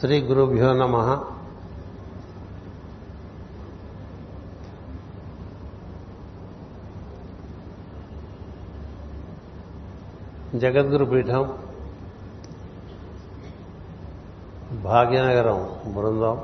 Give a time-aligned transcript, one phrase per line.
[0.00, 1.24] శ్రీ గురుభ్యో నమ.
[10.54, 11.58] జగద్గురు పీఠం
[14.72, 15.60] భాగ్యనగరం
[15.94, 16.40] బృందం.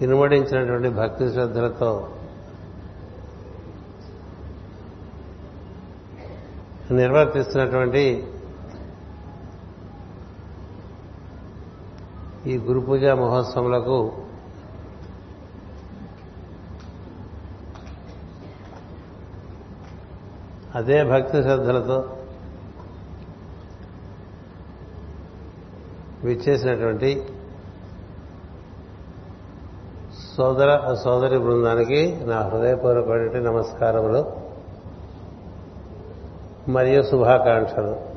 [0.00, 2.08] ఇనుమడించినటువంటి భక్తి శ్రద్ధలతో
[6.90, 8.26] నిర్వర్తిస్తున్నటువంటి
[12.46, 14.12] ఈ గురు పూజా మహోత్సవములకు
[20.74, 22.16] అదే భక్తి శ్రద్ధలతో
[26.24, 27.26] విచ్చేసినటువంటి
[30.36, 34.39] సోదర సోదరి బృందానికి నా హృదయపూర్వకమైనటువంటి నమస్కారములు.
[36.70, 38.10] మరియు శుభాకాంక్షలు.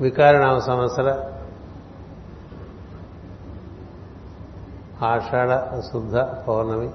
[0.00, 1.30] వికారనామ సంవత్సర
[5.02, 6.90] ఆషాఢ శుద్ధ పౌర్ణమి.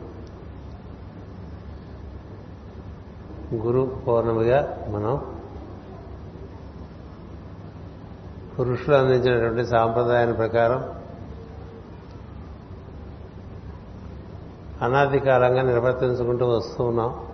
[3.55, 5.37] గురు పౌర్ణమిగా మనం
[8.59, 10.98] పురుషులు అందించినటువంటి సాంప్రదాయాన్ని ప్రకారం
[14.81, 17.27] అనాది కాలంగా నిర్వర్తించుకుంటూ వస్తూ ఉన్నాం.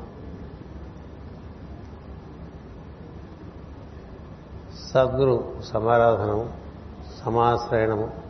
[4.93, 6.53] సద్గురు సమారాధనము
[7.25, 8.25] సమాశ్రయణము.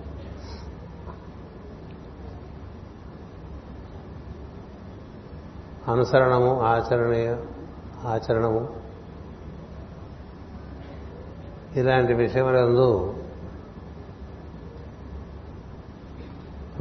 [5.92, 7.36] అనుసరణము ఆచరణీయ
[8.06, 8.70] ఆచరణము.
[11.76, 13.16] ఇలాంటి విషయములందు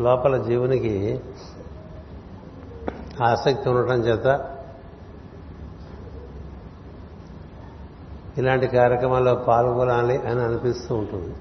[0.01, 1.21] లోపల జీవునికి
[3.23, 4.57] ఆసక్తి ఉండటం చేత
[8.39, 11.35] ఇలాంటి కార్యక్రమాల్లో పాల్గొనాలి అని అనిపిస్తూ ఉంటుంది.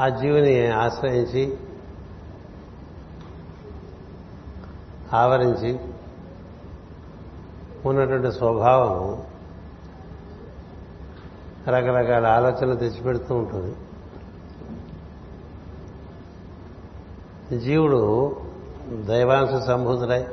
[0.00, 1.58] ఆ జీవిని ఆశ్రయించి
[5.12, 5.80] ఆవరించి
[7.86, 9.22] ఉన్నటువంటి స్వభావం
[11.68, 13.76] రకరకాల ఆలోచనలు తెచ్చిపెడుతూ ఉంటుంది.
[17.58, 18.36] జీవుడు
[19.04, 20.26] దైవాంశ సంభూతుడై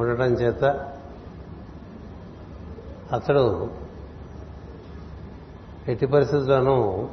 [0.00, 0.64] ఉండటం చేత
[3.12, 3.70] అతడు
[5.88, 7.08] ఎట్టి పరిస్థితుల్లోనూ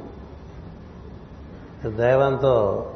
[1.90, 2.86] దైవంతో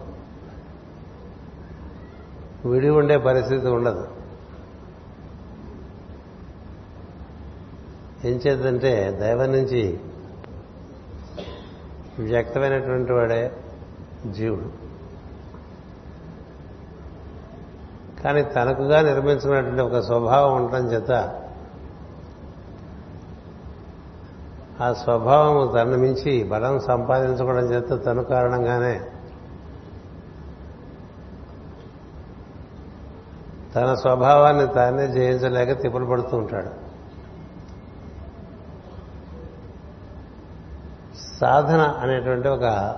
[2.66, 4.08] విడి ఉండే పరిస్థితి ఉండదు.
[8.24, 10.00] ఏం చేద్దంటే దైవం నుంచి
[12.18, 13.52] వ్యక్తమైనటువంటి వాడే
[14.26, 14.90] జీవుడు.
[18.22, 21.40] కానీ తనకుగా నిర్మించుకున్నటువంటి ఒక స్వభావం ఉండటం చేత
[24.80, 29.00] ఆ స్వభావం తనను మించి బలం సంపాదించుకోవడం చేత తను కారణంగానే
[33.74, 36.90] తన స్వభావాన్ని తానే జయించలేక తిప్పలు పడుతూ ఉంటాడు.
[41.40, 42.96] సాధన అనేటువంటి ఒక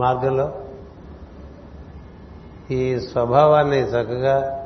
[0.00, 0.54] మార్గంలో
[2.70, 4.56] ఈ స్వభావాన్ని చక్కగా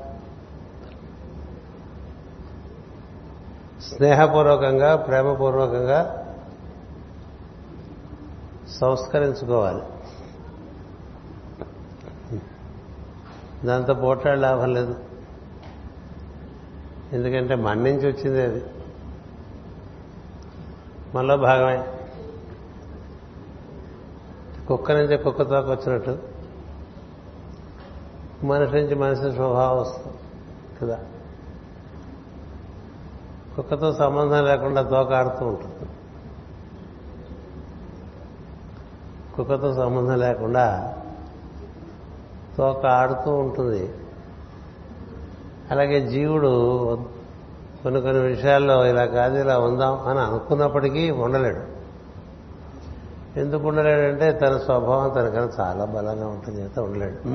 [3.82, 6.20] స్నేహపూర్వకంగా ప్రేమపూర్వకంగా
[8.68, 9.82] సంస్కరించుకోవాలి.
[13.66, 14.94] దాంతో పోటాడు లాభం లేదు.
[17.12, 18.64] ఎందుకంటే మన నుంచి వచ్చింది అది.
[21.14, 21.93] మనలో భాగమే.
[24.68, 26.18] కుక్క నుంచి కుక్కతోకి వచ్చినట్టు.
[28.44, 30.16] మనిషి నుంచి మనిషి స్వభావం వస్తుంది
[30.82, 30.98] కదా.
[33.56, 35.90] కుక్కతో సంబంధం లేకుండా తోక ఆడుతూ ఉంటుంది.
[39.36, 40.96] కుక్కతో సంబంధం లేకుండా
[42.58, 43.92] తోక ఆడుతూ ఉంటుంది.
[45.70, 46.94] అలాగే జీవుడు
[47.82, 51.73] కొన్ని కొన్ని విషయాల్లో ఇలా కాదు ఇలా ఉందాం అని అనుకున్నప్పటికీ ఉండలేడు.
[53.36, 57.28] ఎందుకు ఉండలేడంటే తన స్వభావం తనకన్నా చాలా బలంగా ఉంటుంది చేత ఉండలేడు.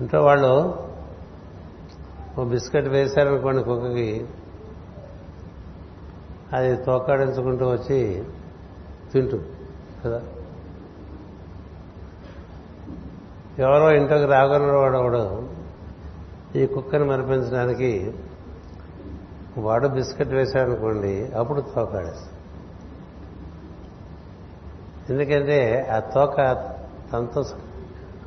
[0.00, 0.78] అంటే వాళ్ళు
[2.38, 4.26] ఓ బిస్కెట్ వేశారనుకోండి కుక్కకి
[6.52, 8.24] అది తోకాడించుకుంటూ వచ్చి
[9.12, 9.38] తింటూ
[10.04, 10.22] కదా.
[13.58, 15.48] ఎవరో ఇంట్లోకి రాగలరు వాడు
[16.58, 18.14] ఈ కుక్కని మరిపించడానికి
[19.58, 22.42] వాడు బిస్కెట్ వేశాడనుకోండి అప్పుడు తోకాడేస్తాడు
[25.12, 26.36] ఎందుకంటే ఆ తోక
[27.12, 27.44] తనతో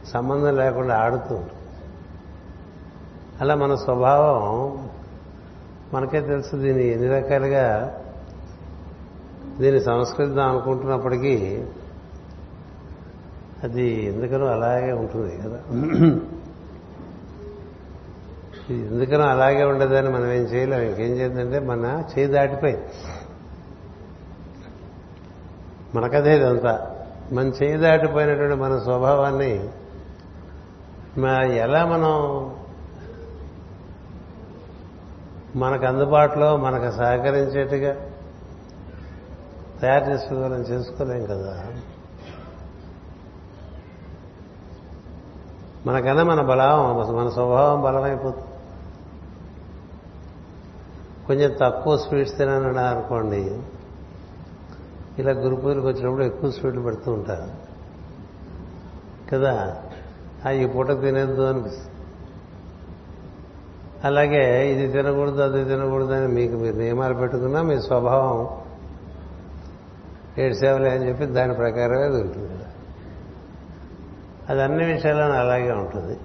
[0.06, 1.62] సంబంధం లేకుండా ఆడుతూ ఉంటుంది.
[3.42, 4.90] అలా మన స్వభావం
[5.94, 7.98] మనకే తెలుసు దీన్ని ఎన్ని రకాలుగా
[9.60, 11.66] దీన్ని సంస్కరిద్దాం అనుకుంటున్నప్పటికీ
[13.64, 15.60] అది ఎందుకనో అలాగే ఉంటుంది కదా.
[18.70, 20.82] ఎందుకనో అలాగే ఉండదని మనం ఏం చేయలేం.
[20.82, 22.86] ఇంకేం చేద్దంటే మన చేయి దాటిపోయింది.
[25.96, 26.96] మనకదే ఇదంతా
[27.32, 29.70] మన చేయి దాటిపోయినటువంటి మన స్వభావాన్ని
[31.58, 32.56] ఎలా మనం
[35.56, 37.96] మనకు అందుబాటులో మనకు సహకరించేట్టుగా
[39.82, 41.68] తయారు చేసుకోవాలని చేసుకోలేం కదా.
[45.86, 48.55] మనకన్నా మన బలం మన స్వభావం బలమైపోతుంది.
[51.28, 53.62] కొంచెం తక్కువ స్వీట్స్ తినాలని అనుకోండి.
[55.20, 57.52] ఇలా గురు పూజలకు వచ్చినప్పుడు ఎక్కువ స్వీట్లు పెడుతూ ఉంటారు.
[59.32, 59.84] కదా?
[60.46, 61.92] ఆ ఈ పూట తినేద్దు అనిపిస్తుంది.
[64.04, 68.48] అలాగే ఇది తినకూడదు అది తినకూడదు అని మీకు మీరు నియమాలు పెట్టుకున్నా మీ స్వభావం
[70.44, 72.48] ఏడు సేవలే అని చెప్పి దాని ప్రకారమే దొరుకుతుంది.
[72.48, 72.64] ఉంటుంది
[74.50, 76.20] అది అన్ని విషయాలను అలాగే ఉంటుంది.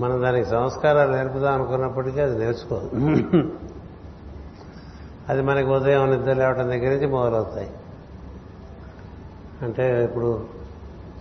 [0.00, 2.90] మనం దానికి సంస్కారాలు నేర్పుదాం అనుకున్నప్పటికీ అది నేర్చుకోదు.
[5.28, 7.70] అది మనకి ఉదయం నిద్ర లేవటం దగ్గర నుంచి మొదలవుతాయి.
[9.62, 10.46] అంటే ఇప్పుడు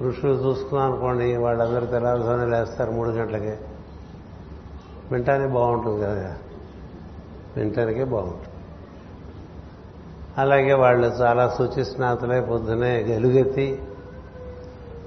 [0.01, 3.59] ఋషులు చూసుకున్నాం అనుకోండి వాళ్ళందరూ తెల్లవారుజామున లేస్తారు మూడు గంటలకే.
[5.12, 6.35] వింటానికి బాగుంటుంది కదా.
[7.57, 8.45] వింటానికే బాగుంటుంది.
[10.38, 13.81] అలాగే వాళ్ళు చాలా శుచి స్నాతులై పొద్దునే గెలుగెత్తి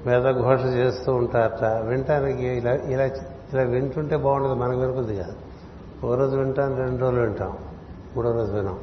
[0.07, 1.65] వేదఘోష చేస్తూ ఉంటారట.
[1.65, 3.11] వింటానికి ఇలా ఇలా
[3.55, 5.33] ఇలా వింటుంటే బాగుంటుంది మనకు వినపద్ది కాదు.
[6.07, 7.59] ఓ రోజు వింటాం రెండు రోజులు వింటాం
[8.17, 8.79] మూడో రోజు వినాం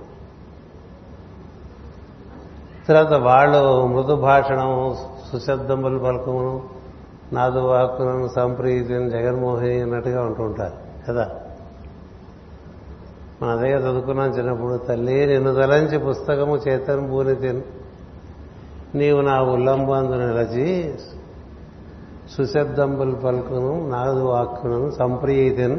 [2.87, 4.95] తర్వాత వాళ్ళు మృదు భాషణం
[5.31, 6.63] సుశబ్దములు పలకమును
[7.33, 10.73] నాదు వాక్కులను సంప్రీతిని జగన్మోహిని అన్నట్టుగా ఉంటూ ఉంటారు
[11.07, 11.29] కదా.
[13.41, 17.61] మన అదే చదువుకున్నాం చిన్నప్పుడు తల్లి నిన్ను తలంచి పుస్తకము చేతను భూని తిను.
[18.95, 20.95] నీవు నా ఉల్లంబందు నిలచి
[22.35, 25.77] సుశబ్దంబులు పలుకును నాదు వాక్కును సంప్రీతిను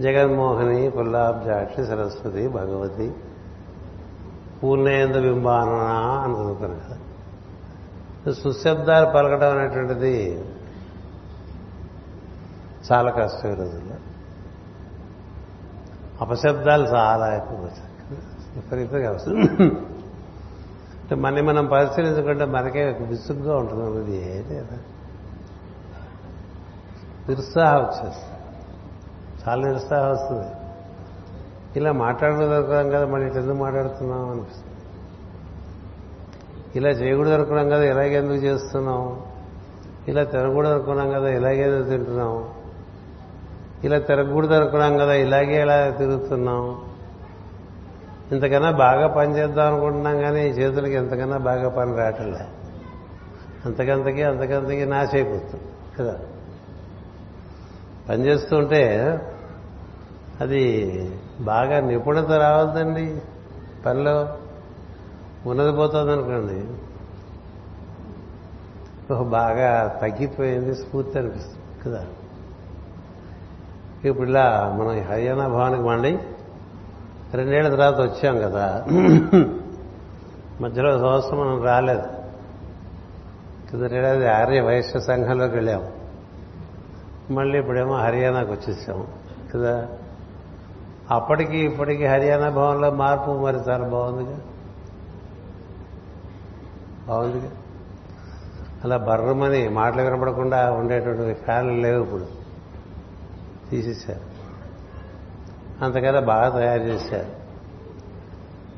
[0.00, 3.08] జగన్మోహిని పుల్లాబ్జాక్షి సరస్వతి భగవతి
[4.60, 5.68] పూర్ణేందు బింబాన
[6.24, 6.96] అని చదువుతాను కదా
[8.32, 10.14] సుశబ్దాలు పలకడం అనేటువంటిది
[12.90, 13.96] చాలా కష్టం ఈ రోజుల్లో.
[16.20, 17.58] అపశబ్దాలు చాలా ఎక్కువ
[18.54, 19.10] విపరీతంగా
[21.02, 24.56] అంటే మన్ని మనం పరిశీలించుకుంటే మనకే విసుగ్గా ఉంటుంది అన్నది ఏంటి
[27.28, 28.38] నిరుత్సాహం వచ్చేస్తుంది.
[29.48, 30.46] చాలా నిరుత్సాహం వస్తుంది.
[31.76, 34.66] ఇలా మాట్లాడకూడదు కదా మళ్ళీ ఎందుకు మాట్లాడుతున్నాం అనిపిస్తుంది.
[36.76, 39.22] ఇలా చేయకూడదు అనుకున్నాం కదా ఇలాగెందుకు చేస్తున్నాం
[40.08, 42.48] ఇలా తినకూడదు అనుకున్నాం కదా ఇలాగేదో తింటున్నాం
[43.84, 46.84] ఇలా తిరగకూడదు అనుకున్నాం కదా ఇలాగే ఇలా తిరుగుతున్నాం
[48.32, 52.46] ఇంతకన్నా బాగా పని చేద్దాం అనుకుంటున్నాం కానీ ఈ చేతులకి ఎంతకన్నా బాగా పని రావట్లే
[53.66, 55.64] అంతకంతకి అంతకంతకి నాశైపోతుంది
[55.98, 56.18] కదా.
[58.10, 58.82] పని చేస్తుంటే
[60.40, 60.64] అది
[61.40, 63.22] బాగా నిపుణత రావద్దండి
[63.86, 64.28] పనిలో.
[65.46, 66.64] ఉన్నది పోతుంది అనుకోండి.
[69.30, 72.06] బాగా తగ్గిపోయింది స్ఫూర్తి అనిపిస్తుంది కదా.
[74.04, 76.18] ఇప్పుడు ఇలా మనం హర్యానా భవన్కి మండి
[77.34, 78.86] రెండేళ్ళ తర్వాత వచ్చాం కదా.
[80.60, 82.02] మధ్యలో సంవత్సరం మనం రాలేదు.
[83.70, 85.99] కిందటేడాది ఆర్య వైశ్య సంఘంలోకి వెళ్ళాము
[87.30, 89.08] మళ్ళీ ఇప్పుడేమో హర్యానాకు వచ్చేసాము
[89.54, 89.88] కదా?
[91.10, 94.38] అప్పటికి ఇప్పటికి హర్యానా భవన్లో మార్పు మరి చాలా బాగుందిగా.
[97.08, 97.50] బాగుందిగా.
[98.84, 102.26] అలా బర్రమని మాటలు వినపడకుండా ఉండేటువంటి ఫ్యాన్లు లేవు ఇప్పుడు.
[103.70, 104.20] తీసేశారు.
[105.84, 107.40] అంతకన్నా బాగా తయారు చేశారు.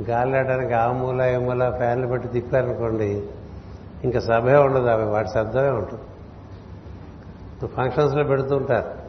[0.02, 3.28] గాలిలాడడానికి ఆ మూల ఏ మూల ఫ్యాన్లు పెట్టి తిప్పారనుకోండి
[4.04, 6.02] ఇంకా సభే ఉండదు అవి వాటి శబ్దమే ఉంటుంది
[7.66, 9.02] ఫంక్షన్స్లో పెడుతూ ఉంటారు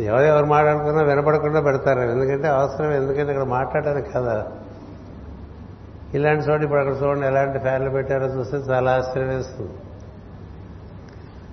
[0.00, 2.00] ఎవరెవరు మాట్లాడుకున్నా వినపడకుండా పెడతారు.
[2.00, 4.46] ఎందుకంటే అవసరం ఎందుకంటే ఇక్కడ మాట్లాడడానికి కదా.
[6.14, 9.70] ఇలాంటి చోటు ఇప్పుడు అక్కడ చూడండి ఎలాంటి ఫ్యాన్లు పెట్టారో చూస్తే చాలా ఆశ్చర్యం వేస్తుంది.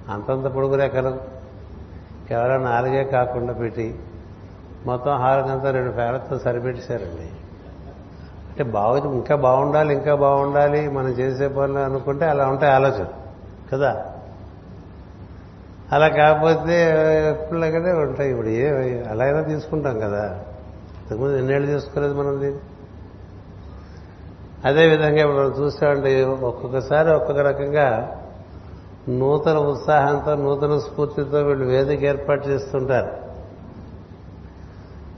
[0.09, 1.19] అంతంత పొడుగు రెక్కలు
[2.29, 3.99] కేవలం నాలుగే కాకుండా పెట్టి
[4.85, 7.31] మొత్తం హాలకంతా రెండు ఫ్యాన్లతో సరిపెట్టేశారండి.
[8.49, 13.05] అంటే బాగు ఇంకా బాగుండాలి ఇంకా బాగుండాలి మనం చేసే పనులు అనుకుంటే అలా ఉంటాయి ఆలోచన
[13.73, 14.08] కదా?
[15.93, 16.96] అలా కాకపోతే
[17.29, 18.31] ఎప్పుడులాగానే ఉంటాయి.
[18.31, 18.67] ఇప్పుడు ఏ
[19.03, 20.39] అలా అయినా తీసుకుంటాం కదా.
[21.12, 22.60] ఇంతకుముందు ఎన్నేళ్ళు తీసుకోలేదు మనం దీన్ని?
[24.65, 28.15] అదేవిధంగా ఇప్పుడు మనం చూస్తామంటే ఒక్కొక్కసారి ఒక్కొక్క రకంగా
[29.10, 33.12] నూతన ఉత్సాహంతో నూతన స్ఫూర్తితో వీళ్ళు వేదిక ఏర్పాటు చేస్తుంటారు.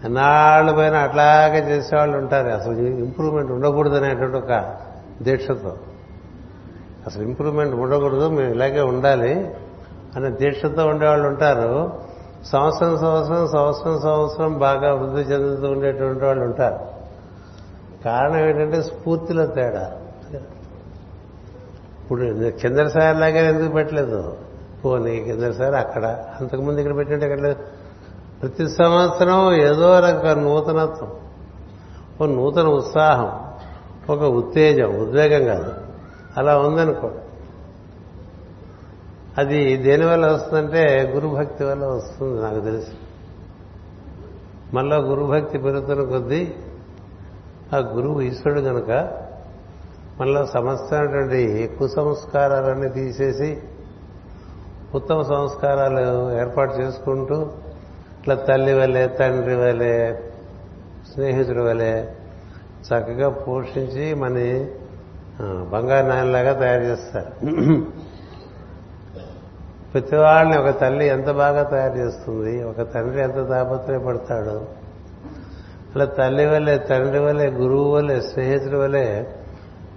[0.05, 2.47] ఎన్నాళ్ళు పైన అట్లాగే చేసేవాళ్ళు ఉంటారు.
[2.47, 4.75] అసలు ఇంప్రూవ్మెంట్ ఉండకూడదు అనేటువంటి ఒక
[5.21, 5.77] దీక్షతో.
[7.07, 8.29] అసలు ఇంప్రూవ్మెంట్ ఉండకూడదు.
[8.29, 9.55] మేము ఇలాగే ఉండాలి.
[10.15, 11.91] అనే దీక్షతో ఉండేవాళ్ళు ఉంటారు.
[12.45, 16.79] సంవత్సరం సంవత్సరం సంవత్సరం సంవత్సరం బాగా వృద్ధి చెందుతూ ఉండేటువంటి వాళ్ళు ఉంటారు.
[18.05, 19.91] కారణం ఏంటంటే స్ఫూర్తిలో తేడా.
[22.03, 24.37] ఇప్పుడు కిందసారి లాగా ఎందుకు పెట్టలేదు?
[24.85, 26.05] పోనీ కిందసారి అక్కడ
[26.41, 27.59] అంతకుముందు ఇక్కడ పెట్టింటే అక్కడ లేదు.
[28.41, 31.11] ప్రతి సంవత్సరం ఏదో రక నూతనత్వం.
[32.21, 33.31] ఒక నూతన ఉత్సాహం
[34.09, 35.73] ఒక ఉత్తేజం ఉద్వేగం కాదు.
[36.37, 37.09] అలా ఉందనుకో.
[39.37, 42.91] అది దేనివల్ల వస్తుందంటే గురుభక్తి వల్ల వస్తుంది నాకు తెలుసు.
[44.73, 46.53] మళ్ళా గురుభక్తి పెరుగుతున్న కొద్దీ
[47.73, 48.91] ఆ గురువు ఈశ్వరుడు కనుక
[50.19, 53.57] మనలో సమస్తమైనటువంటి కుసంస్కారాలన్నీ తీసేసి
[54.95, 57.41] ఉత్తమ సంస్కారాలు ఏర్పాటు చేసుకుంటూ
[58.19, 60.13] ఇట్లా తల్లి వలె తండ్రి వలె
[61.13, 62.03] స్నేహితుడి వలె
[62.87, 64.33] చక్కగా పోషించి మన
[65.71, 67.47] బంగారు నాయనలాగా తయారు చేస్తారు.
[69.93, 74.81] ప్రతి వాళ్ళని ఒక తల్లి ఎంత బాగా తయారు చేస్తుంది ఒక తండ్రి ఎంత తాపత్రయపడతాడు.
[75.95, 79.27] అలా తల్లి వల్లే తండ్రి వల్లే గురువు వల్లే స్నేహితుడి వల్లే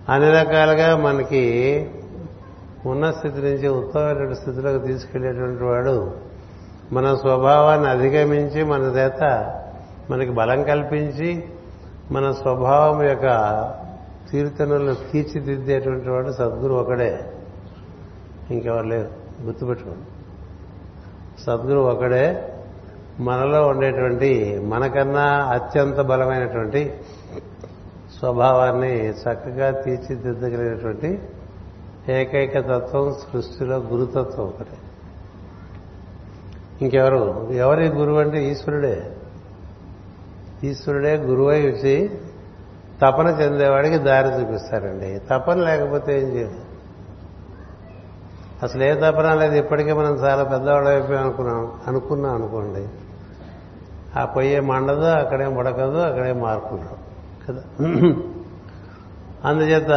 [0.08, 1.44] అన్ని రకాలుగా మనకి
[2.86, 6.12] ఉన్న స్థితి నుంచి ఉత్తమమైనటువంటి స్థితిలోకి తీసుకెళ్ళేటువంటి వాడు
[6.92, 9.54] మన స్వభావాన్ని అధిగమించి మన చేత
[10.10, 11.44] మనకి బలం కల్పించి
[12.10, 13.26] మన స్వభావం యొక్క
[14.32, 17.20] తీర్థనలు తీర్చిదిద్దేటువంటి వాడు సద్గురు ఒకడే.
[18.50, 19.23] ఇంకెవరు లేరు.
[19.42, 20.00] గుర్తుపెట్టుకోండి.
[21.42, 22.50] సద్గురు ఒకడే
[23.20, 27.00] మనలో ఉండేటువంటి మనకన్నా అత్యంత బలమైనటువంటి
[28.18, 31.22] స్వభావాన్ని చక్కగా తీర్చిదిద్దగలిగినటువంటి
[32.08, 34.78] ఏకైక తత్వం సృష్టిలో గురుతత్వం ఒకటే.
[36.82, 37.48] ఇంకెవరు?
[37.52, 39.16] ఎవరి గురువు అంటే ఈశ్వరుడే?
[40.64, 42.10] ఈశ్వరుడే గురువై వచ్చి
[43.02, 45.20] తపన చెందేవాడికి దారి చూపిస్తారండి.
[45.30, 46.63] తపన లేకపోతే ఏం చేయదు
[48.62, 49.54] అసలు ఏ తపన లేదు.
[49.54, 51.72] ఇప్పటికే మనం చాలా పెద్దవాళ్ళు అయిపోయి అనుకున్నాం.
[51.86, 52.88] అనుకున్నాం అనుకోండి.
[54.18, 56.96] ఆ పొయ్యే మండదు అక్కడే ముడకదు అక్కడే మార్పుండదు.
[57.48, 57.62] కదా?
[59.44, 59.90] అందుచేత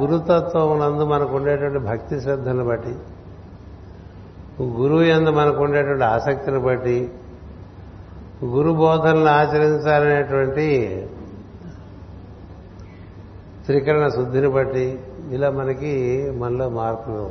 [0.00, 2.94] గురుతత్వం నందు మనకు ఉండేటువంటి భక్తి శ్రద్ధను బట్టి
[4.62, 7.10] గురువు ఎందు మనకు ఉండేటువంటి ఆసక్తిని బట్టి
[8.44, 11.08] గురు బోధనలు ఆచరించాలనేటువంటి
[13.66, 14.98] త్రికరణ శుద్ధిని బట్టి
[15.30, 17.30] ఇలా మనకి మనలో మార్పులు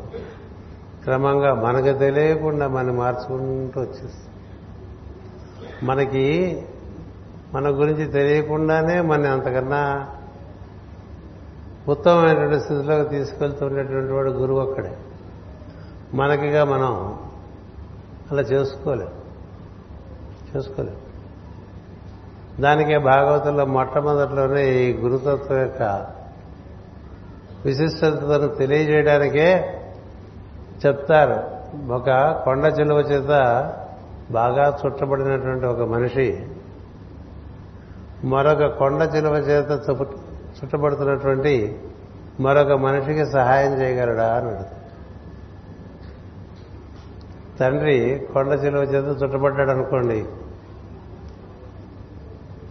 [1.04, 4.34] క్రమంగా మనకు తెలియకుండా మనం మార్చుకుంటూ వచ్చేస్తాం.
[5.84, 6.62] మనకి
[7.54, 10.10] మన గురించి తెలియకుండానే మన అంతకన్నా
[11.88, 14.98] ఉత్తమమైనటువంటి స్థితిలోకి తీసుకెళ్తున్నటువంటి వాడు గురువు అక్కడే.
[16.14, 17.20] మనకిగా మనం
[18.32, 19.10] అలా చేసుకోలేం.
[20.56, 20.96] చేసుకోలేం.
[22.60, 26.08] దానికే భాగవతంలో మొట్టమొదట్లోనే ఈ గురుతత్వం యొక్క
[27.66, 29.80] విశిష్టతను తెలియజేయడానికే
[30.82, 31.38] చెప్తారు.
[31.94, 32.10] ఒక
[32.46, 33.32] కొండ చిలువ చేత
[34.32, 36.48] బాగా చుట్టబడినటువంటి ఒక మనిషి
[38.26, 39.72] మరొక కొండ చిలువ చేత
[40.58, 41.78] చుట్టబడుతున్నటువంటి
[42.40, 44.80] మరొక మనిషికి సహాయం చేయగలడా అని అడుగుతాడు
[47.60, 50.26] తండ్రి కొండ చిలువ చేత చుట్టబడ్డాడు అనుకోండి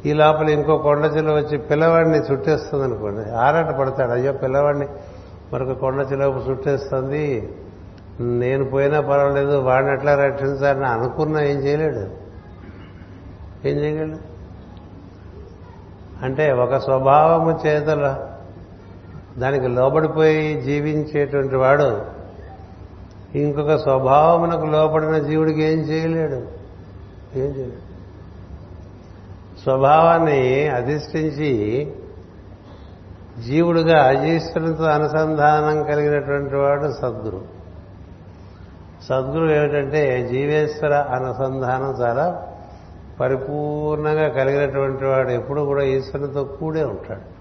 [0.07, 4.87] ఈ లోపల ఇంకో కొండ చిలువ వచ్చి పిల్లవాడిని చుట్టేస్తుంది అనుకోండి ఆరాట పడతాడు అయ్యో పిల్లవాడిని
[5.53, 7.53] మరొక కొండ చిలువ చుట్టేస్తుంది
[8.23, 12.23] నేను పోయినా పర్వాలేదు వాడిని ఎట్లా రక్షించాలని అనుకున్నా ఏం చేయలేడు.
[13.69, 14.33] ఏం చేయగలడు?
[16.25, 18.29] అంటే ఒక స్వభావము చేతల
[19.39, 22.03] దానికి లోబడిపోయి జీవించేటువంటి వాడు
[23.35, 26.37] ఇంకొక స్వభావమునకు లోపడిన జీవుడికి ఏం చేయలేడు.
[27.39, 27.93] ఏం చేయలేడు.
[29.61, 31.93] స్వభావాన్ని అధిష్ఠించి
[33.47, 37.62] జీవుడుగా అజీశ్వరునితో అనుసంధానం కలిగినటువంటి వాడు సద్గురు.
[39.09, 42.47] సద్గురు ఏమిటంటే జీవేశ్వర అనుసంధానం చాలా
[43.21, 45.31] పరిపూర్ణంగా కలిగినటువంటి వాడు.
[45.31, 47.33] ఎప్పుడు కూడా ఈశ్వరునితో కూడే ఉంటాడు.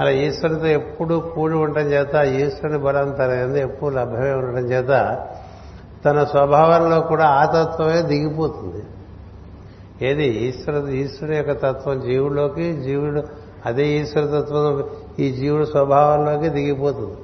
[0.00, 5.18] అలా ఈశ్వరునితో ఎప్పుడు కూడి ఉండటం చేత ఈశ్వరుని బలం తన ఎప్పుడు లభ్యమే ఉండటం చేత
[6.04, 8.84] తన స్వభావంలో కూడా ఆ తత్వమే దిగిపోతుంది.
[10.06, 10.26] ఏది?
[10.26, 13.22] ఈశ్వర ఈశ్వరుని యొక్క తత్వం జీవుడిలోకి జీవుడు
[13.66, 14.84] అదే ఈశ్వర తత్వం
[15.18, 17.16] ఈ జీవుడు స్వభావంలోకి దిగిపోతుంది.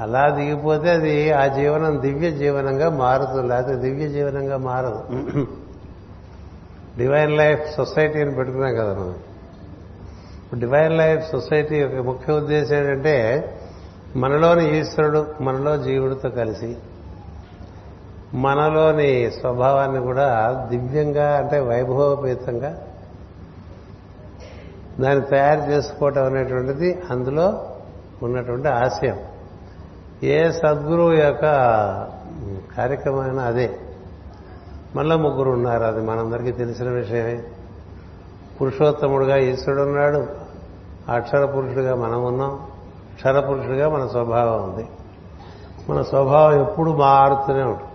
[0.00, 5.00] అలా దిగిపోతే అది ఆ జీవనం దివ్య జీవనంగా మారుతుంది లేకపోతే దివ్య జీవనంగా మారదు.
[6.98, 9.14] డివైన్ లైఫ్ సొసైటీ అని పెట్టుకున్నాం కదా మనం.
[10.60, 13.16] డివైన్ లైఫ్ సొసైటీ యొక్క ముఖ్య ఉద్దేశం ఏంటంటే
[14.16, 16.76] మనలోని ఈశ్వరుడు మనలో జీవుడితో కలిసి
[18.34, 20.28] మనలోని స్వభావాన్ని కూడా
[20.70, 22.70] దివ్యంగా అంటే వైభవపేతంగా
[25.00, 27.66] దాన్ని తయారు చేసుకోవటం అనేటువంటిది అందులో
[28.22, 29.18] ఉన్నటువంటి ఆశయం.
[30.22, 31.42] ఏ సద్గురువు యొక్క
[32.76, 33.80] కార్యక్రమమైనా అదే.
[34.96, 37.42] మళ్ళా ముగ్గురు ఉన్నారు అది మనందరికీ తెలిసిన విషయమే.
[38.60, 40.26] పురుషోత్తముడుగా ఈశ్వరుడు ఉన్నాడు
[41.08, 42.66] అక్షర పురుషుడిగా మనం ఉన్నాం
[43.14, 44.88] క్షర పురుషుడిగా మన స్వభావం ఉంది.
[45.90, 47.88] మన స్వభావం ఎప్పుడు మారుతూనే ఉంటుంది.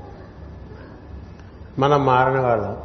[1.80, 2.77] మనం మారని వాళ్ళం.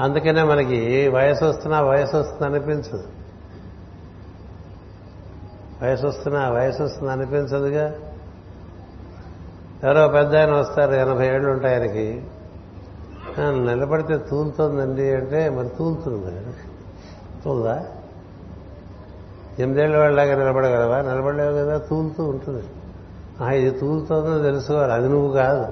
[0.00, 3.19] అందుకనే మనకి వయసు వస్తున్నా వయసు వస్తుంది అనిపించదు.
[5.82, 7.92] వయసు వస్తున్నా వయసు వస్తుంది అనిపించదుగా?
[9.84, 12.22] ఎవరో పెద్ద ఆయన వస్తారు ఎనభై ఏళ్ళు ఉంటాయి ఆయనకి
[13.38, 16.46] నిలబడితే తూలుతోందండి అంటే మరి తూలుతుంది.
[17.44, 17.86] తూలదా?
[19.58, 21.02] ఎనిమిదేళ్ళ వాళ్ళలాగా నిలబడగలవా?
[21.02, 22.62] నిలబడలేవు కదా తూలుతూ ఉంటుంది.
[23.40, 24.92] "ఆ, ఇది తూలుతోందని తెలుసుకోవాలి.
[24.92, 25.66] అది నువ్వు కాదు.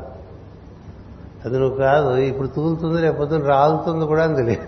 [1.45, 2.15] అది నువ్వు కాదు.
[2.15, 4.68] ఇప్పుడు తూలుతుంది రేపొద్దున రాలుతుంది కూడా అని తెలియదు.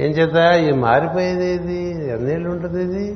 [0.00, 3.12] ఏం చేత ఈ మారిపోయేది ఇది ఎన్నేళ్ళు ఉంటుంది ఇది?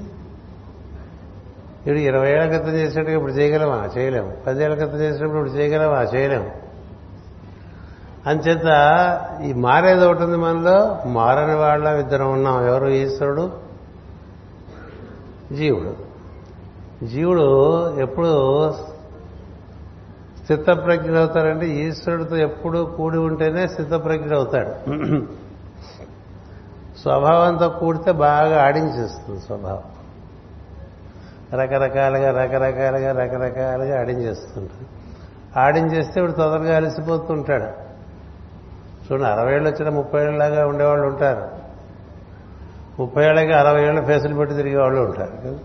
[1.81, 3.89] ఇప్పుడు ఇరవై ఏళ్ళ క్రితం చేసినట్టుగా ఇప్పుడు చేయగలమా?
[3.99, 4.33] చేయలేము.
[4.47, 6.03] పదేళ్ళ క్రితం చేసినప్పుడు ఇప్పుడు చేయగలమా?
[6.03, 6.51] చేయలేము.
[8.27, 8.67] అంచేత
[9.45, 10.99] ఈ మారేది ఒకటి ఉంది మనలో.
[11.07, 12.67] మారని వాళ్ళ ఇద్దరం ఉన్నాం.
[12.67, 12.87] ఎవరు?
[12.87, 13.51] ఈశ్వరుడు
[15.53, 16.15] జీవుడు.
[17.07, 17.47] జీవుడు
[18.01, 18.73] ఎప్పుడు
[20.45, 24.95] స్థితప్రజ్ఞ అవుతారంటే ఈశ్వరుడితో ఎప్పుడు కూడి ఉంటేనే స్థితప్రజ్ఞ అవుతాడు
[27.05, 29.83] స్వభావంతో కూడితే బాగా ఆడించేస్తుంది స్వభావం.
[31.61, 35.05] రకరకాలుగా రకరకాలుగా రకరకాలుగా ఆడించేస్తుంటాడు.
[35.59, 37.85] ఆడించేస్తే ఇప్పుడు తొందరగా అలసిపోతుంటాడు.
[39.05, 41.49] చూడండి అరవై ఏళ్ళు వచ్చిన ముప్పై ఏళ్ళలాగా ఉండేవాళ్ళు ఉంటారు.
[43.01, 45.37] ముప్పై ఏళ్ళకి అరవై ఏళ్ళు ఫేసులు పెట్టి తిరిగే వాళ్ళు ఉంటారు.
[45.47, 45.59] కదా?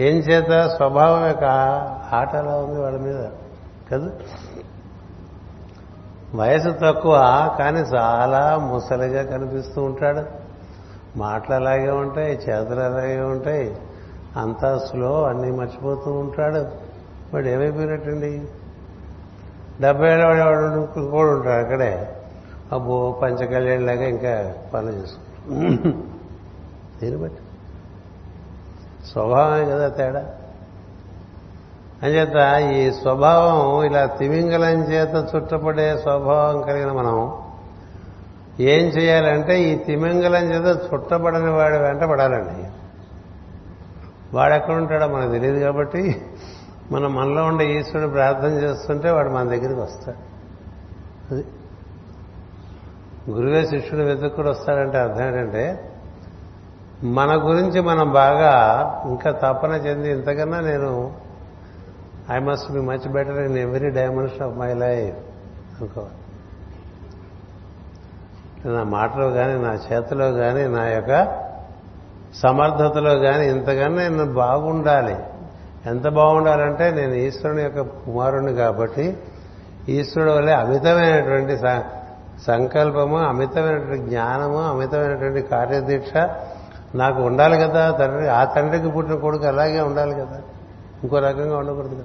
[0.00, 0.68] ఏం చేత?
[0.68, 1.44] స్వభావం యొక్క
[2.14, 3.24] ఆట అలా ఉంది వాళ్ళ మీద.
[3.92, 4.10] కదా?
[6.34, 7.16] వయసు తక్కువ
[7.58, 10.22] కానీ చాలా ముసలిగా కనిపిస్తూ ఉంటాడు.
[11.18, 13.76] మాటలు అలాగే ఉంటాయి చేతులు అలాగే ఉంటాయి.
[14.36, 16.66] అంతా స్లో అన్నీ మర్చిపోతూ ఉంటాడు.
[17.34, 18.48] వాడు ఏమైపోయినట్టండి
[19.80, 22.16] డెబ్బై ఏళ్ళ వాడు కూడా ఉంటాడు అక్కడే.
[22.72, 25.90] అబ్బో పంచకళ్యాణలాగా ఇంకా పనులు చేసుకుంటాడు.
[27.00, 27.42] దీన్ని బట్టి.
[29.12, 30.34] స్వభావమే కదా తేడా.
[32.02, 37.32] అంచేత ఈ స్వభావం ఇలా తిమింగలం చేత చుట్టపడే స్వభావం కలిగిన మనం
[38.60, 42.68] ఏం చేయాలంటే ఈ తిమింగలం చేత చుట్టబడని వాడి వెంట పడాలండి.
[44.36, 46.22] వాడు ఎక్కడ ఉంటాడో మనకు తెలియదు కాబట్టి
[46.90, 50.32] మనం మనలో ఉండే ఈశ్వరుడు ప్రార్థన చేస్తుంటే వాడు మన దగ్గరికి వస్తాడు.
[51.34, 51.44] అది
[53.30, 55.92] గురువే శిష్యుడు వెతుక్కుడు వస్తాడంటే అర్థం ఏంటంటే
[57.04, 58.54] మన గురించి మనం బాగా
[59.04, 61.12] ఇంకా తపన చెంది ఇంతకన్నా నేను
[62.30, 65.16] I must be much better in every dimension of my life
[65.80, 66.18] అనుకోవాలి
[68.66, 71.42] నా మాటలో కానీ నా చేతిలో కానీ నా యొక్క
[72.34, 75.16] సమర్థతలో కానీ ఇంతకన్నా నేను బాగుండాలి.
[75.86, 79.16] ఎంత బాగుండాలంటే నేను ఈశ్వరుని యొక్క కుమారుణ్ణి కాబట్టి
[79.88, 81.56] ఈశ్వరుడు వల్లే అమితమైనటువంటి
[82.42, 86.12] సంకల్పము అమితమైనటువంటి జ్ఞానము అమితమైనటువంటి కార్యదీక్ష
[86.94, 88.28] నాకు ఉండాలి కదా తండ్రి.
[88.28, 90.42] ఆ తండ్రికి పుట్టిన కొడుకు అలాగే ఉండాలి కదా.
[91.02, 92.04] ఇంకో రకంగా ఉండకూడదు కదా.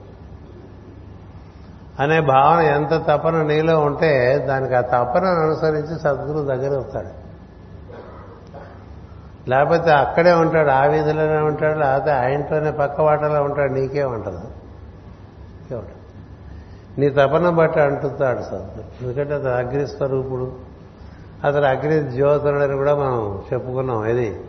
[2.00, 7.28] అనే భావన ఎంత తపన నీలో ఉంటే దానికి ఆ తపనను అనుసరించి సద్గురు దగ్గర వస్తాడు.
[9.50, 14.42] లేకపోతే అక్కడే ఉంటాడు ఆ వీధిలోనే ఉంటాడు లేకపోతే ఆ ఇంట్లోనే పక్క వాటలో ఉంటాడు నీకే ఉంటదు.
[16.98, 19.04] నీ తపన బట్టి అంటుతాడు సద్గురు.
[19.04, 20.52] ఎందుకంటే అతను అగ్ని స్వరూపుడు
[21.44, 24.06] అతను అగ్ని జ్యోతుడని కూడా మనం చెప్పుకున్నాం.
[24.06, 24.42] ఇది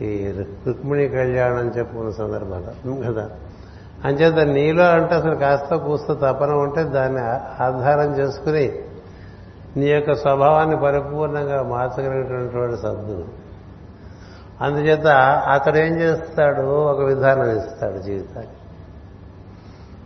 [0.00, 0.30] ఈ
[0.66, 3.30] రుక్మిణి కళ్యాణం చెప్పుకున్న సందర్భంలో కదా?
[4.04, 7.20] అంచేత నీలో అంటే అసలు కాస్త కూస్త తపన ఉంటే దాన్ని
[7.62, 8.72] ఆధారం చేసుకుని
[9.76, 13.48] నీ యొక్క స్వభావాన్ని పరిపూర్ణంగా మార్చగలిగినటువంటి సద్గురు.
[14.64, 15.06] అందుచేత
[15.52, 16.62] అతడు ఏం చేస్తాడు?
[16.62, 18.52] ఒక విధానం ఇస్తాడు జీవితానికి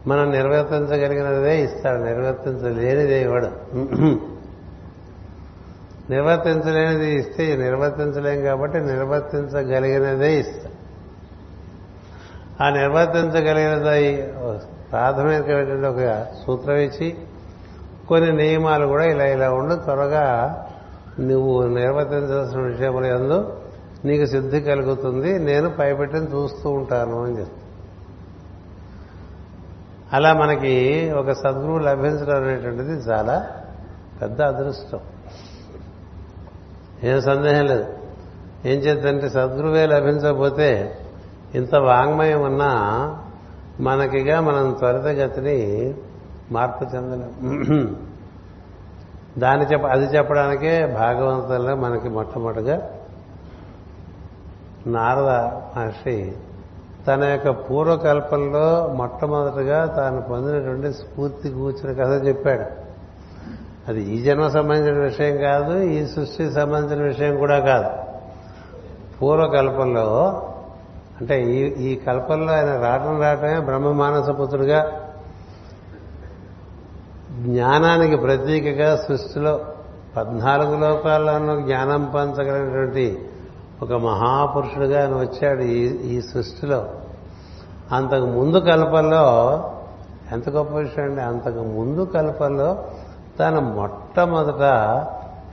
[0.07, 1.99] మనం నిర్వర్తించగలిగినదే ఇస్తాడు.
[1.99, 3.49] నిర్వర్తించలేనిదే ఇవ్వడు.
[6.11, 10.82] నిర్వర్తించలేనిది ఇస్తే నిర్వర్తించలేం కాబట్టి నిర్వర్తించగలిగినదే ఇస్తాడు.
[12.63, 14.07] ఆ నిర్వర్తించగలిగినది
[14.91, 16.03] ప్రాథమికమైనటువంటి ఒక
[16.47, 17.09] సూత్రం ఇచ్చి
[18.09, 20.27] కొన్ని నియమాలు కూడా ఇలా ఇలా ఉండి త్వరగా
[21.21, 23.39] నువ్వు నిర్వర్తించాల్సిన విషయముల ఎందు
[24.05, 27.61] నీకు సిద్ధి కలుగుతుంది నేను పైపెట్టిన చూస్తూ ఉంటాను అని చెప్తాను
[30.13, 30.75] అలా మనకి
[31.13, 33.37] ఒక సద్గురువు లభించడం అనేటువంటిది చాలా
[34.23, 35.01] పెద్ద అదృష్టం.
[37.03, 37.87] ఏం సందేహం లేదు.
[38.65, 40.69] ఏం చేద్దంటే సద్గురువే లభించకపోతే
[41.55, 42.71] ఇంత వాంగ్మయం ఉన్నా
[43.81, 45.59] మనకిగా మనం త్వరితగతిని
[46.53, 47.97] మార్పు చెందలేం.
[49.39, 52.91] దాన్ని చెప్ప అది చెప్పడానికే భాగవంతుల్లో మనకి మొట్టమొదటిగా
[54.87, 55.31] నారద
[55.77, 56.33] మహర్షి
[57.09, 62.67] తన యొక్క పూర్వకల్పంలో మొట్టమొదటిగా తాను పొందినటువంటి స్ఫూర్తి కూర్చిన కథ చెప్పాడు.
[63.89, 67.91] అది ఈ జన్మ సంబంధించిన విషయం కాదు ఈ సృష్టికి సంబంధించిన విషయం కూడా కాదు.
[69.19, 70.09] పూర్వకల్పంలో
[71.23, 74.93] అంటే ఈ ఈ కల్పంలో ఆయన రావటం రావటమే బ్రహ్మ మానసపుత్రుడుగా
[77.33, 79.61] జ్ఞానానికి ప్రతీకగా సృష్టిలో
[80.17, 83.29] పద్నాలుగు లోకాల్లోనూ జ్ఞానం పంచగలిగినటువంటి
[83.83, 86.85] ఒక మహాపురుషుడుగా ఆయన వచ్చాడు ఈ ఈ సృష్టిలో.
[87.93, 89.25] అంతకు ముందు కల్పంలో
[90.33, 91.23] ఎంత గొప్ప విషయం అండి?
[91.23, 92.85] అంతకు ముందు కల్పంలో
[93.41, 94.63] తన మొట్టమొదట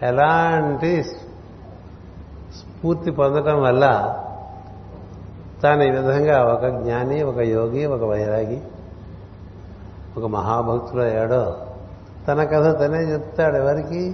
[0.04, 4.16] ఎలాంటి స్ఫూర్తి పొందటం వల్ల
[5.64, 8.62] తాను ఈ విధంగా ఒక జ్ఞాని ఒక యోగి ఒక వైరాగి
[10.18, 11.58] ఒక మహాభక్తుడు అయ్యాడో
[12.28, 14.10] తన కథ తనే చెప్తాడు ఎవరికి?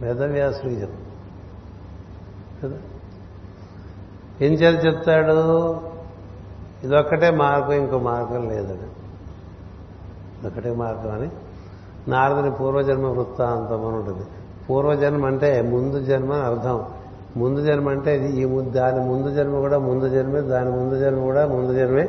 [0.00, 1.08] వేదవ్యాసుడికి చెప్తాడు.
[2.66, 2.78] కదా?
[4.40, 5.80] ఏం చేయాలి చెప్తాడు?
[6.84, 8.88] ఇదొక్కటే మార్గం ఇంకో మార్గం లేదని.
[10.40, 11.30] ఇదొక్కటే మార్గం అని
[12.10, 14.26] నారదుని పూర్వజన్మ వృత్తాంతం అని ఉంటుంది.
[14.70, 16.84] పూర్వజన్మ అంటే ముందు జన్మ అని అర్థం.
[17.36, 21.46] ముందు జన్మ అంటే ఇది ఈ దాని ముందు జన్మ కూడా ముందు జన్మే దాని ముందు జన్మ కూడా
[21.46, 22.08] ముందు జన్మే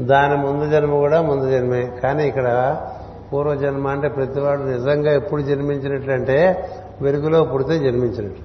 [0.00, 2.00] దాని ముందు జన్మ కూడా ముందు జన్మే.
[2.02, 2.80] కానీ ఇక్కడ
[3.32, 6.68] పూర్వజన్మ అంటే ప్రతివాడు నిజంగా ఎప్పుడు జన్మించినట్లంటే
[7.02, 8.40] వెలుగులో పుడితే జన్మించినట్టు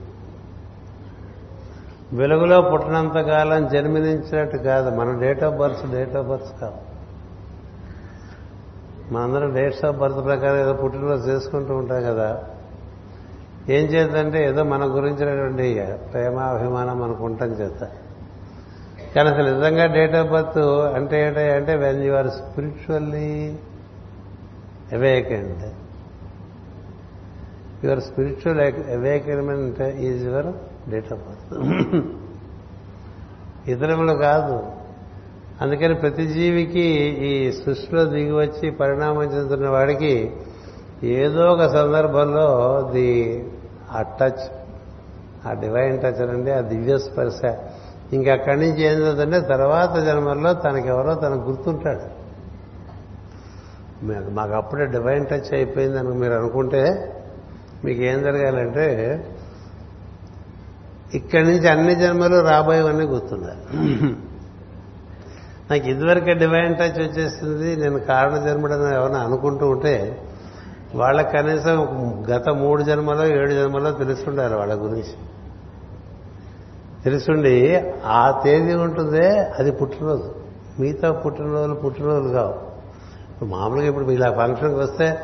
[2.16, 4.96] వెలుగులో పుట్టినంత కాలం జన్మించినట్టు కాదు.
[4.96, 6.76] మన date of birth date of birth కాదు
[9.14, 12.44] మనందరం డేట్స్ ఆఫ్ బర్త్ ప్రకారం ఏదో పుట్టినరోజు చేసుకుంటూ ఉంటాం కదా.
[13.70, 17.90] ఏం చేద్దంటే ఏదో మన గురించినటువంటి ప్రేమాభిమానం మనకు ఉండటం చేత.
[19.16, 20.58] కానీ అసలు నిజంగా డేట్ ఆఫ్ బర్త్
[20.96, 23.56] అంటే ఏంటంటే when you are spiritually
[24.94, 25.64] awakened
[27.86, 28.60] your spiritual
[28.92, 30.48] awakenment is your
[30.90, 31.66] date of birth
[33.70, 34.64] ఇతరములు కాదు.
[35.62, 36.86] అందుకని ప్రతి జీవికి
[37.28, 40.32] ఈ సృష్టిలో దిగి వచ్చి పరిణామం చెందుతున్న వాడికి
[41.04, 43.44] ఏదో ఒక సందర్భంలో ది
[43.92, 44.44] ఆ టచ్
[45.48, 47.56] ఆ డివైన్ టచ్ అండి ఆ దివ్య స్పర్శ.
[48.14, 52.18] ఇంకా అక్కడి నుంచి ఏం జరుగుతుందంటే తర్వాత జన్మల్లో తనకెవరో తనకు గుర్తుంటాడు.
[54.30, 57.14] మాకు అప్పుడే డివైన్ టచ్ అయిపోయింది అని మీరు అనుకుంటే
[57.86, 58.88] మీకు ఏం జరగాలంటే
[61.14, 63.76] ఇక్కడి నుంచి అన్ని జన్మలు రాబోయేవన్నీ గుర్తుండాలి.
[65.72, 70.24] నాకు ఇదివరకే డివైన్ టచ్ వచ్చేసింది నేను కారణ జన్మడని ఎవరైనా అనుకుంటూ ఉంటే
[70.96, 71.88] వాళ్ళకి కనీసం
[72.30, 75.14] గత మూడు జన్మలో ఏడు జన్మలో తెలుసుండాలి వాళ్ళ గురించి.
[77.04, 80.36] తెలుసుండి ఆ తేదీ ఉంటుందే అది పుట్టినరోజు.
[80.80, 82.54] మిగతా పుట్టినరోజులు పుట్టినరోజులు కావు.
[83.34, 85.20] ఇప్పుడు మామూలుగా ఇప్పుడు ఇలా ఫంక్షన్కి వస్తే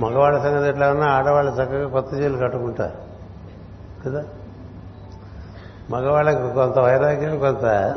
[0.00, 2.92] మగవాళ్ళ సంగతి ఎట్లా ఉన్నా ఆడవాళ్ళు చక్కగా కొత్త చీరలు కట్టుకుంటారు.
[4.08, 4.24] కదా?
[5.90, 7.94] మగవాళ్ళకి కొంత వైరాగ్యం కొంత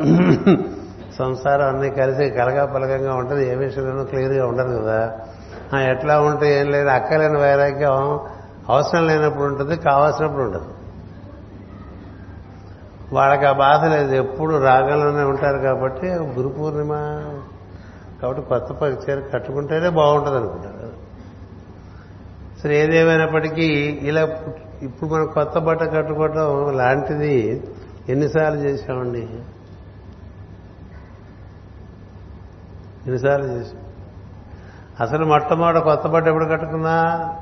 [1.20, 3.52] సంసారం అన్నీ కలిసి కలగా పలకంగా ఉంటుంది.
[3.52, 5.20] ఏ విషయంలోనూ క్లియర్గా ఉండదు కదా?
[5.76, 6.90] ఎట్లా ఉంటే ఏం లేదు.
[6.90, 8.20] అక్కలేని వైరాగ్యం
[8.70, 10.66] అవసరం లేనప్పుడు ఉంటుంది కావాల్సినప్పుడు ఉంటుంది.
[13.14, 14.12] వాళ్ళకి ఆ బాధ లేదు.
[14.16, 16.92] ఎప్పుడు రాగంలోనే ఉంటారు కాబట్టి గురు పూర్ణిమ
[18.22, 20.92] కాబట్టి కొత్త ప- కట్టుకుంటేనే బాగుంటుంది అనుకుంటారు.
[22.64, 24.22] సరే ఏదేమైనప్పటికీ ఇలా
[24.82, 27.64] ఇప్పుడు మనం కొత్త బట్ట కట్టుకోవటం లాంటిది
[28.10, 29.30] ఎన్నిసార్లు చేశామండి?
[33.06, 33.87] ఎన్నిసార్లు చేశాం?
[35.02, 37.36] అసలు మొట్టమొదటి కొత్త బట్ట ఎప్పుడు కట్టుకున్నా?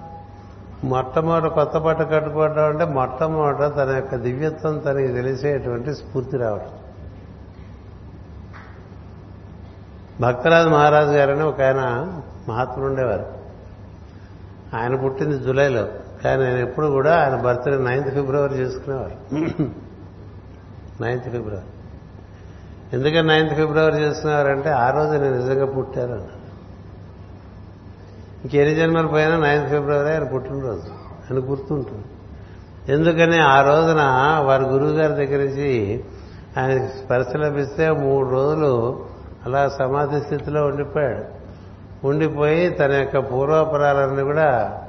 [0.83, 6.69] మొట్టమొదటి కొత్త బట్ట కట్టుకోవడం అంటే మొట్టమొదట తన యొక్క దివ్యత్వం తనకి తెలిసేటువంటి స్ఫూర్తి రావడం
[10.21, 12.11] భక్తరాజు మహారాజు గారని ఒక ఆయన
[12.49, 13.25] మహాత్ముడు ఉండేవారు.
[14.77, 15.87] ఆయన పుట్టింది జూలైలో.
[16.23, 19.35] కానీ ఆయన ఎప్పుడు కూడా ఆయన బర్త్డే నైన్త్ ఫిబ్రవరి చేసుకునేవారు.
[21.03, 21.65] Ninth February.
[22.93, 26.34] ఎందుకని నైన్త్ ఫిబ్రవరి చేసుకునేవారంటే ఆ రోజు నేను నిజంగా పుట్టారు
[28.45, 30.89] ఇంకెన్ని జన్మలు పోయినా నైన్త్ ఫిబ్రవరి ఆయన పుట్టినరోజు
[31.29, 32.03] అని గుర్తుంటుంది.
[32.93, 34.01] ఎందుకని ఆ రోజున
[34.45, 36.03] వారి గురువు గారి దగ్గర నుంచి
[36.57, 39.05] ఆయన స్పర్శ లభిస్తే మూడు రోజులు
[39.45, 41.23] అలా సమాధి స్థితిలో ఉండిపోయాడు.
[42.07, 44.81] ఉండిపోయి తన యొక్క పూర్వాపరాలన్నీ కూడా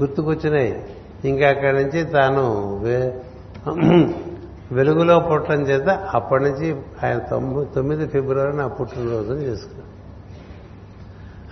[0.00, 0.84] గుర్తుకొచ్చినాయి.
[1.24, 3.10] ఇంకా అక్కడి నుంచి తాను వే-
[4.72, 9.97] వెలుగులో పుట్టడం చేత అప్పటి నుంచి ఆయన తొమ్మిది తొమ్మిది ఫిబ్రవరి నా పుట్టినరోజుని చేసుకున్నాడు.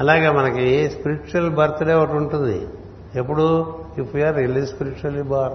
[0.00, 2.68] అలాగే మనకి స్పిరిచువల్ బర్త్డే ఒకటి ఉంటుంది.
[3.14, 3.74] ఎప్పుడు?
[3.98, 5.52] If you're really spiritually bar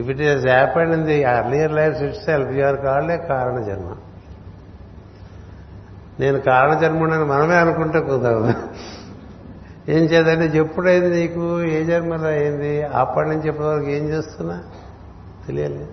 [0.00, 3.94] if it is happened in the earlier life itself you're called a కారణ జన్మ
[6.20, 8.54] నేను కారణ జన్మని మనమే అనుకుంటే కుదరదు.
[9.88, 11.62] ఏం చేద్దంటే ఎప్పుడైంది నీకు?
[11.62, 12.82] ఏ జన్మలో అయింది?
[12.82, 14.62] అప్పటి నుంచి ఇప్పటివరకు ఏం చేస్తున్నా?
[15.46, 15.88] తెలియలేదు.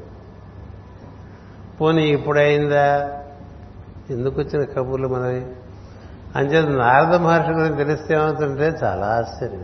[1.81, 3.09] పోనీ ఇప్పుడైందా?
[4.09, 5.45] ఎందుకు వచ్చిన కబుర్లు మనవి?
[6.35, 9.63] అంచేత నారద మహర్షి గురించి తెలిస్తే ఏమవుతుంటే చాలా ఆశ్చర్యం.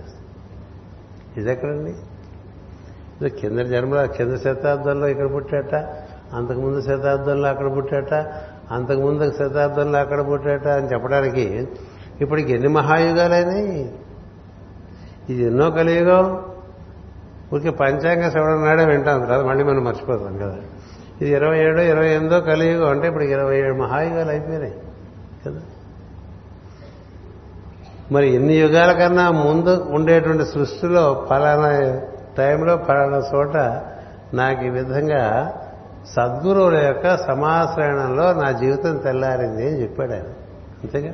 [1.37, 1.91] ఇది ఎక్కడండి
[3.21, 5.75] ఇది కింద జన్మలో కింద శతాబ్దంలో ఇక్కడ పుట్టాట
[6.35, 8.13] అంతకుముందు శతాబ్దంలో అక్కడ పుట్టాట
[8.73, 11.67] అంతకుముందు శతాబ్దంలో అక్కడ పుట్టాట అని చెప్పడానికి
[12.21, 13.93] ఇప్పటికి ఎన్ని మహాయుగాలైనాయి?
[15.29, 16.45] ఇది ఎన్నో కలియుగం.
[17.53, 20.57] ఊరికే పంచాంగ శ్రవణం నాడే వింటాం కదా మళ్ళీ మనం మర్చిపోతాం కదా.
[21.21, 24.73] ఇది ఇరవై ఏడో ఇరవై ఎనిమిదో కలియుగం అంటే ఇప్పుడు ఇరవై ఏడు మహాయుగాలు అయిపోయినాయి
[25.45, 25.61] కదా.
[28.11, 32.01] మరి ఎన్ని యుగాల కన్నా ముందు ఉండేటువంటి సృష్టిలో ఫలానా
[32.37, 33.57] టైంలో ఫలానా చోట
[34.35, 35.53] నాకు ఈ విధంగా
[36.15, 40.23] సద్గురువుల యొక్క సమాశ్రయణంలో నా జీవితం తెల్లారింది అని చెప్పాడు ఆయన.
[40.83, 41.13] అంతేగా?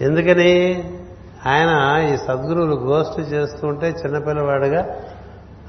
[0.00, 0.84] ఎందుకని?
[1.46, 4.86] ఆయన ఈ సద్గురువులు గోష్ఠి చేస్తుంటే చిన్నపిల్లవాడుగా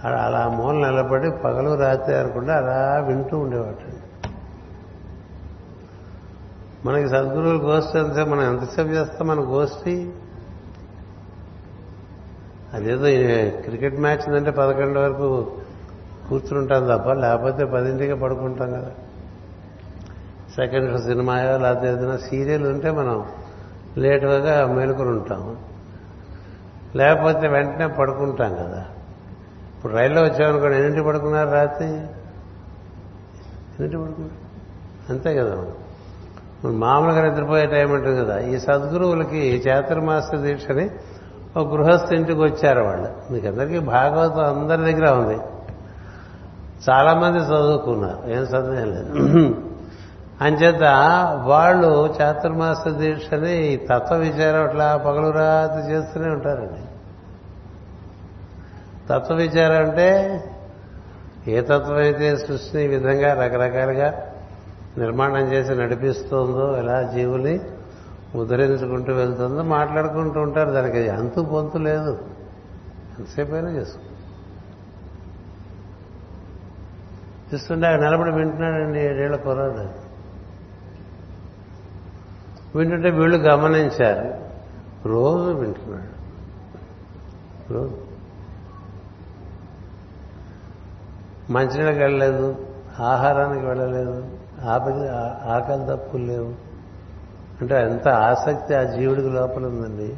[0.03, 4.04] అలా మూల నిలబడి పగలు రాత్రి అనుకుంటే అలా వింటూ ఉండేవాడు.
[6.85, 9.27] మనకి సద్గురువులు గోష్ఠి అంతే మనం ఎంతసేపు చేస్తాం?
[9.27, 10.11] మన గోష్ఠి?
[12.73, 15.51] అదేదో క్రికెట్ మ్యాచ్ ఉందంటే పదకొండు వరకు
[16.29, 18.91] కూర్చుంటాం తప్ప లేకపోతే పదింటికి పడుకుంటాం కదా.
[20.55, 23.25] సెకండ్ షో సినిమాయో లేకపోతే ఏదైనా సీరియల్ ఉంటే మనం
[23.97, 25.57] లేటుగా మేలుకొని ఉంటాం.
[26.95, 28.85] లేకపోతే వెంటనే పడుకుంటాం కదా.
[29.77, 31.87] ఇప్పుడు రైల్లో వచ్చామనుకోండి ఎన్నింటి పడుకున్నారు రాత్రి?
[31.87, 34.45] ఎన్నింటి పడుకున్నారు?
[35.09, 35.73] అంతే కదా మనం
[36.63, 38.39] మామూలుగా నిద్రపోయే టైం ఉంటుంది కదా.
[38.39, 40.89] ఈ సద్గురువులకి చాతుర్మాస దీక్షని
[41.57, 43.33] ఒక గృహస్థ ఇంటికి వచ్చారు వాళ్ళు.
[43.33, 45.37] మీకు అందరికీ భాగవతం అందరి దగ్గర ఉంది.
[46.89, 48.31] చాలామంది చదువుకున్నారు.
[48.31, 49.55] ఏం సందేహం లేదు.
[50.41, 50.83] అంచేత
[51.43, 56.81] వాళ్ళు చాతుర్మాస దీక్షని ఈ తత్వ విచారం అట్లా పగలు రాత్రి చేస్తూనే ఉంటారండి.
[59.09, 60.43] తత్వ విచారం అంటే
[61.47, 64.13] ఏ తత్వం అయితే సృష్టిని ఈ విధంగా రకరకాలుగా
[64.97, 67.59] నిర్మాణం చేసి నడిపిస్తుందో ఎలా జీవుని
[68.35, 70.71] ఉద్ధరించుకుంటూ వెళ్తుందో మాట్లాడుకుంటూ ఉంటారు.
[70.71, 72.25] దానికి అంతు పొంతు లేదు.
[73.19, 74.01] ఎంతసేపైనా చేసుకో.
[77.55, 80.05] ఇస్తుండే ఆయన నిలబడి వింటున్నాడండి ఏడేళ్ళ కుర్రాడు.
[82.77, 84.33] వింటుంటే వీళ్ళు గమనించారు.
[85.07, 86.15] రోజు వింటున్నాడు.
[87.73, 88.05] రోజు.
[91.51, 92.67] మంచినీళ్ళకి వెళ్ళలేదు
[92.99, 94.34] ఆహారానికి వెళ్ళలేదు.
[94.67, 95.09] ఆపది
[95.51, 96.53] ఆకలి తప్పులు లేవు.
[97.61, 100.17] అంటే ఎంత ఆసక్తి ఆ జీవుడికి లోపల ఉందండి.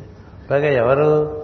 [0.51, 1.41] పైగా ఎవరు?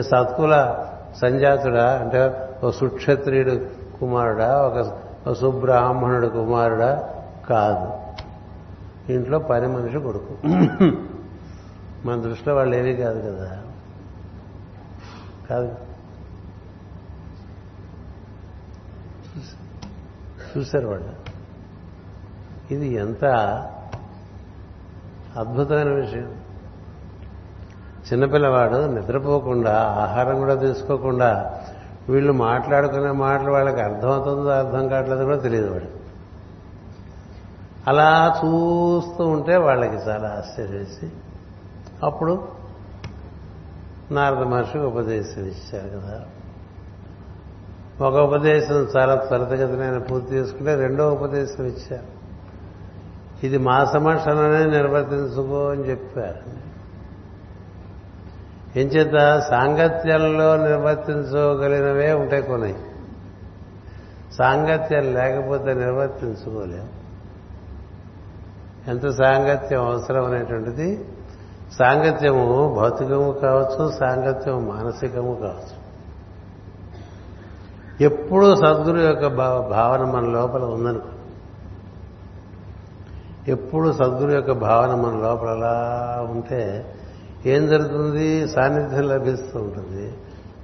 [0.00, 0.86] సత్కుల
[1.22, 1.98] సంజాతుడా?
[1.98, 3.66] అంటే ఒక సుక్షత్రియుడు
[4.00, 4.62] కుమారుడా?
[4.62, 4.92] ఒక
[5.32, 7.08] సుబ్రాహ్మణుడు కుమారుడా?
[7.48, 8.06] కాదు.
[9.12, 10.46] ఇంట్లో పని మనిషి కొడుకు.
[12.06, 13.62] మన దృష్టిలో వాళ్ళు ఏమీ కాదు కదా.
[15.50, 15.74] కాదు.
[20.58, 21.25] చూశారు వాళ్ళు.
[22.70, 23.24] ఇది ఎంత
[25.36, 26.34] అద్భుతమైన విషయం.
[28.12, 31.60] చిన్నపిల్లవాడు నిద్రపోకుండా ఆహారం కూడా తీసుకోకుండా
[32.08, 36.06] వీళ్ళు మాట్లాడుకునే మాటలు వాళ్ళకి అర్థమవుతుందో అర్థం కావట్లేదు కూడా తెలియదు వాడు
[37.86, 41.10] అలా చూస్తూ ఉంటే వాళ్ళకి చాలా ఆశ్చర్యసి
[42.02, 42.48] అప్పుడు
[44.10, 46.26] నారద మహర్షి ఉపదేశం ఇచ్చారు కదా.
[48.06, 52.15] ఒక ఉపదేశం చాలా త్వరితగతిన పూర్తి చేసుకుంటే రెండో ఉపదేశం ఇచ్చారు.
[53.42, 56.66] ఇది మా సమక్షంలోనే నిర్వర్తించుకో అని చెప్పారు.
[58.78, 62.74] ఎంచేత సాంగత్యంలో నిర్వర్తించగలిగినవే ఉంటాయి కొన్ని.
[64.38, 67.06] సాంగత్యం లేకపోతే నిర్వర్తించుకోలేము
[68.90, 71.04] ఎంత సాంగత్యం అవసరం అనేటువంటిది?
[71.78, 75.86] సాంగత్యము భౌతికము కావచ్చు సాంగత్యము మానసికము కావచ్చు.
[78.00, 79.26] ఎప్పుడూ సద్గురు యొక్క
[79.70, 81.08] భావన మన లోపల ఉందనుకో.
[83.48, 86.94] ఎప్పుడు సద్గురు యొక్క భావన మన లోపల అలా ఉంటే
[87.46, 88.48] ఏం జరుగుతుంది?
[88.48, 90.14] సాన్నిధ్యం లభిస్తూ ఉంటుంది.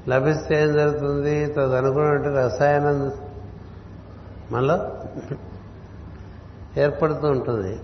[0.09, 1.47] లభిస్తే ఏం జరుగుతుంది?
[1.47, 3.13] తదనుకున్నటువంటి రసాయనం
[4.53, 4.91] మనలో
[6.81, 7.81] ఏర్పడుతూ ఉంటుంది.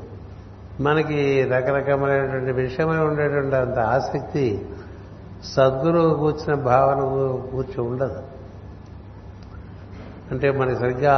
[0.80, 4.66] మనకి రకరకమైనటువంటి విషయమై ఉండేటువంటి అంత ఆసక్తి
[5.44, 7.00] సద్గురువు కూర్చిన భావన
[7.50, 8.22] కూర్చి ఉండదు.
[10.30, 11.14] అంటే మనకి సరిగ్గా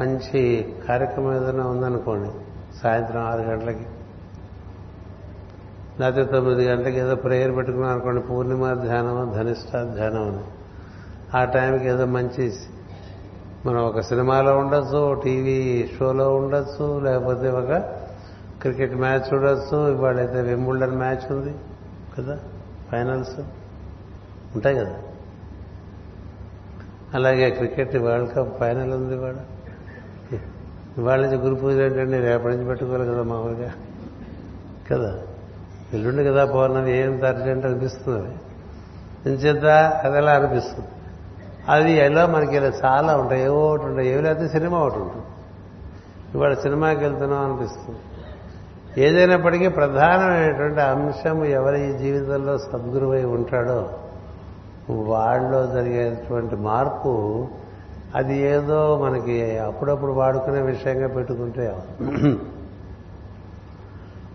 [0.00, 2.30] మంచి కార్యక్రమం ఏదైనా ఉందనుకోండి
[2.86, 3.86] సాయంత్రం ఆరు గంటలకి.
[6.00, 10.44] లేకపోతే తొమ్మిది గంటలకి ఏదో ప్రేయర్ పెట్టుకున్నాం అనుకోండి పూర్ణిమ ధ్యానం ధనిష్ట ధ్యానం అని.
[11.38, 12.52] ఆ టైంకి ఏదో మంచి
[13.66, 17.72] మనం ఒక సినిమాలో ఉండొచ్చు టీవీ షోలో ఉండొచ్చు లేకపోతే ఒక
[18.62, 19.90] క్రికెట్ మ్యాచ్ చూడొచ్చు.
[19.90, 21.54] ఇవాళైతే వింబుల్డన్ మ్యాచ్ ఉంది
[22.18, 22.38] కదా
[22.92, 23.40] ఫైనల్స్
[24.54, 24.94] ఉంటాయి కదా.
[27.14, 29.36] అలాగే క్రికెట్ వరల్డ్ కప్ ఫైనల్ ఉంది ఇవాళ.
[30.98, 33.72] ఇవాళ నుంచి గురు పూజ ఏంటండి రేపటి నుంచి పెట్టుకోవాలి కదా మామూలుగా.
[34.90, 35.18] కదా?
[35.92, 38.34] ఎల్లుండి కదా పౌర్ణమి ఏం తర్జెంట్ అనిపిస్తుంది.
[39.26, 39.64] ఎంచేత
[40.04, 40.88] అది ఎలా అనిపిస్తుంది?
[41.68, 43.42] అది ఎలా మనకి ఇలా చాలా ఉంటాయి.
[43.42, 44.08] ఏవో ఒకటి ఉంటాయి.
[44.08, 45.24] ఏవి లేకపోతే సినిమా ఒకటి ఉంటుంది.
[46.34, 47.98] ఇవాళ సినిమాకి వెళ్తున్నాం అనిపిస్తుంది.
[49.06, 53.90] ఏదైనప్పటికీ ప్రధానమైనటువంటి అంశం ఎవరి జీవితంలో సద్గురువై ఉంటాడో
[54.90, 57.46] వాళ్ళలో జరిగేటువంటి మార్పు
[58.16, 61.64] అది ఏదో మనకి అప్పుడప్పుడు వాడుకునే విషయంగా పెట్టుకుంటే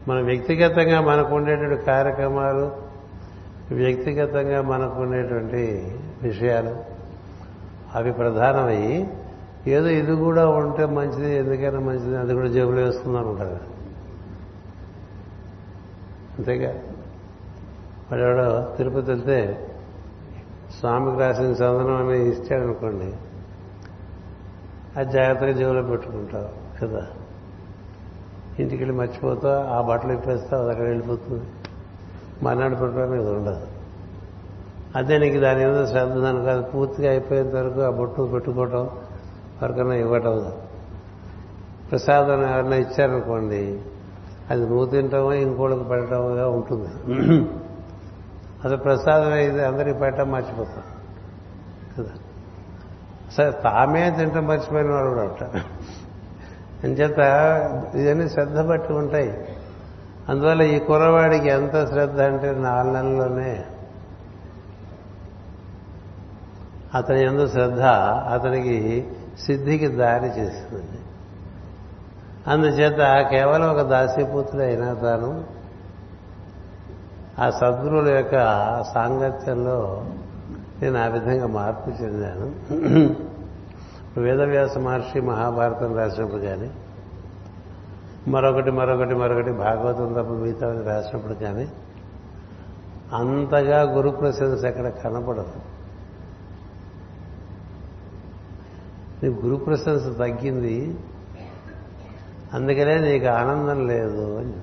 [0.08, 2.66] మన వ్యక్తిగతంగా మనకు ఉండేటువంటి కార్యక్రమాలు
[3.76, 5.64] వ్యక్తిగతంగా మనకు ఉండేటువంటి
[6.22, 6.74] విషయాలు
[7.96, 8.96] అవి ప్రధానమయ్యి
[9.68, 13.58] ఏదో ఇది కూడా ఉంటే మంచిది ఎందుకైనా మంచిది అది కూడా జేబులో వేసుకుందాం ఉంటారు
[16.36, 16.72] అంతేగా?
[18.08, 19.38] వాడెవడో తిరుపతి వెళ్తే
[20.80, 23.10] స్వామికి రాసిన చందనం అనేది ఇచ్చాడనుకోండి
[24.98, 27.08] అది జాగ్రత్తగా జేబులో పెట్టుకుంటావు కదా.
[28.60, 31.46] ఇంటికి వెళ్ళి మర్చిపోతా ఆ బట్టలు ఇప్పేస్తావు అది అక్కడ వెళ్ళిపోతుంది.
[32.44, 33.68] మర్నాడు పెట్టడానికి ఇది ఉండదు.
[34.96, 38.90] అదే నీకు దాని ఏదో శ్రద్ధ దానికి అది పూర్తిగా అయిపోయేంత వరకు ఆ బొట్టు పెట్టుకోవటం
[39.64, 40.52] వరకన్నా ఇవ్వటం.
[41.92, 43.82] ప్రసాదం ఎవరన్నా ఇచ్చారనుకోండి
[44.50, 46.88] అది నువ్వు తింటామో ఇంకోళ్ళకి పెట్టడమోగా ఉంటుంది.
[48.66, 50.84] అసలు ప్రసాదం అయితే అందరికి పెట్టడం మర్చిపోతాం.
[51.98, 52.21] కదా.
[53.38, 55.60] సరే తామే తింటే మర్చిపోయిన వాడు కూడా ఉంటారు
[56.84, 57.20] అంచేత
[57.96, 59.58] ఇవన్నీ శ్రద్ధ బట్టి ఉంటాయి.
[60.30, 63.66] అందువల్ల ఈ కుర్రవాడికి ఎంత శ్రద్ధ అంటే నాలుగు నెలల్లోనే
[66.96, 67.82] అతని ఎందు శ్రద్ధ
[68.34, 69.08] అతనికి
[69.46, 71.00] సిద్ధికి దారి చేస్తుంది.
[72.48, 75.44] అందుచేత కేవలం ఒక దాసీపుత్రుడు అయినా తాను
[77.40, 78.36] ఆ సద్గురువుల యొక్క
[78.94, 80.06] సాంగత్యంలో
[80.82, 82.56] నేను ఆ విధంగా మార్పు చెందాను.
[84.20, 86.72] వేదవ్యాస మహర్షి మహాభారతం రాసినప్పుడు కానీ
[88.28, 91.68] మరొకటి మరొకటి మరొకటి భాగవతం తప్ప మిగతా రాసినప్పుడు కానీ
[93.14, 95.62] అంతగా గురు ప్రశంస ఎక్కడ కనపడదు.
[99.24, 100.98] నీ గురు ప్రశంస తగ్గింది
[102.54, 104.54] అందుకనే నీకు ఆనందం లేదు అని.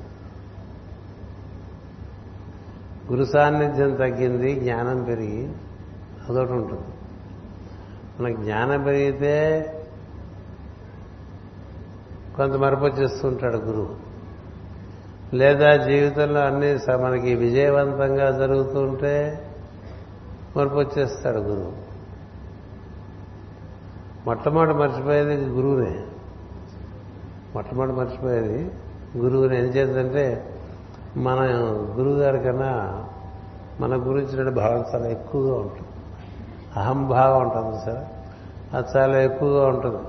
[3.12, 5.52] గురు సాన్నిధ్యం తగ్గింది జ్ఞానం పెరిగి
[6.28, 6.84] అదొకటి ఉంటుంది.
[8.20, 9.64] మనకు జ్ఞానం పెరిగితే
[12.36, 14.08] కొంత మరపు వచ్చేస్తుంటాడు గురువు.
[15.36, 19.44] లేదా జీవితంలో అన్ని మనకి విజయవంతంగా జరుగుతుంటే
[20.56, 21.72] మరపు వచ్చేస్తాడు గురువు.
[24.26, 26.04] మొట్టమొదటి మర్చిపోయేది గురువునే.
[27.54, 28.70] మొట్టమొదటి మర్చిపోయేది
[29.18, 29.58] గురువుని.
[29.58, 30.54] ఏం చేద్దంటే
[31.16, 31.38] మన
[31.98, 33.04] గురువు గారి కన్నా
[33.80, 35.87] మన గురించిన భావం చాలా ఎక్కువగా ఉంటుంది.
[36.76, 38.04] అహంభావం ఉంటుంది సార్.
[38.76, 40.02] అది చాలా ఎక్కువగా ఉంటుంది.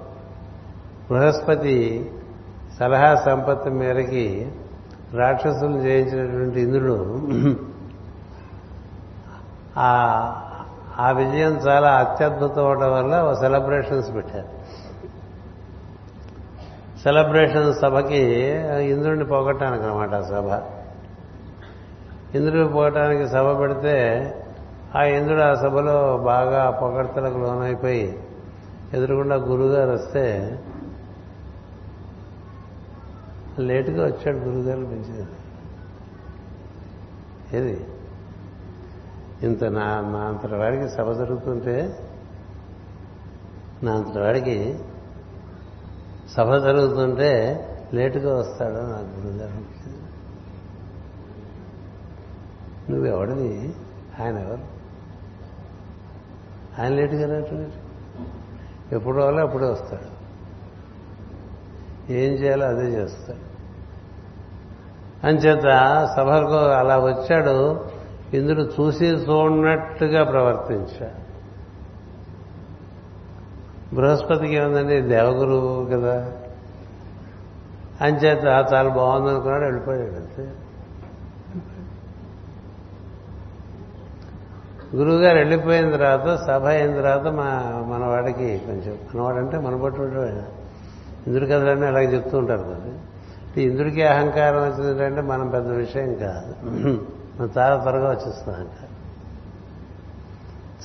[1.09, 2.11] బృహస్పతి
[2.79, 4.51] సలహా సంపత్తి మేరకి
[5.13, 7.21] రాక్షసులు జయించినటువంటి ఇంద్రుడు
[10.99, 14.47] ఆ విజయం చాలా అత్యద్భుతం అవడం వల్ల సెలబ్రేషన్స్ పెట్టారు.
[17.03, 18.21] సెలబ్రేషన్ సభకి
[18.91, 20.61] ఇంద్రుడిని పోగొట్టడానికి అనమాట ఆ సభ.
[22.35, 23.95] ఇంద్రుడిని పోగొట్టడానికి సభ పెడితే
[24.95, 28.19] ఆ ఇంద్రుడు ఆ సభలో బాగా పొగడ్తలకు లోనైపోయి
[28.93, 30.23] ఎదురుగుండా గురుగారు వస్తే
[33.59, 35.25] లేటుగా వచ్చాడు గురుగారు మంచిది
[37.53, 37.85] ఏది?
[39.41, 41.97] ఇంత నా నా అంతటి వాడికి సభ జరుగుతుంటే
[43.83, 44.79] నా అంతటి వాడికి
[46.35, 47.31] సభ జరుగుతుంటే
[47.93, 49.59] లేటుగా వస్తాడు నా గురుగారు
[52.91, 53.73] నువ్వెవడివి?
[54.19, 54.78] ఆయన ఎవరు?
[56.79, 57.65] ఆయన లేటుగా
[58.91, 60.19] ఎప్పుడు వాళ్ళు అప్పుడే వస్తాడు.
[62.11, 63.49] ఏం చేయాలో అదే చేస్తాడు.
[65.27, 65.63] అంచేత
[66.17, 67.85] సభకు అలా వచ్చాడు
[68.33, 71.29] ఇంద్రుడు చూసి చూడనట్టుగా ప్రవర్తించాడు.
[73.95, 75.01] బృహస్పతికి ఏముందండి?
[75.01, 76.31] దేవగురువు కదా.
[78.01, 80.51] అంచేత చాలా బాగుందనుకున్నాడు వెళ్ళిపోయాడు అంతే.
[84.95, 90.01] గురువుగారు వెళ్ళిపోయిన తర్వాత సభ అయిన తర్వాత మా మనవాడికి కొంచెం మనవాడంటే మన పట్టు
[91.27, 93.61] ఇంద్రుడి కథలన్నీ అలాగే చెప్తూ ఉంటారు కదా.
[93.61, 96.69] ఇంద్రుడికి అహంకారం వచ్చిందంటే మనం పెద్ద విషయం కాదు.
[97.39, 98.89] మనం చాలా త్వరగా వచ్చేస్తుంది అహంకారం.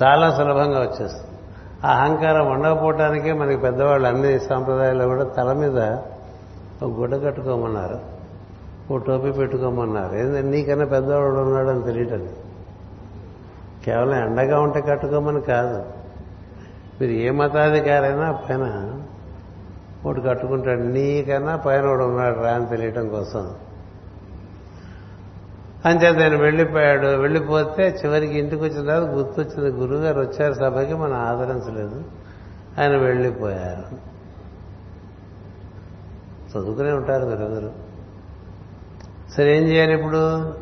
[0.03, 1.39] చాలా సులభంగా వచ్చేస్తుంది.
[1.87, 5.79] ఆ అహంకారం ఉండకపోవటానికే మనకి పెద్దవాళ్ళు అన్ని సాంప్రదాయాల్లో కూడా తల మీద
[6.83, 7.99] ఒక గుడ్డ కట్టుకోమన్నారు.
[8.93, 10.15] ఓ టోపీ పెట్టుకోమన్నారు.
[10.15, 12.31] ఏంటంటే నీకన్నా పెద్దవాడు ఉన్నాడని తెలియటండి
[13.85, 15.85] కేవలం ఎండగా ఉంటే కట్టుకోమని కాదు.
[17.01, 18.93] మీరు ఏ మతాధికారైనా పైన
[20.07, 20.81] ఒకటి కట్టుకుంటాడు.
[20.81, 23.51] నీకన్నా పైన ఒకడు ఉన్నాడు రా అని తెలియటం కోసం.
[25.85, 27.07] అంచేత ఆయన వెళ్ళిపోయాడు.
[27.07, 32.05] వెళ్ళిపోతే చివరికి ఇంటికి వచ్చిన తర్వాత గుర్తొచ్చింది గురువుగారు వచ్చారు సభకి మనం ఆదరించలేదు.
[32.81, 34.15] ఆయన వెళ్ళిపోయారు.
[36.51, 37.71] చదువుకునే ఉంటారు మీరందరూ.
[39.37, 40.55] సరే ఏం చేయాలి ఇప్పుడు?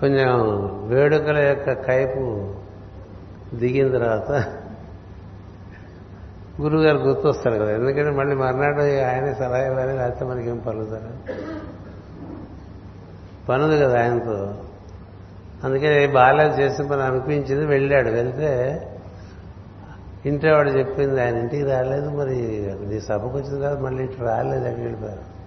[0.00, 0.30] కొంచెం
[0.88, 2.54] వేడుకల యొక్క కైపు
[3.56, 4.30] దిగిన తర్వాత
[6.60, 7.70] గురువుగారు గుర్తొస్తారు కదా.
[7.70, 11.12] ఎందుకంటే మళ్ళీ మర్నాడు ఆయనే సలహా ఇవ్వాలి లేకపోతే మనకేం పలుకుతారు
[13.48, 14.54] పనుంది కదా ఆయనతో
[15.64, 18.10] అందుకే బాగాలేదు చేసి మనం అనిపించింది వెళ్ళాడు.
[18.10, 18.50] వెళ్తే
[20.26, 22.36] ఇంటి వాడు చెప్పింది ఆయన ఇంటికి రాలేదు మరి
[22.86, 25.39] నీ సభకు వచ్చిన తర్వాత మళ్ళీ ఇటు రాలేదు అక్కడికి వెళ్ళిపోయారు?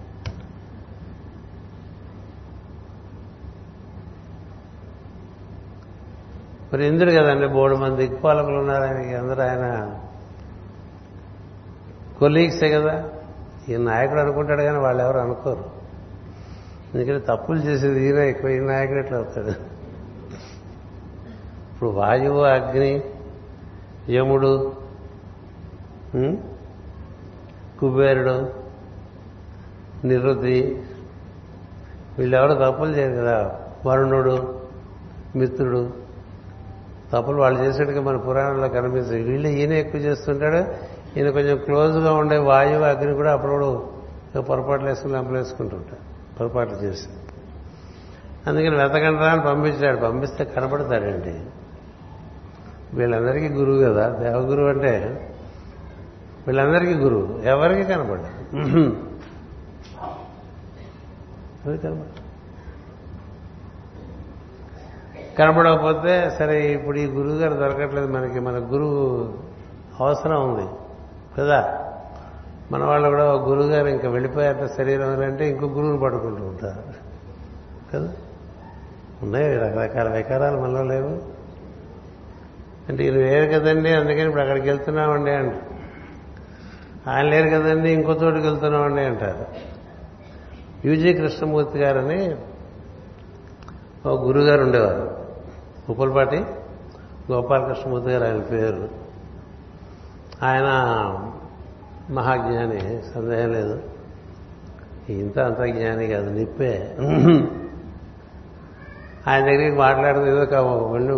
[6.74, 9.14] మరి ఇంద్రుడు కదండి బోడు మంది దిక్పాలకులు ఉన్నారు ఆయనకి.
[9.14, 9.96] అందరూ ఆయన
[12.18, 13.04] కొలీగ్సే కదా.
[13.68, 15.70] ఈ నాయకుడు అనుకుంటాడు కానీ వాళ్ళు ఎవరు అనుకోరు.
[16.94, 19.48] ఎందుకంటే తప్పులు చేసేది ఈయన ఎక్కువ ఈ నాయకుడు ఎట్లా అవుతాడు?
[21.72, 23.02] ఇప్పుడు వాయువు అగ్ని
[24.10, 24.72] యముడు
[27.80, 28.52] కుబేరుడు
[30.06, 30.82] నిరుద్ధి
[32.18, 33.60] వీళ్ళెవరు తప్పులు చేయరు కదా.
[33.86, 34.60] వరుణుడు
[35.36, 36.03] మిత్రుడు
[37.14, 40.60] తప్పులు వాళ్ళు చేసేట్టుగా మన పురాణంలో కనిపించదు వీళ్ళు ఈయన ఎక్కువ చేస్తుంటాడు.
[41.18, 46.02] ఈయన కొంచెం క్లోజ్గా ఉండే వాయువు అగ్ని కూడా అప్పుడప్పుడు పొరపాట్లు వేసుకుని లంపలేసుకుంటుంటాడు
[46.36, 47.06] పొరపాట్లు చేసి.
[48.46, 49.96] అందుకని వెతకండ్రా అని పంపించాడు.
[49.96, 51.34] పంపిస్తే కనపడతాడండి.
[52.96, 54.08] వీళ్ళందరికీ గురువు కదా.
[54.08, 54.92] దేవగురువు అంటే
[56.46, 57.40] వీళ్ళందరికీ గురువు.
[57.44, 58.30] ఎవరికి కనపడ్డా
[61.64, 62.23] ఎవరికి కనపడ్డాడు
[65.38, 69.34] కనపడకపోతే సరే ఇప్పుడు ఈ గురువు గారు దొరకట్లేదు మనకి మన గురువు
[70.00, 70.68] అవసరం ఉంది
[71.38, 71.80] కదా?
[72.72, 76.82] మన వాళ్ళు కూడా ఒక గురువు గారు ఇంకా వెళ్ళిపోయాక శరీరం అంటే ఇంకో గురువుని పడుకుంటూ ఉంటారు
[77.92, 78.12] కదా?
[79.22, 81.22] ఉన్నాయి రకరకాల వికారాలు మనలో లేవు.
[82.88, 85.52] అంటే ఇది లేరు కదండి అందుకని ఇప్పుడు అక్కడికి వెళ్తున్నామండి అంట.
[87.08, 89.46] ఆయన లేరు కదండి ఇంకో చోటుకి వెళ్తున్నామండి అంటారు.
[90.88, 92.36] యూజీ కృష్ణమూర్తి గారని
[94.06, 95.13] ఒక గురుగారు ఉండేవారు.
[95.88, 96.44] ఉప్పులపాటి
[97.32, 98.88] గోపాలకృష్ణమూర్తి గారు ఆయన పేరు.
[100.42, 100.68] ఆయన
[102.10, 103.82] మహాజ్ఞాని సందేహం లేదు.
[105.08, 106.96] ఇంత అంత జ్ఞాని కాదు నిప్పే.
[109.28, 110.44] ఆయన దగ్గరికి మాట్లాడుతూ ఏదో
[110.92, 111.12] వెళ్ళి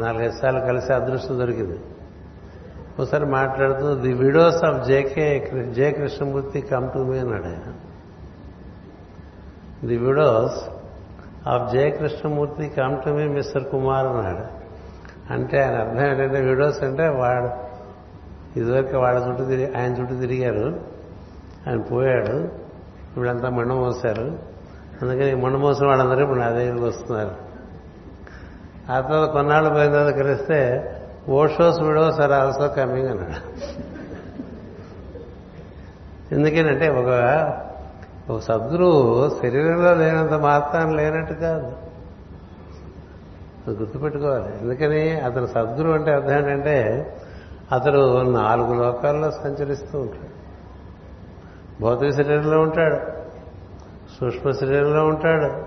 [0.00, 1.80] నాలుగైదు సార్లు కలిసి అదృష్టం దొరికింది.
[2.98, 7.74] ఒకసారి మాట్లాడుతూ the widows of JK J Krishnamurti come to me అన్నాడు ఆయన.
[9.86, 10.75] The widows
[11.48, 14.66] of Jayakrishnamurti come to me mister Kumar అన్నాడు.
[15.32, 17.66] అంటే ఆయన అర్థం ఏంటంటే విడోస్ అంటే వాడు
[18.58, 20.80] ఇదివరకు వాళ్ళ చుట్టూ తిరిగి ఆయన చుట్టూ తిరిగారు.
[21.68, 22.66] ఆయన పోయాడు.
[23.10, 24.38] ఇప్పుడంతా మండ మోసారు
[25.02, 27.34] అందుకని మండ మోసిన వాళ్ళందరూ ఇప్పుడు నా దగ్గరికి వస్తున్నారు.
[28.92, 30.90] ఆ తర్వాత కొన్నాళ్ళు పోయిన తర్వాత కలిస్తే
[31.28, 33.62] Osho's widows are also coming అన్నాడు.
[36.34, 37.08] ఎందుకేనంటే ఒక
[38.30, 41.72] ఒక సద్గురువు శరీరంలో లేనంత మాత్రం లేనట్టు కాదు.
[43.66, 44.44] అది గుర్తుపెట్టుకోవాలి.
[44.62, 45.20] ఎందుకని?
[45.20, 47.06] అతను సద్గురు అంటే అర్థం ఏంటంటే
[47.72, 50.36] అతడు నాలుగు లోకాల్లో సంచరిస్తూ ఉంటాడు.
[51.82, 52.96] భౌతిక శరీరంలో ఉంటాడు.
[54.20, 55.64] సూక్ష్మ శరీరంలో ఉంటాడు.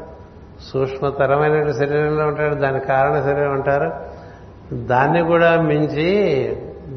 [0.64, 2.56] సూక్ష్మతరమైన శరీరంలో ఉంటాడు.
[2.56, 3.94] దాని కారణ శరీరం అంటారు.
[4.76, 6.48] దాన్ని కూడా మించి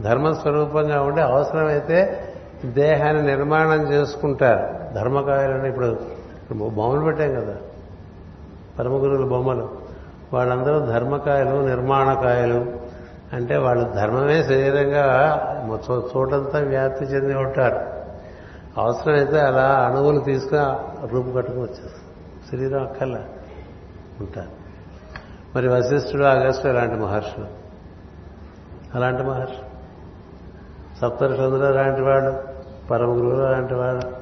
[0.02, 2.28] ధర్మస్వరూపంగా ఉండి అవసరమైతే
[2.64, 4.81] దేహాన్ని నిర్మాణం చేసుకుంటారు.
[4.94, 5.98] ధర్మకాయలని ఇప్పుడు
[6.52, 7.56] బొమ్మలు పెట్టాం కదా.
[8.78, 9.70] పరమగురువుల బొమ్మలు.
[10.32, 12.72] వాళ్ళందరూ ధర్మకాయలు నిర్మాణకాయలు.
[13.32, 15.38] అంటే వాళ్ళు ధర్మమే శరీరంగా
[16.16, 17.80] చోటంతా వ్యాప్తి చెంది ఉంటారు.
[18.80, 22.12] అవసరమైతే అలా అణువులు తీసుకుని రూపు కట్టుకుని వచ్చేస్తారు.
[22.50, 23.18] శరీరం అక్కల్లా
[24.20, 24.48] ఉంటారు.
[25.56, 27.46] మరి వశిష్ఠుడు ఆగస్టు అలాంటి మహర్షులు.
[28.94, 29.54] అలాంటి మహర్షి
[31.00, 32.34] సప్తర్షులు అలాంటి వాడు
[32.88, 34.21] పరమగురువులు అలాంటి వాడు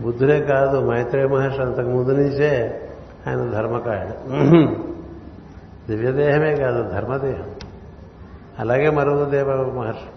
[0.00, 2.80] బుద్ధుడే కాదు మైత్రేయ మహర్షి అంతకు ముందు నుంచే
[3.26, 4.34] ఆయన ధర్మకాయుడు.
[5.88, 7.50] దివ్యదేహమే కాదు ధర్మదేహం.
[8.58, 10.08] అలాగే మరుదేవ మహర్షి.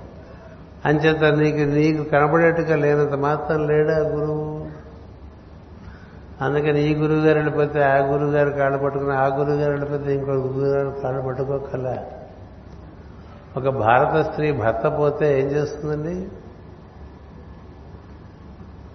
[0.86, 4.68] అంచేత నీకు నీకు కనబడేట్టుగా లేనంత మాత్రం లేడా గురువు?
[6.42, 10.32] అందుకని ఈ గురువు గారు వెళ్ళిపోతే ఆ గురువు గారు కాళ్ళు పట్టుకుని ఆ గురువు గారు వెళ్ళిపోతే ఇంకో
[10.32, 11.98] గురువు గారు కాళ్ళు పట్టుకోకల
[13.58, 16.28] ఒక భారత స్త్రీ భర్త పోతే ఏం చేస్తుందండి?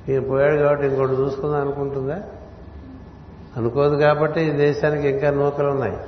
[0.08, 2.22] ఈయన పోయాడు కాబట్టి ఇంకోటి చూసుకుందాం అనుకుంటుందా?
[3.56, 5.98] అనుకోదు కాబట్టి ఈ దేశానికి ఇంకా నూకలు ఉన్నాయి.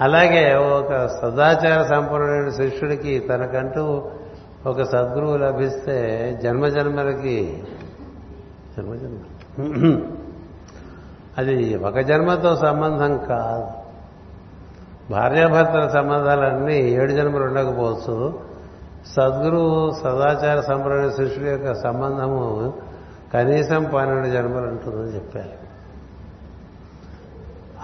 [0.00, 4.10] అలాగే ఒక సదాచార సంపన్నుడైన శిష్యుడికి తనకంటూ
[4.66, 5.96] ఒక సద్గురువు లభిస్తే
[6.42, 7.62] జన్మజన్మలకి
[8.78, 9.18] జన్మజన్మ.
[11.38, 13.88] అది ఒక జన్మతో సంబంధం కాదు.
[15.12, 18.47] భార్యాభర్తల సంబంధాలన్నీ ఏడు జన్మలు ఉండకపోవచ్చు.
[19.16, 22.74] సద్గురువు సదాచార సంప్రదాయ శిష్యుడి యొక్క సంబంధము
[23.34, 25.68] కనీసం పన్నెండు జన్మలు ఉంటుందని చెప్పారు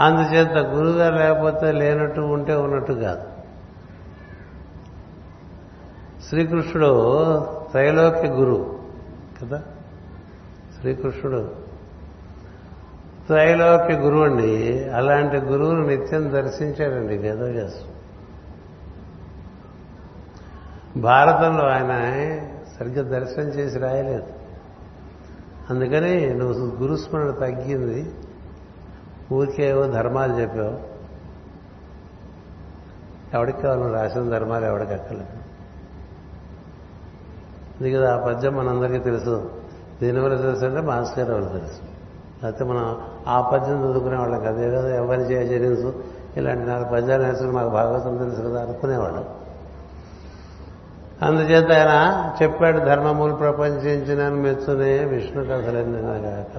[0.03, 3.23] అందుచేత గురువుగారు లేకపోతే లేనట్టు ఉంటే ఉన్నట్టు కాదు.
[6.29, 6.93] శ్రీకృష్ణుడు
[7.71, 8.79] త్రైలోక్య గురువు
[9.43, 9.63] కదా?
[10.81, 11.51] శ్రీకృష్ణుడు
[13.27, 17.94] త్రైలోక్య గురువు అండి అలాంటి గురువును నిత్యం దర్శించాడండి వేదవ్యాసు
[20.97, 21.93] భారతంలో ఆయన
[22.79, 24.23] సరిగ్గా దర్శనం చేసి రాయలేదు.
[25.71, 28.15] అందుకని నువ్వు గురుస్మరణ తగ్గింది.
[29.33, 30.95] ఊరికేవో ధర్మాలు చెప్పావు.
[33.37, 35.45] ఎవడికి కావాలి రాసిన ధర్మాలు ఎవడికి అక్కర్లేదు.
[37.81, 39.51] ఇది కదా ఆ పద్యం మనందరికీ తెలుసు.
[40.03, 41.81] దీనివల్ల తెలుసు అంటే మాస్టర్ గారు వాళ్ళు తెలుసు.
[42.45, 46.03] లేకపోతే మనం ఆ పద్యం చదువుకునే వాళ్ళం కదా ఏదో ఎవరి జరించు
[46.37, 49.25] ఇలాంటి నాలుగు పద్యాలు నేర్చుకుని మాకు భాగవతం తెలుసు కదా అనుకునేవాళ్ళం.
[51.25, 56.59] అందుచేత ఆయన చెప్పాడు ధర్మములు ప్రపంచించిన మెచ్చునే విష్ణు కథలన్నగాక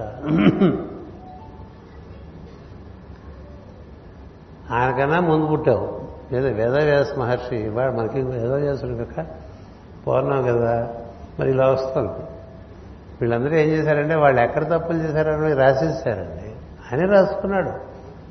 [4.72, 6.00] ఆయనకన్నా ముందు పుట్టావు.
[6.32, 9.26] లేదా వేదవ్యాస మహర్షి వాడు మనకి వేదవ్యాసుడు కనుక
[10.06, 10.94] పూర్ణం కదా.
[11.40, 12.12] మరి ఇలా వస్తుంది.
[13.20, 16.52] వీళ్ళందరూ ఏం చేశారంటే వాళ్ళు ఎక్కడ తప్పులు చేశారని రాసేసారండి.
[16.92, 17.70] ఆయన రాసుకున్నాడు.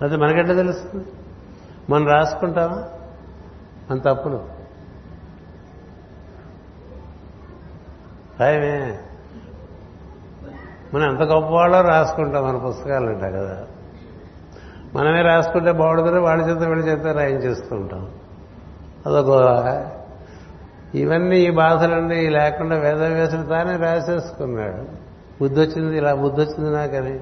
[0.03, 1.05] అయితే మనకెట్లా తెలుస్తుంది?
[1.89, 2.83] మనం రాసుకుంటామా?
[3.91, 4.54] మన తప్పులు.
[8.39, 8.97] రాయమే
[10.93, 13.65] మనం ఎంత గొప్పవాళ్ళో రాసుకుంటాం మన పుస్తకాలు ఉంటాయి కదా.
[14.95, 18.11] మనమే రాసుకుంటే బాగుంటుందని వాళ్ళ చేత వీళ్ళ చేత రాయించేస్తూ ఉంటాం.
[19.05, 19.91] అదొక
[20.95, 25.05] ఇవన్నీ ఈ బాధలన్నీ లేకుండా వేదవ్యాసుడు తానే రాసేసుకున్నాడు.
[25.41, 27.19] బుద్ధి వచ్చింది ఇలా బుద్ధి వచ్చింది నాకని.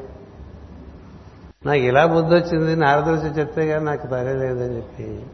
[1.66, 5.26] నాకు ఇలా బుద్ధి వచ్చింది వచ్చి చెప్తే కానీ నాకు తగలేదని చెప్పి.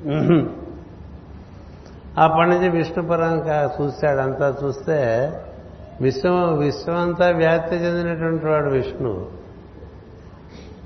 [2.18, 3.40] అప్పటి నుంచి విష్ణుపురం
[3.82, 5.30] చూశాడు అంతా చూస్తే
[6.02, 9.26] విశ్వం విశ్వమంతా వ్యాప్తి చెందినటువంటి వాడు విష్ణు.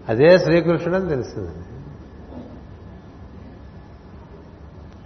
[0.10, 1.52] అదే శ్రీకృష్ణుడు అని తెలిసింది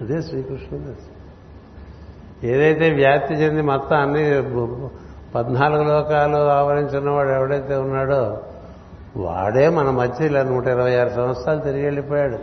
[0.01, 1.13] అదే శ్రీకృష్ణుడు తెలిసింది
[2.43, 4.41] ఏదైతే వ్యాప్తి చెంది మొత్తం అన్ని
[5.35, 8.41] పద్నాలుగు లోకాలు ఆవరించిన వాడు ఎవడైతే ఉన్నాడో
[9.17, 12.37] వాడే మన మధ్య ఇలా నూట ఇరవై ఆరు సంవత్సరాలు తిరిగి వెళ్ళిపోయాడు.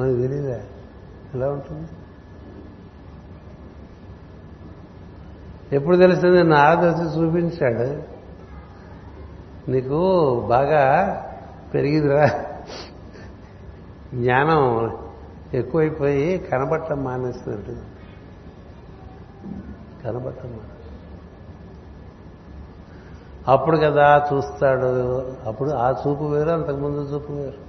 [0.00, 0.60] మనకు తెలియదా
[1.34, 1.88] ఎలా ఉంటుంది?
[5.72, 8.18] ఎప్పుడు తెలిసింది నారద వచ్చి చూపించాడు.
[9.70, 10.00] నీకు
[10.48, 11.14] బాగా
[11.74, 12.26] పెరిగిందిరా.
[14.14, 14.90] జ్ఞానం
[15.54, 17.76] ఎక్కువైపోయి కనబట్టం మానేస్తున్నట్టు.
[20.04, 20.60] కనబట్టం
[23.48, 25.22] అప్పుడు కదా చూస్తాడు.
[25.46, 27.68] అప్పుడు ఆ చూపు వేరు అంతకుముందు చూపు వేరు.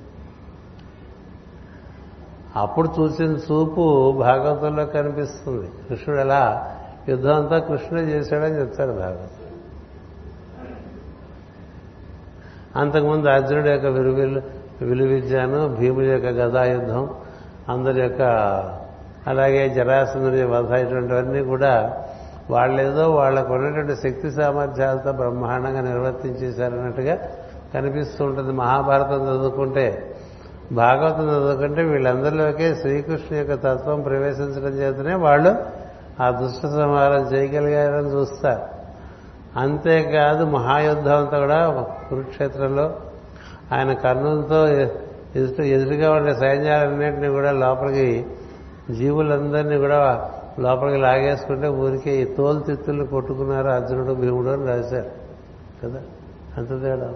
[2.55, 5.71] అప్పుడు చూసిన చూపు భాగవతంలో కనిపిస్తుంది.
[5.89, 6.75] కృష్ణుడు ఎలా
[7.09, 9.35] యుద్ధం అంతా కృష్ణుడే చేశాడని చెప్తాడు భాగవతం
[12.75, 14.41] అంతకుముందు అర్జునుడి యొక్క విలువిలు
[14.81, 17.03] విలువిద్యాను భీముడి యొక్క గదాయుద్ధం
[17.69, 18.21] అందరి యొక్క
[19.27, 21.73] అలాగే జరాసంధుడి వధ ఇటువంటివన్నీ కూడా
[22.49, 27.15] వాళ్ళేదో వాళ్ళకు ఉన్నటువంటి శక్తి సామర్థ్యాలతో బ్రహ్మాండంగా నిర్వర్తించేశారన్నట్టుగా
[27.73, 28.51] కనిపిస్తూ ఉంటుంది.
[28.53, 29.83] మహాభారతం చదువుకుంటే
[30.71, 35.51] భాగవతం చదువుకుంటే వీళ్ళందరిలోకే శ్రీకృష్ణు యొక్క తత్వం ప్రవేశించడం చేతనే వాళ్ళు
[36.21, 38.79] ఆ దుష్ట సంహారం చేయగలిగారని చూస్తారు
[39.59, 42.95] అంతేకాదు మహాయుద్ధం అంతా కూడా కురుక్షేత్రంలో
[43.71, 48.25] ఆయన కర్ణులతో ఎదుటి ఎదురుగా ఉండే సైన్యాలన్నింటినీ కూడా లోపలికి
[48.93, 55.09] జీవులందరినీ కూడా లోపలికి లాగేసుకుంటే ఊరికే ఈ తోలు తిత్తులు కొట్టుకున్నారు అర్జునుడు భీముడు అని రాశారు.
[55.83, 56.01] కదా?
[56.57, 57.13] అంత తేడా.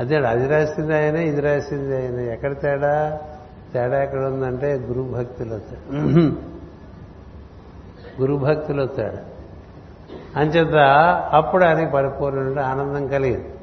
[0.00, 2.20] అదే అది రాసింది ఆయన ఇది రాసింది ఆయన.
[2.20, 3.20] ఎక్కడ తేడా?
[3.74, 6.02] తేడా ఎక్కడ ఉందంటే గురుభక్తిలో తేడా
[8.20, 9.30] గురుభక్తులు వచ్చాడు
[10.38, 10.74] అంచేత
[11.32, 13.54] అప్పుడు ఆయనకి పరిపూర్ణ ఆనందం కలిగింది.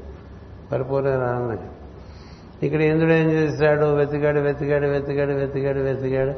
[0.72, 1.60] పరిపూర్ణ ఆనందం.
[2.64, 3.86] ఇక్కడ ఇంద్రుడు ఏం చేశాడు?
[3.86, 6.34] వెతికాడు వెతికాడు వెతికాడు వెతికాడు వెతికాడు.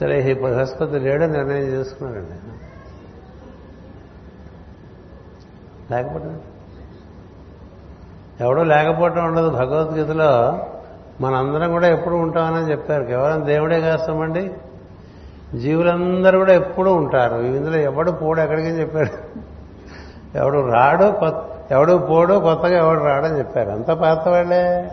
[0.00, 2.30] సరే ఈ బృహస్పతి లేడో నిర్ణయం చేసుకున్నాడండి.
[5.94, 6.36] లేకపోతే?
[8.40, 9.50] ఎవడో లేకపోవటం ఉండదు.
[9.50, 10.60] భగవద్గీతలో
[11.20, 14.50] మనందరం కూడా ఎప్పుడు ఉంటామని చెప్పారు కేవలం దేవుడే కాస్తామండి.
[15.54, 17.36] జీవులందరూ కూడా ఎప్పుడూ ఉంటారు.
[17.36, 19.40] ఇందులో ఎవడు పోడు ఎక్కడికి చెప్పారు
[20.38, 23.70] ఎవడు రాడు కొత్త ఎవడు పోడు కొత్తగా ఎవడు రాడని చెప్పారు.
[23.70, 24.92] అంత పాత వాళ్ళే.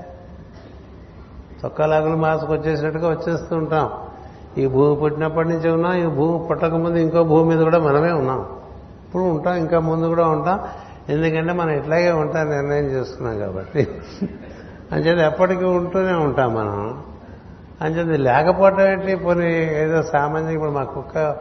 [1.65, 3.91] చొక్కాలాగులు మాసకు వచ్చేసినట్టుగా వచ్చేస్తూ ఉంటాం.
[4.57, 5.93] ఈ భూమి పుట్టినప్పటి నుంచి ఉన్నాం.
[5.93, 8.45] ఈ భూమి పుట్టకముందు ఇంకో భూమి మీద కూడా మనమే ఉన్నాం.
[9.07, 10.59] ఇప్పుడు ఉంటాం ఇంకా ముందు కూడా ఉంటాం.
[11.09, 13.87] ఎందుకంటే మనం ఇట్లాగే ఉంటాం నిర్ణయం చేసుకున్నాం కాబట్టి.
[14.91, 17.03] అంచేది ఎప్పటికీ ఉంటూనే ఉంటాం మనం.
[17.83, 19.15] అంచేది లేకపోవటం ఏంటి?
[19.15, 21.35] పోనీ ఏదో సామాన్యంగా ఇప్పుడు మా కుక్క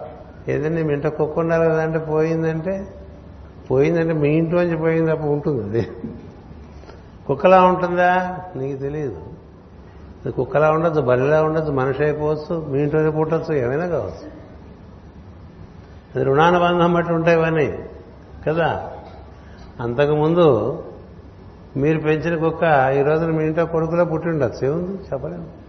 [0.49, 2.87] ఏదైనా మీ ఇంట్లో కుక్క ఉండాలి కదంటే పోయిందంటే
[3.71, 5.89] పోయిందంటే మీ ఇంట్లోంచి పోయింది తప్ప ఉంటుంది అది.
[7.27, 8.39] కుక్కలా ఉంటుందా?
[8.57, 14.31] నీకు తెలియదు కుక్కలా ఉండొచ్చు బలిలా ఉండొచ్చు మనిషి అయిపోవచ్చు మీ ఇంట్లోనే పుట్టచ్చు ఏమైనా కావచ్చు.
[16.15, 17.79] అది రుణానుబంధం బట్టి ఉంటాయి ఇవన్నీ
[18.49, 18.91] కదా?
[19.81, 20.79] అంతకుముందు
[21.77, 22.63] మీరు పెంచిన కుక్క
[22.97, 25.03] ఈ రోజున మీ ఇంట్లో కొడుకులో పుట్టి ఉండొచ్చు ఏముంది?
[25.13, 25.62] చెప్పలేము.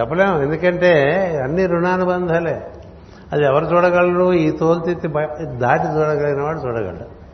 [0.00, 0.42] చెప్పలేము.
[0.42, 0.92] ఎందుకంటే
[1.44, 2.70] అన్ని రుణానుబంధాలే.
[3.32, 4.32] అది ఎవరు చూడగలరు?
[4.32, 5.08] ఈ తోలుతెత్తి
[5.56, 7.24] దాటి చూడగలిగిన వాడు చూడగలడు.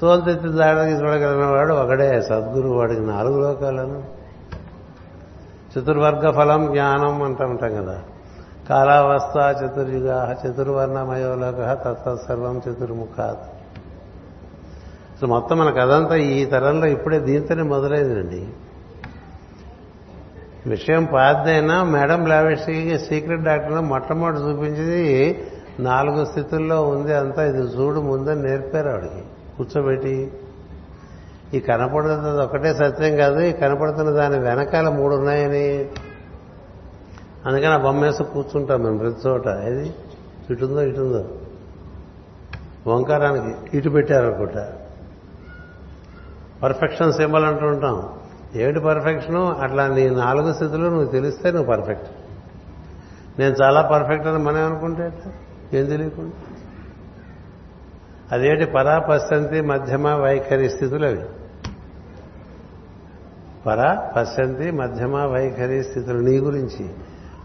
[0.00, 2.22] తోలుతెత్తి దాటి చూడగలిగిన వాడు ఒకడే.
[2.22, 4.20] సద్గురు వాడికి నాలుగు లోకాలను.
[5.78, 8.00] చతుర్వర్గ ఫలం జ్ఞానం అంటూ ఉంటాం కదా.
[8.68, 13.38] కాలావస్థ చతుర్యుగ చతుర్వర్ణమయోలోక తత్సర్వం చతుర్ముఖాత్.
[15.20, 18.48] సో మొత్తం మన కథంతా ఈ తరంలో ఇప్పుడే దీంతోనే మొదలైందండి.
[20.66, 25.42] విషయం పాతదైనా మేడం లావెట్స్కి సీక్రెట్ డాక్టర్లో మొట్టమొదటి చూపించింది
[25.80, 29.24] నాలుగు స్థితుల్లో ఉంది అంతా ఇది చూడు ముందని నేర్పారు ఆవిడకి.
[29.56, 30.32] కూర్చోబెట్టి.
[31.54, 35.88] ఈ కనపడుతున్నది ఒకటే సత్యం కాదు ఈ కనపడుతున్న దాని వెనకాల మూడు ఉన్నాయని.
[37.46, 39.46] అందుకని ఆ బొమ్మ వేసి కూర్చుంటాం మేము ప్రతి చోట.
[39.46, 39.94] ఇది
[40.50, 41.28] ఇటుందో ఇటుందో.
[42.86, 44.72] ఓంకారానికి ఇటు పెట్టారనుకుంటా.
[46.62, 48.19] పర్ఫెక్షన్ సింబల్ అంటూ ఉంటాం.
[48.54, 49.54] ఏమిటి పర్ఫెక్షను?
[49.54, 52.10] అట్లా నీ నాలుగు స్థితులు నువ్వు తెలిస్తే నువ్వు పర్ఫెక్ట్.
[53.40, 55.12] నేను చాలా పర్ఫెక్ట్ అని మనం అనుకుంటే
[55.74, 56.32] ఏం తెలియకుండా.
[58.32, 61.22] అదేంటి పరా పశ్చంతి మధ్యమ వైఖరి స్థితులు అవి?
[63.66, 66.88] పరా పశ్చంతి మధ్యమ వైఖరి స్థితులు నీ గురించి.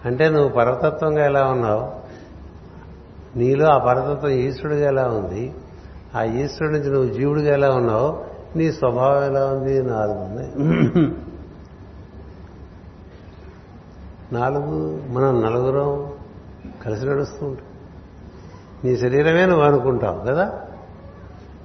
[0.05, 1.93] అంటే నువ్వు పరతత్వంగా ఎలా ఉన్నావు?
[3.37, 5.53] నీలో ఆ పరతత్వం ఈశ్వరుడిగా ఎలా ఉంది?
[6.15, 8.34] ఆ ఈశ్వరుడి నుంచి నువ్వు జీవుడిగా ఎలా ఉన్నావు?
[8.55, 9.83] నీ స్వభావం ఎలా ఉంది?
[9.83, 10.51] నాలుగు ఉన్నాయి.
[14.33, 16.13] నాలుగు మనం నలుగురం
[16.85, 17.65] కలిసి నడుస్తూ ఉంటాం.
[18.83, 20.61] నీ శరీరమే నువ్వు అనుకుంటావు కదా?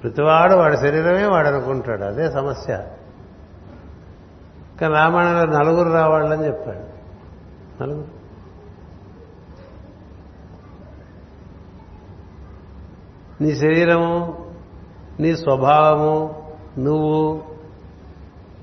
[0.03, 2.86] ప్రతివాడు వాడి శరీరమే వాడు అనుకుంటాడు అదే సమస్య.
[4.80, 6.91] కానీ రామాయణంలో నలుగురు రావాళ్ళని చెప్పాడు.
[7.82, 8.20] నలుగురు.
[13.43, 14.45] నీ శరీరము
[15.20, 16.39] నీ స్వభావము
[16.78, 17.42] నువ్వు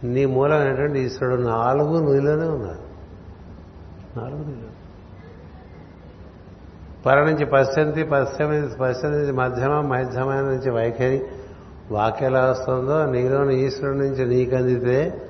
[0.04, 2.84] నీ మూలమైనటువంటి ఈశ్వరుడు నాలుగు నీలోనే ఉన్నారు.
[4.20, 4.70] నాలుగు నీలో
[7.06, 8.50] పర నుంచి పశ్చంతి పశ్చిమ
[8.82, 11.26] పశ్చిమ నుంచి మధ్యమ మధ్యమ నుంచి వైఖరి.
[11.92, 15.22] వాక్య ఎలా వస్తుందో నీలోని ఈశ్వరుడి నుంచి నీకు అందితే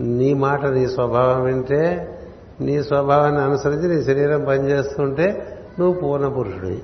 [0.00, 2.16] నీ మాట నీ స్వభావం వింటే
[2.60, 6.82] నీ స్వభావాన్ని అనుసరించి నీ శరీరం పనిచేస్తుంటే నువ్వు పూర్ణ పురుషుడి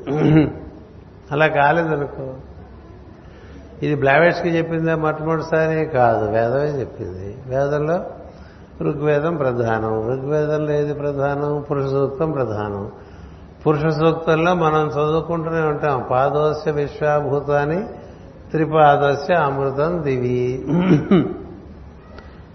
[1.32, 2.34] అలా కాలేదనుకో.
[3.83, 5.87] ఇది బ్లావెట్స్కి చెప్పిందా మొట్టమొదటిసారి?
[5.87, 7.39] కాదు వేదమే చెప్పింది.
[7.47, 8.05] వేదంలో
[8.83, 10.09] ఋగ్వేదం ప్రధానం.
[10.09, 11.64] ఋగ్వేదంలో ఏది ప్రధానం?
[11.70, 12.93] పురుష సూక్తం ప్రధానం.
[13.66, 16.07] పురుష సూక్తంలో మనం చదువుకుంటూనే ఉంటాం.
[16.11, 17.87] పాదోస్య విశ్వాభూతాన్ని
[18.51, 20.64] త్రిపాదస్య అమృతం దివి.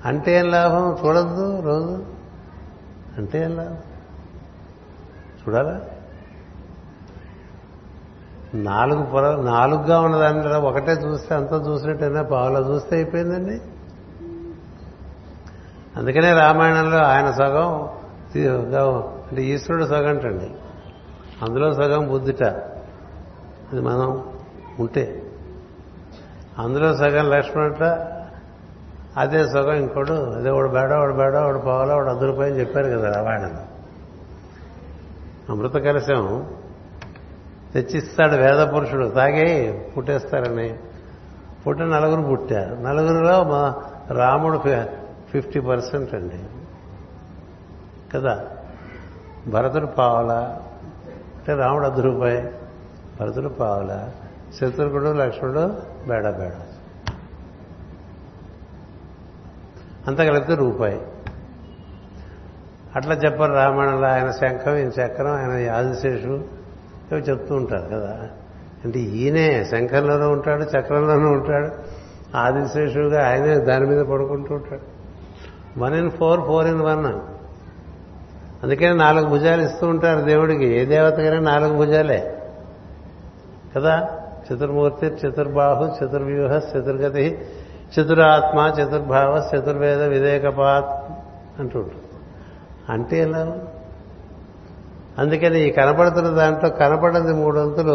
[0.06, 0.98] అంటే ఏం లాభం?
[1.06, 2.06] చూడద్దు రోజు.
[3.18, 3.78] అంటే ఏం లాభం?
[5.48, 5.82] చూడాలా?
[8.54, 13.62] నాలుగు పొర నాలుగుగా ఉన్న ఒకటే చూస్తే అంతా చూసినట్టయినా పావులా చూస్తే అయిపోయిందండి.
[16.00, 17.90] అందుకనే రామాయణంలో ఆయన సగం
[19.32, 20.52] అంటే ఈశ్వరుడు సగం అంటండి.
[21.42, 22.44] అందులో సగం బుద్ధిట.
[23.72, 24.24] అది మనం
[24.80, 25.24] ఉంటే.
[26.60, 27.84] అందులో సగం లక్ష్మణుట
[29.18, 33.12] అదే సగం ఇంకోడు అదే వాడు బేడ వాడు బేడ వాడు పావాలా వాడు అర్ధ అని చెప్పారు కదా
[33.12, 33.60] రామాయణంలో.
[35.50, 36.48] అమృత కలశం
[37.74, 39.08] తెచ్చిస్తాడు వేద పురుషుడు.
[39.08, 40.80] తాగే పుట్టేస్తారని.
[41.68, 44.58] పుట్ట నలుగురు పుట్టారు నలుగురిలో మా రాముడు
[45.32, 46.40] ఫిఫ్టీ పర్సెంట్ అండి.
[48.16, 48.46] కదా?
[49.48, 50.32] భరతుడు పావల.
[51.38, 52.52] అంటే రాముడు అర్ధ రూపాయి
[53.22, 54.10] భరతుడు పావల.
[54.54, 55.68] శత్రుఘ్నుడు లక్ష్మణుడు
[56.08, 56.54] బేడ బేడ.
[60.08, 61.02] అంత కలిపితే రూపాయి.
[62.96, 64.08] అట్లా చెప్పరు రామాయణంలో.
[64.08, 66.61] ఆయన శంఖం ఈయన చక్రం ఆయన ఆదిశేషు.
[67.16, 68.30] ఇవి చెప్తూ ఉంటారు కదా.
[68.86, 71.70] అంటే ఈయనే శంఖంలోనూ ఉంటాడు చక్రంలోనూ ఉంటాడు.
[72.38, 74.82] ఆదిశేషుడుగా ఆయనే దాని మీద పడుకుంటూ ఉంటాడు.
[75.80, 77.06] One in four four in one.
[78.64, 80.66] అందుకని నాలుగు భుజాలు ఇస్తూ ఉంటారు దేవుడికి.
[80.66, 82.38] ఏ దేవతకైనా నాలుగు భుజాలే.
[83.76, 84.10] కదా?
[84.54, 87.46] చతుర్మూర్తి చతుర్బాహు చతుర్వ్యూహ చతుర్గతి
[87.92, 91.12] చతురాత్మ చతుర్భావ చతుర్వేద వివేకపాత్
[91.62, 92.12] అంటుంటారు
[92.92, 93.58] అంటే ఎలా?
[95.20, 97.94] అందుకని ఈ కనపడుతున్న దాంట్లో కనపడింది మూడొంతులు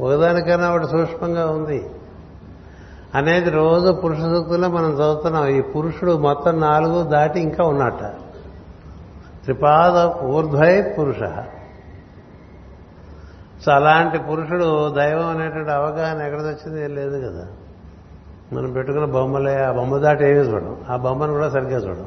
[0.00, 1.90] ఒకదానికైనా ఒకటి సూక్ష్మంగా ఉంది.
[3.14, 5.46] అనేది రోజు పురుష సూక్తుల్లో మనం చదువుతున్నాం.
[5.46, 8.02] ఈ పురుషుడు మొత్తం నాలుగు దాటి ఇంకా ఉన్నట్ట.
[9.42, 11.18] త్రిపాద ఊర్ధ్వై పురుష.
[13.64, 17.46] సో అలాంటి పురుషుడు దైవం అనేటువంటి అవగాహన ఎక్కడికి వచ్చింది ఏం లేదు కదా.
[18.52, 22.06] మనం పెట్టుకున్న బొమ్మలే ఆ బొమ్మ దాటి ఏమీ చూడం ఆ బొమ్మను కూడా సరిగ్గా చూడం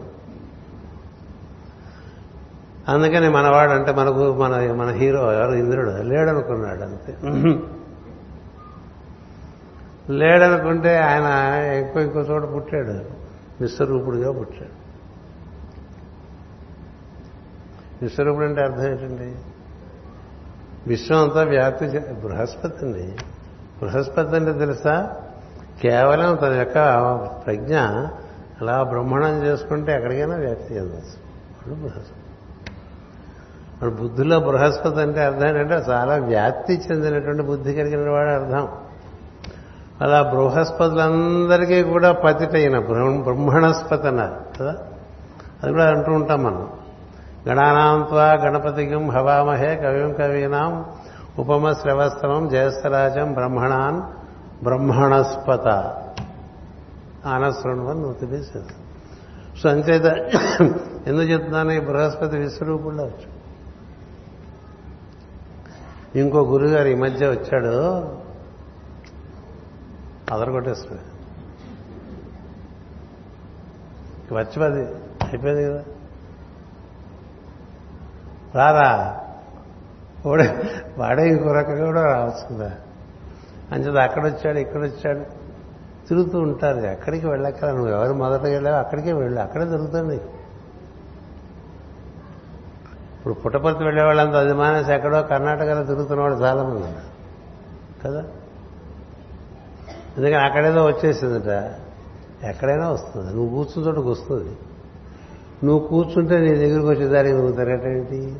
[2.89, 5.51] అందుకని మనవాడు అంటే మనకు మన మన హీరో ఎవరు?
[5.51, 5.89] ఇంద్రుడు.
[5.89, 7.17] లేడనుకున్నాడు అంతే.
[10.09, 12.99] లేడనుకుంటే ఆయన ఎక్కువ ఇంకో చోట పుట్టాడు.
[13.61, 14.79] విశ్వరూపుడుగా పుట్టాడు.
[18.01, 19.35] విశ్వరూపుడు అంటే అర్థం ఏంటండి?
[20.87, 23.15] విశ్వం అంతా వ్యాప్తి చే- బృహస్పతి అండి
[23.81, 25.15] బృహస్పతి అంటే తెలుసా?
[25.81, 27.15] కేవలం తన యొక్క
[27.45, 27.79] ప్రజ్ఞ
[28.61, 31.29] అలా బ్రహ్మణం చేసుకుంటే ఎక్కడికైనా వ్యాప్తి చెందవచ్చు.
[31.73, 32.13] బృహస్పతి.
[33.79, 38.67] ఇప్పుడు బుద్ధిలో బృహస్పతి అంటే అర్థం ఏంటంటే చాలా వ్యాప్తి చెందినటువంటి బుద్ధి కలిగిన వాడు అర్థం.
[40.01, 42.79] అలా బృహస్పతులందరికీ కూడా పతిటైన
[43.19, 44.75] బ్రహ్మణస్పతి అన్నారు కదా?
[45.63, 46.69] అది కూడా అంటూ ఉంటాం మనం.
[47.49, 50.85] గణానాంత్వా గణపతిగం హవామహే కవిం కవీనాం
[51.39, 54.01] ఉపమ శ్రవస్తవం జయస్థరాజం బ్రహ్మణాన్
[54.63, 55.67] బ్రహ్మణస్పత.
[57.25, 58.37] ఆనశృణ్వన్ నుతిభి
[59.63, 60.05] సో అంచేత
[61.07, 63.03] ఎందుకు చెప్తున్నాను ఈ బృహస్పతి విశ్వరూపుల్లో?
[63.03, 63.38] వచ్చు
[66.15, 67.67] ఇంకో గురుగారు ఈ మధ్య వచ్చాడు.
[70.33, 71.19] అదరగొట్టేస్తున్నాడు
[74.35, 74.81] వచ్చి పది
[75.29, 75.83] అయిపోయింది కదా.
[78.55, 79.19] రారా.
[80.25, 80.63] వాడే
[80.97, 82.71] వాడే ఇంకో రకంగా కూడా రావచ్చు కదా
[83.71, 85.19] అంచేత అక్కడ వచ్చాడు ఇక్కడ వచ్చాడు.
[86.07, 86.77] తిరుగుతూ ఉంటారు.
[86.77, 89.39] ఎక్కడికి వెళ్ళక్కల నువ్వు ఎవరు మొదట వెళ్ళావు అక్కడికే వెళ్ళు.
[89.39, 90.21] అక్కడే దొరుకుతుంది.
[93.19, 97.19] ఇప్పుడు పుట్టపర్తి వెళ్ళేవాళ్ళంతా అది మానేసి ఎక్కడో కర్ణాటకలో తిరుగుతున్నవాడు చాలా మంది ఉన్నారు.
[98.07, 98.19] కదా?
[100.17, 101.71] అందుకని అక్కడేదో వచ్చేసిందట.
[102.43, 103.33] ఎక్కడైనా వస్తుంది.
[103.33, 104.57] నువ్వు కూర్చున్న చోటుకు వస్తుంది.
[105.63, 108.35] నువ్వు కూర్చుంటే నీ దగ్గరికి వచ్చేదానికి నువ్వు తిరగటేంటి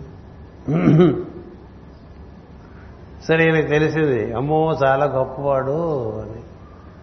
[3.27, 6.43] సరే ఈయనకి తెలిసింది అమ్మో చాలా గొప్పవాడు అని.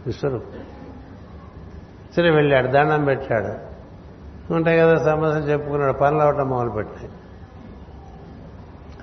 [0.06, 0.44] విశ్వరూప్.
[2.16, 3.76] సరే వెళ్ళాడు దండం పెట్టాడు.
[4.52, 7.10] ఉంటాయి కదా సమస్యలు చెప్పుకున్నాడు పనులు అవటం మొదలుపెట్టాయి.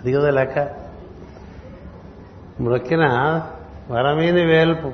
[0.03, 0.69] అది కదా లెక్క
[2.59, 3.05] మొక్కిన
[3.91, 4.91] వరమీని వేల్పు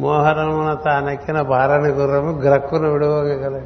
[0.00, 3.62] మోహరమున తానెక్కిన భారాని గుర్రము గ్రక్కును విడవగల.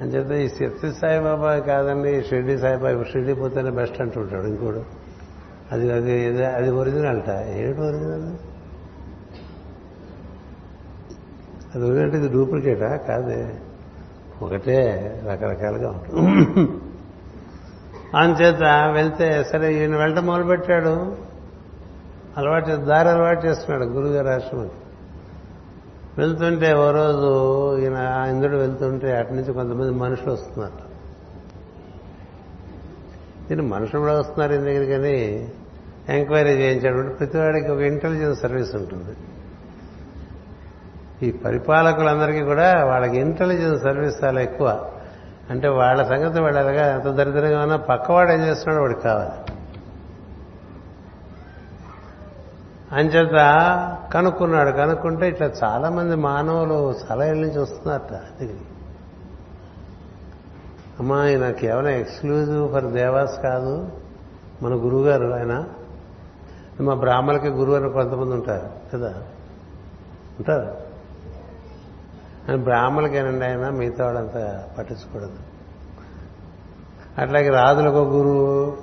[0.00, 4.82] అని చెప్తే ఈ సత్య సాయిబాబా కాదండి ఈ షిర్డీ సాయిబాబా షిర్డి పోతేనే బెస్ట్ అంటుంటాడు ఇంకోడు.
[5.72, 8.36] అది అది అది అది ఒరిజినల్ట ఏమిటి ఒరిజినల్
[11.74, 13.54] అది ఒరిజినల్ ఇది డూప్లికేటా కాదే.
[14.42, 16.81] ఒకటే రకరకాలుగా ఉంటుంది.
[18.14, 21.16] అంచేత వెళ్తే సరే ఈయన వెళ్ళటం మొదలుపెట్టాడు.
[22.36, 24.74] అలవాటు దారి అలవాటు చేస్తున్నాడు గురుగారు ఆశ్రమానికి
[26.18, 27.96] వెళ్తుంటే ఓ రోజు ఈయన
[28.28, 30.92] ఇంద్రుడు వెళ్తుంటే అటు నుంచి కొంతమంది మనుషులు వస్తున్నారు.
[33.48, 35.48] దీన్ని మనుషులు కూడా వస్తున్నారు ఈయన దగ్గరికని
[36.08, 37.14] అని ఎంక్వైరీ చేయించాడు.
[37.14, 39.16] ప్రతివాడికి ఒక ఇంటెలిజెన్స్ సర్వీస్ ఉంటుంది.
[41.26, 44.91] ఈ పరిపాలకులందరికీ కూడా వాళ్ళకి ఇంటెలిజెన్స్ సర్వీస్ చాలా ఎక్కువ.
[45.52, 49.30] అంటే వాళ్ళ సంగతి వాళ్ళగా ఎంత దరిద్రంగా ఉన్నా పక్కవాడు ఏం చేస్తున్నాడు వాడికి కావాలి.
[52.92, 58.64] అంచేత కనుక్కున్నాడు కనుక్కుంటే ఇట్లా చాలా మంది మానవులు చాలా ఏళ్ళ నుంచి వస్తున్నారట దగ్గరికి.
[61.00, 63.90] అమ్మా ఈయన కేవలం ఎక్స్క్లూజివ్ ఫర్ దేవాస్ కాదు.
[64.62, 65.64] మన గురువుగారు ఆయన.
[66.80, 69.08] మా బ్రాహ్మణులకి గురువు అని కొంతమంది ఉంటారు కదా?
[70.38, 70.81] ఉంటారు?
[72.48, 75.32] అని బ్రాహ్మణులకేనండి ఆయన మిగతా వాళ్ళంత పట్టించకూడదు
[77.18, 78.76] అట్లాగే రాజులకు ఒక గురువు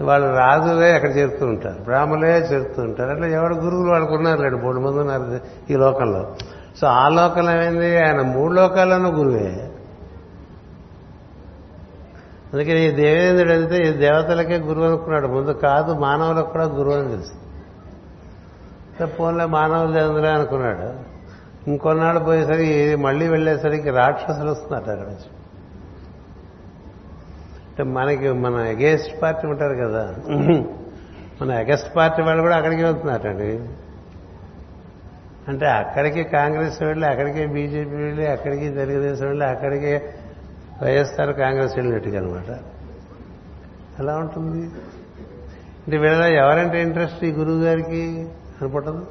[0.00, 3.10] వాళ్ళు రాజులే అక్కడ చేరుతూ ఉంటారు బ్రాహ్మలే చేరుతూ ఉంటారు.
[3.10, 5.40] అట్లా ఎవరు గురువులు వాళ్ళకు ఉన్నారు రెండు మూడు మంది ఉన్నారు
[5.70, 6.34] ఈ లోకంలో.
[6.80, 8.06] సో ఆ లోకం ఏమైంది?
[8.06, 9.70] ఆయన మూడు లోకాల్లోనూ గురువే.
[12.52, 15.26] అందుకని ఈ దేవేంద్రుడు అయితే ఈ దేవతలకే గురువు అనుకున్నాడు.
[15.26, 17.32] ముందు కాదు మానవులకు కూడా గురువు అని తెలుసు.
[19.18, 21.13] పోన్లే మానవులు దేవేంద్రుడే అనుకున్నాడు.
[21.68, 25.30] ఇంకొన్నాళ్ళు పోయేసరికి మళ్ళీ వెళ్ళేసరికి రాక్షసులు వస్తున్నారు అక్కడ నుంచి.
[27.68, 30.16] అంటే మనకి మన అగేస్ట్ పార్టీ ఉంటారు కదా.
[31.42, 33.68] మన అగెస్ట్ పార్టీ వాళ్ళు కూడా అక్కడికి వెళ్తున్నారండి.
[35.48, 40.14] అంటే అక్కడికి కాంగ్రెస్ వెళ్ళి అక్కడికే బీజేపీ వెళ్ళి అక్కడికి తెలుగుదేశం వెళ్ళి అక్కడికే
[40.82, 42.58] వైఎస్ఆర్ కాంగ్రెస్ వెళ్ళినట్టుగా అనమాట
[44.00, 44.62] ఎలా ఉంటుంది?
[45.84, 48.28] అంటే వీళ్ళ ఎవరంటే ఇంట్రెస్ట్ ఈ గురువు గారికి
[48.60, 49.04] అనుకుంటుంది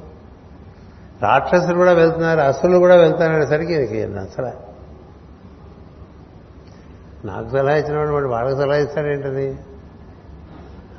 [1.22, 4.52] రాక్షసులు కూడా వెళ్తున్నారు అసలు కూడా వెళ్తారనేసరికి అసలు.
[7.26, 9.58] నాకు సలహా ఇచ్చినవాడు వాడు వాళ్ళకి సలహా ఇస్తాడేంటది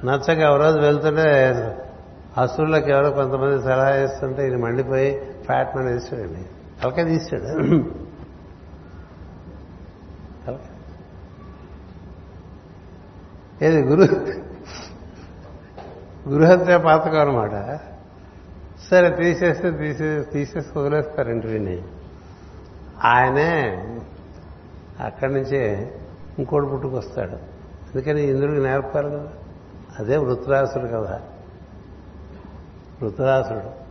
[0.06, 1.54] నచ్చక ఎవరోజు వెళ్తుంటే
[2.38, 6.46] అసురులకు ఎవరో కొంతమంది సలహా ఇస్తుంటే ఈయన మండిపోయి ఫ్యాట్ మన ఇస్తాడండి.
[6.84, 7.46] తలకే తీస్తాడు.
[13.62, 14.16] ఏది గురు
[16.30, 17.80] గృహత్య పాతకం అనమాట
[18.82, 21.82] సరే తీసేస్తే తీసే తీసేసి వదిలేస్తారండి వీడిని
[23.04, 23.88] ఆయనే
[25.00, 25.94] అక్కడి నుంచే
[26.40, 27.32] ఇంకోటి పుట్టుకొస్తాడు.
[27.32, 29.28] అందుకని ఇంద్రుడికి నేర్పాలి కదా.
[30.00, 31.22] అదే వృత్రాసుడు కదా.
[33.02, 33.86] వృత్రాసుడు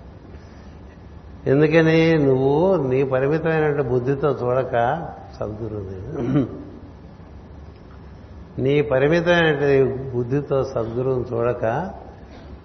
[1.51, 5.09] ఎందుకని నువ్వు నీ పరిమితమైన బుద్ధితో చూడక
[5.41, 6.65] సద్గురువు
[8.61, 11.95] నీ పరిమితమైన బుద్ధితో సద్గురువుని చూడక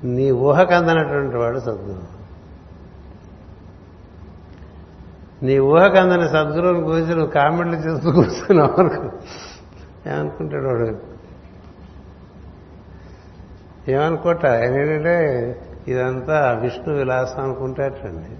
[0.04, 2.20] నీ ఊహకు అందనటువంటి వాడు సద్గురువు
[5.45, 8.82] నీ ఊహకు అందని సద్గురువుని గురించి నువ్వు కామెంట్లు చేస్తూ కూర్చున్నావు
[10.10, 10.97] ఏమనుకుంటాడు వాడు?
[13.91, 14.45] ఏమనుకోట?
[14.45, 15.16] ఏంటంటే
[15.88, 18.38] ఇదంతా విష్ణు విలాసం అనుకుంటాటండి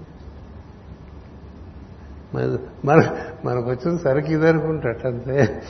[2.84, 3.10] మన
[3.44, 5.62] మనకు వచ్చిన సరికి ఇది అనుకుంటాట అంతే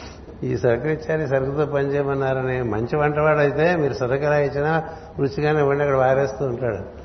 [0.44, 4.84] ఈ సరుకు ఇచ్చారు ఈ సరుకుతో పనిచేయమన్నారని మంచి వంటవాడు అయితే మీరు సరుకులా ఇచ్చినా
[5.18, 7.00] రుచిగానే వండి అక్కడ వారేస్తూ ఉంటాడు.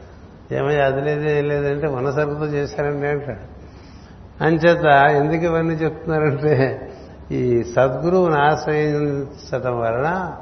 [0.53, 3.55] ఏమయ్యా అది లేదు ఏం లేదంటే మన సరుకుతో చేశారండి అంటాడు.
[4.43, 6.53] అంచేత ఎందుకు ఇవన్నీ చెప్తున్నారంటే
[7.31, 10.33] ఈ సద్గురువుని ఆశ్రయించటం వలన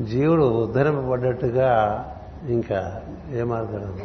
[0.00, 1.70] జీవుడు ఉద్ధరింపబడ్డట్టుగా
[2.48, 3.00] ఇంకా
[3.32, 3.98] ఏమాత్రం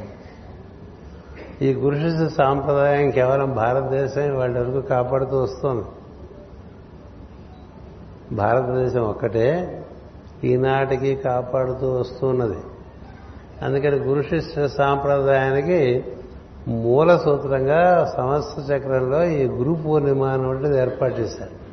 [1.62, 5.86] ఈ గురుశిష్య సాంప్రదాయం కేవలం భారతదేశం వాళ్ళ వరకు కాపాడుతూ వస్తుంది.
[8.32, 9.84] భారతదేశం ఒక్కటే
[10.44, 12.58] ఈనాటికి కాపాడుతూ వస్తున్నది.
[13.62, 16.06] అందుకని గురుశిష్య సాంప్రదాయానికి
[16.68, 21.68] మూల సూత్రంగా సమస్త చక్రంలో ఈ గురు పూర్ణిమ అనేటువంటిది ఏర్పాటు చేశారు.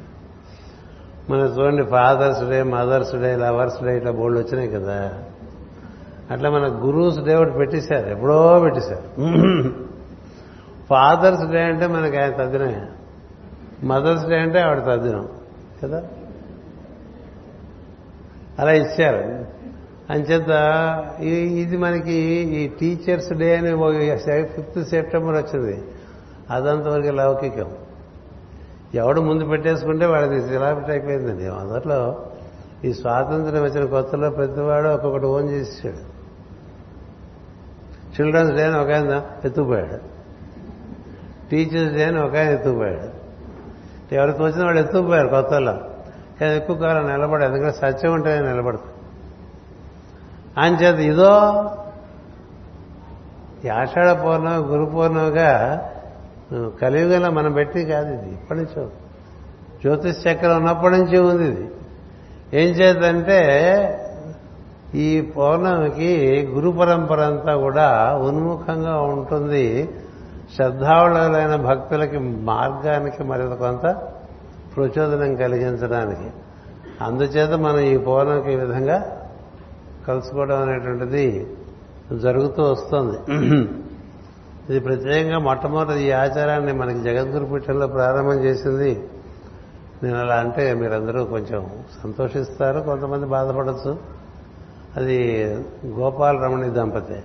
[1.32, 5.12] మన చూడండి father's day mother's day lover's day ఇట్లా బోర్డు వచ్చినాయి కదా.
[6.30, 9.24] అట్లా మన గురూస్ డే ఒకటి పెట్టేశారు ఎప్పుడో పెట్టేశారు.
[10.90, 12.88] ఫాదర్స్ డే అంటే మనకి ఆయన తద్దినం
[13.84, 15.28] మదర్స్ డే అంటే ఆవిడ తద్దినం
[15.82, 16.02] కదా?
[18.58, 19.44] అలా ఇచ్చారు.
[20.12, 20.50] అంచేత
[21.20, 25.84] ఇది మనకి ఈ టీచర్స్ డే అని ఫిఫ్త్ సెప్టెంబర్ వచ్చింది.
[26.50, 27.70] అదంతవరకు లౌకికం.
[28.94, 31.50] ఎవడు ముందు పెట్టేసుకుంటే వాడిది సిలాబిట్ అయిపోయిందండి.
[31.50, 32.26] మొదట్లో
[32.84, 36.14] ఈ స్వాతంత్రం వచ్చిన కొత్తలో ప్రతివాడు ఒక్కొక్కటి ఓన్ చేసాడు
[38.14, 39.98] చిల్డ్రన్స్ డే అని ఒక ఆయన ఎత్తుకుపోయాడు.
[41.50, 43.24] టీచర్స్ డే అని ఒక ఆయన ఎత్తుకుపోయాడు.
[44.14, 45.93] ఎవరికి వచ్చినా వాడు ఎత్తుకుపోయారు కొత్తలో.
[46.40, 48.92] కానీ ఎక్కువ కాలం నిలబడదు ఎందుకంటే సత్యం ఉంటే నిలబడుతుంది
[50.58, 51.64] ఆయన చేత ఇదో
[53.64, 55.80] ఈ ఆషాఢ పౌర్ణమి గురు పౌర్ణమిగా
[56.82, 58.84] కలియుగంలో మనం పెట్టి కాదు ఇది ఇప్పటి నుంచో.
[59.82, 61.70] జ్యోతిష్ చక్రం ఉన్నప్పటి నుంచి ఉంది ఇది.
[62.54, 63.40] ఏం చేద్దంటే
[64.94, 69.94] ఈ పౌర్ణమికి గురు పరంపర అంతా కూడా ఉన్ముఖంగా ఉంటుంది.
[70.56, 74.02] శ్రద్ధావులైన భక్తులకి మార్గానికి మరింత కొంత
[74.76, 76.28] ప్రచోదనం కలిగించడానికి.
[77.04, 78.98] అందుచేత మనం ఈ పౌర్ణమికి ఈ విధంగా
[80.08, 81.24] కలుసుకోవడం అనేటువంటిది
[82.22, 83.18] జరుగుతూ వస్తుంది.
[84.70, 88.92] ఇది ప్రత్యేకంగా మొట్టమొదటి ఈ ఆచారాన్ని మనకి జగద్గురు పీఠంలో ప్రారంభం చేసింది.
[90.02, 91.60] నేను అలా అంటే మీరందరూ కొంచెం
[92.02, 93.92] సంతోషిస్తారు కొంతమంది బాధపడచ్చు.
[94.96, 95.18] అది
[95.86, 97.20] గోపాల రమణి దంపతి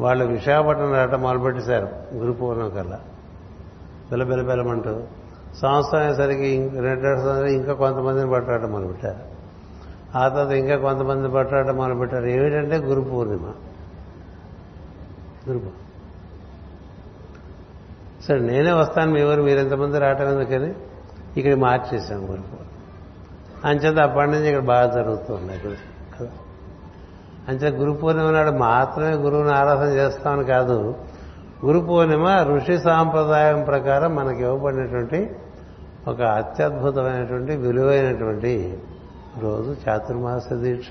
[0.00, 3.00] వాళ్ళు విశాఖపట్నం రావటం మొదలుపెట్టేశారు గురు పూర్ణం కల్లా.
[4.10, 4.94] బిలబిలబెలమంటూ.
[5.56, 9.18] సంవత్సరం అయ్యేసరికి రెండు సంవత్సరం ఇంకా కొంతమందిని పట్టడం మొదలుపెట్టారు.
[10.18, 12.26] ఆ తర్వాత ఇంకా కొంతమంది పట్టడం మొదలుపెట్టారు.
[12.26, 13.52] ఏమిటంటే గురు పూర్ణిమ.
[15.48, 15.60] గురు
[18.28, 20.74] సరే నేనే వస్తాను మీ ఊరు మీరెంతమంది రావటం ఎందుకని?
[21.36, 22.42] ఇక్కడ మార్చేసాం గురు
[23.64, 25.70] అంచేత అప్పటి నుంచి ఇక్కడ బాగా జరుగుతుంది ఇక్కడ
[26.20, 26.30] కదా.
[27.48, 30.94] అంచేత గురు పూర్ణిమ నాడు మాత్రమే గురువుని ఆరాధన చేస్తామని కాదు
[31.64, 35.30] గురు పూర్ణిమ ఋషి సాంప్రదాయం ప్రకారం మనకి ఇవ్వబడినటువంటి
[36.08, 38.78] ఒక అత్యద్భుతమైనటువంటి విలువైనటువంటి
[39.42, 40.90] రోజు చాతుర్మాస దీక్ష.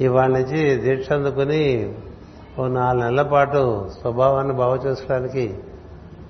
[0.00, 1.94] ఇవాళ నుంచి దీక్ష అందుకుని
[2.58, 5.58] ఓ నాలుగు నెలల పాటు స్వభావాన్ని బాగు చేసుకోవడానికి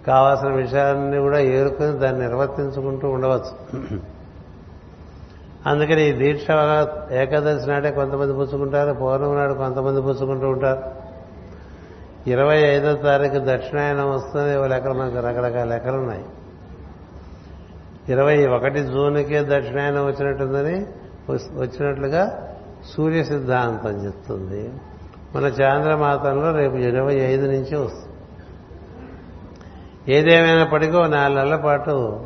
[0.06, 3.54] కావాల్సిన విషయాన్ని కూడా ఏరుకొని దాన్ని నిర్వర్తించుకుంటూ ఉండవచ్చు.
[5.66, 6.46] అందుకని ఈ దీక్ష
[7.12, 11.01] ఏకాదశి నాడే కొంతమంది పుచ్చుకుంటారు పౌర్ణమి నాడు కొంతమంది పుచ్చుకుంటూ ఉంటారు.
[12.26, 16.24] ఇరవై ఐదో తారీఖు దక్షిణాయనం వస్తుంది ఓ లెక్కలు మనకు రకరకాల లెక్కలు ఉన్నాయి.
[18.08, 20.86] ఇరవై ఒకటి జూన్కే దక్షిణాయనం వచ్చినట్టుందని
[21.30, 22.48] వచ్చినట్లుగా
[22.86, 24.72] సూర్య సిద్ధాంతం చెప్తుంది.
[25.36, 28.12] మన చాంద్రమాతంలో రేపు ఇరవై ఐదు నుంచి వస్తుంది.
[30.12, 32.20] ఏదేమైనప్పటికీ నాలుగు నెలల పాటు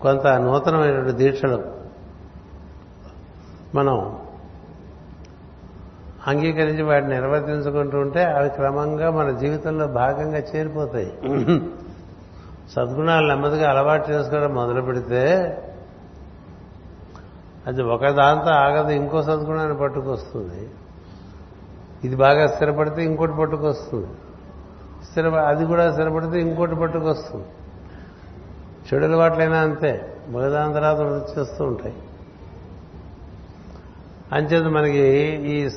[0.00, 1.64] కొంత నూతనమైనటువంటి దీక్షలు
[3.74, 4.19] మనం
[6.26, 11.12] అంగీకరించి వాటిని నిర్వర్తించుకుంటూ ఉంటే అవి క్రమంగా మన జీవితంలో భాగంగా చేరిపోతాయి.
[12.70, 15.22] సద్గుణాలు నెమ్మదిగా అలవాటు చేసుకోవడం మొదలు పెడితే
[17.66, 20.70] అది ఒక దాంతో ఆగదు ఇంకో సద్గుణాన్ని పట్టుకొస్తుంది.
[22.04, 24.08] ఇది బాగా స్థిరపడితే ఇంకోటి పట్టుకొస్తుంది.
[25.04, 27.46] స్థిర అది కూడా స్థిరపడితే ఇంకోటి పట్టుకొస్తుంది.
[28.88, 31.94] చెడు అలవాట్లైనా అంతే ఒకదాని తర్వాత వృద్ధి చేస్తూ ఉంటాయి.
[34.32, 35.06] అంచేత మనకి
[35.52, 35.68] ఈ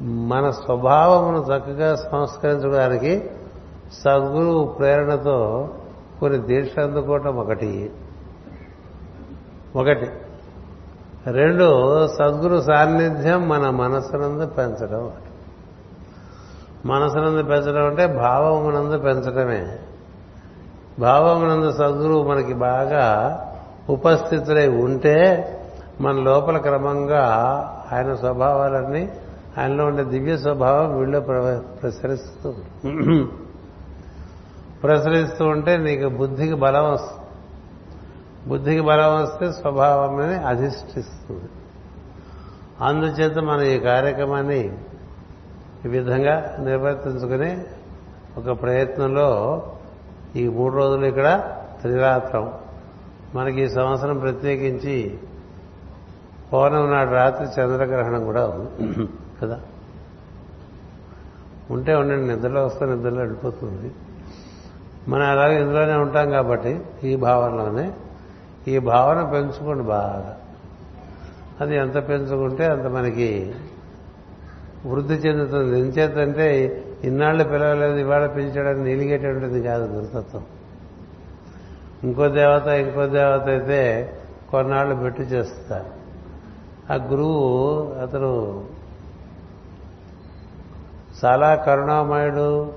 [0.00, 3.30] మన స్వభావమును చక్కగా సంస్కరించడానికి
[3.92, 5.68] సద్గురు ప్రేరణతో
[6.20, 7.90] కొన్ని దీక్ష అందుకోవటం ఒకటి.
[9.76, 10.10] ఒకటి.
[11.30, 11.64] రెండు
[12.06, 15.30] సద్గురు సాన్నిధ్యం మన మనసునందు పెంచడం ఒకటి.
[16.88, 19.78] మనసునందు పెంచడం అంటే భావమునందు పెంచడమే.
[20.98, 23.40] భావమునందు సద్గురువు మనకి బాగా
[23.90, 25.50] ఉపస్థితులై ఉంటే
[26.00, 27.24] మన లోపల క్రమంగా
[27.92, 29.12] ఆయన స్వభావాలన్నీ
[29.58, 31.20] ఆయనలో ఉండే దివ్య స్వభావం వీళ్ళు
[31.82, 32.54] ప్రసరిస్తూ
[34.82, 37.20] ప్రసరిస్తూ ఉంటే నీకు బుద్ధికి బలం వస్తుంది.
[38.48, 41.48] బుద్ధికి బలం వస్తే స్వభావమని అధిష్ఠిస్తుంది.
[42.80, 44.60] అందుచేత మనం ఈ కార్యక్రమాన్ని
[45.84, 47.52] ఈ విధంగా నిర్వర్తించుకుని
[48.38, 49.28] ఒక ప్రయత్నంలో
[50.36, 51.28] ఈ మూడు రోజులు ఇక్కడ
[51.80, 52.52] త్రిరాత్రం.
[53.34, 55.18] మనకి ఈ సంవత్సరం ప్రత్యేకించి
[56.52, 59.06] పౌర్ణమి నాడు రాత్రి చంద్రగ్రహణం కూడా ఉంది.
[59.42, 59.60] కదా?
[61.70, 63.92] ఉంటే ఉండండి నిద్రలో వస్తే నిద్రలో వెళ్ళిపోతుంది.
[65.08, 67.92] మనం అలాగే ఇందులోనే ఉంటాం కాబట్టి ఈ భావనలోనే
[68.68, 70.40] ఈ భావన పెంచుకోండి బాగా.
[71.60, 73.54] అది ఎంత పెంచుకుంటే అంత మనకి
[74.86, 75.80] వృద్ధి చెందుతుంది.
[75.80, 80.42] ఎంచేతంటే ఇన్నాళ్ళు పిలవలేదు ఇవాళ పిలిచడానికి నిలిగేటటువంటిది కాదు గురుతత్వం
[82.04, 84.12] ఇంకో దేవత ఇంకో దేవత అయితే
[84.50, 86.04] కొన్నాళ్ళు పెట్టి చేస్తారు.
[86.92, 88.64] ఆ గురువు అతను
[91.24, 92.72] చాలా కరుణామయుడు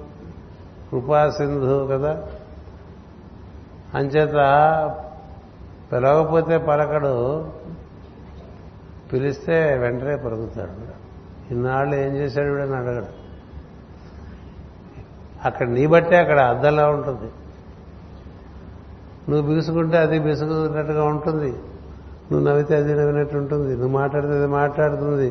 [0.91, 2.23] కృపాసింధు కదా?
[3.95, 4.33] అంచేత
[5.91, 7.47] పిలవకపోతే పలకడు
[9.13, 10.97] పిలిస్తే వెంటనే పలుకుతాడు
[11.53, 13.05] ఇన్నాళ్ళు ఏం చేశాడు వీడని అడగడు.
[15.45, 17.31] అక్కడ నీ బట్టే అక్కడ అద్దంలా ఉంటుంది.
[19.29, 21.51] నువ్వు బిగుసుకుంటే అది బిగుసుకున్నట్టుగా ఉంటుంది.
[22.31, 23.77] నువ్వు నవ్వితే అది నవ్వినట్టు ఉంటుంది.
[23.77, 25.29] నువ్వు మాట్లాడితే అది మాట్లాడుతుంది.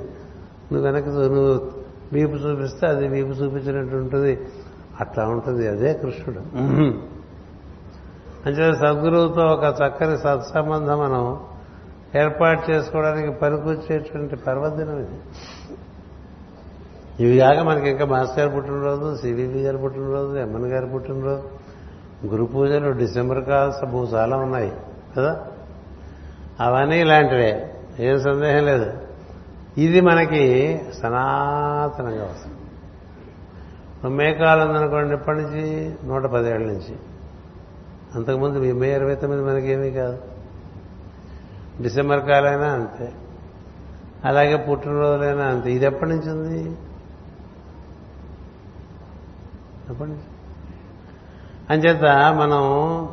[0.72, 1.75] నువ్వు వెనక్కి నువ్వు
[2.12, 4.40] వీపు చూపిస్తే అది వీపు చూపించినట్టు ఉంటుంది.
[5.00, 5.68] అట్లా ఉంటుంది.
[5.68, 6.40] అదే కృష్ణుడు.
[8.46, 11.40] అంటే సద్గురువుతో ఒక చక్కని సత్సంబంధం మనం
[12.14, 15.18] ఏర్పాటు చేసుకోవడానికి పనికొచ్చేటువంటి పర్వదినం ఇది.
[17.24, 21.42] ఇవి కాక మనకి ఇంకా మాస్టర్ గారు పుట్టినరోజు సివివి గారు పుట్టినరోజు ఎమ్మన్ గారి పుట్టినరోజు
[22.26, 24.72] గురు పూజలు డిసెంబర్ కాల్స్ భూ చాలా ఉన్నాయి
[25.16, 25.46] కదా?
[26.60, 27.74] అవన్నీ ఇలాంటివే.
[28.00, 28.92] ఏం సందేహం లేదు.
[29.78, 32.56] ఇది మనకి సనాతనంగా వస్తుంది
[34.16, 35.94] మే కాలం అనుకోండి ఎప్పటి నుంచి?
[36.04, 36.96] నూట పదేళ్ళ నుంచి.
[38.14, 40.18] అంతకుముందు మే ఇరవై తొమ్మిది మనకేమీ కాదు.
[41.82, 43.12] డిసెంబర్ కాలైనా అంతే.
[44.24, 45.72] అలాగే పుట్టినరోజులైనా అంతే.
[45.72, 46.76] ఇది ఎప్పటి నుంచి ఉంది?
[49.90, 50.22] ఎప్పటి నుంచి?
[51.70, 52.04] అంచేత
[52.34, 53.08] మనం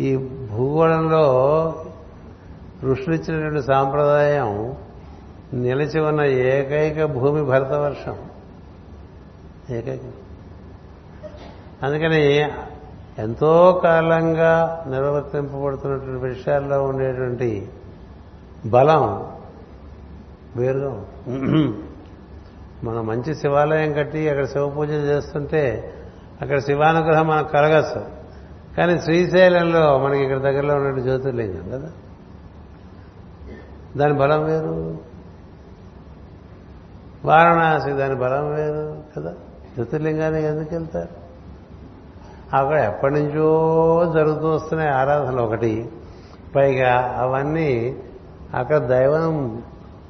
[0.00, 0.16] ఈ
[0.50, 1.24] భూగోళంలో
[2.82, 4.76] ఋషులిచ్చినటువంటి సాంప్రదాయం
[5.54, 8.16] నిలిచి ఉన్న ఏకైక భూమి భరతవర్షం.
[9.70, 10.00] ఏకైక.
[11.82, 12.50] అందుకని
[13.18, 17.68] ఎంతో కాలంగా నిర్వర్తింపబడుతున్నటువంటి విషయాల్లో ఉండేటువంటి
[18.66, 19.32] బలం
[20.56, 21.04] వేరుగా
[22.84, 25.94] మనం మంచి శివాలయం కట్టి అక్కడ శివ పూజ చేస్తుంటే
[26.42, 28.04] అక్కడ శివానుగ్రహం మనకు కలగచ్చు
[28.76, 31.90] కానీ శ్రీశైలంలో మనకి ఇక్కడ దగ్గరలో ఉన్నట్టు జ్యోతిర్లింగం కదా.
[33.96, 35.11] దాని బలం వేరు.
[37.24, 39.30] వారణాసి దాని బలం వేరు కదా.
[39.74, 41.22] జ్యోతిర్లింగానికి ఎందుకు వెళ్తారు?
[42.56, 45.88] అక్కడ ఎప్పటి నుంచో జరుగుతూ వస్తున్నాయి ఆరాధనలు ఒకటి.
[46.56, 47.96] పైగా అవన్నీ
[48.54, 49.62] అక్కడ దైవం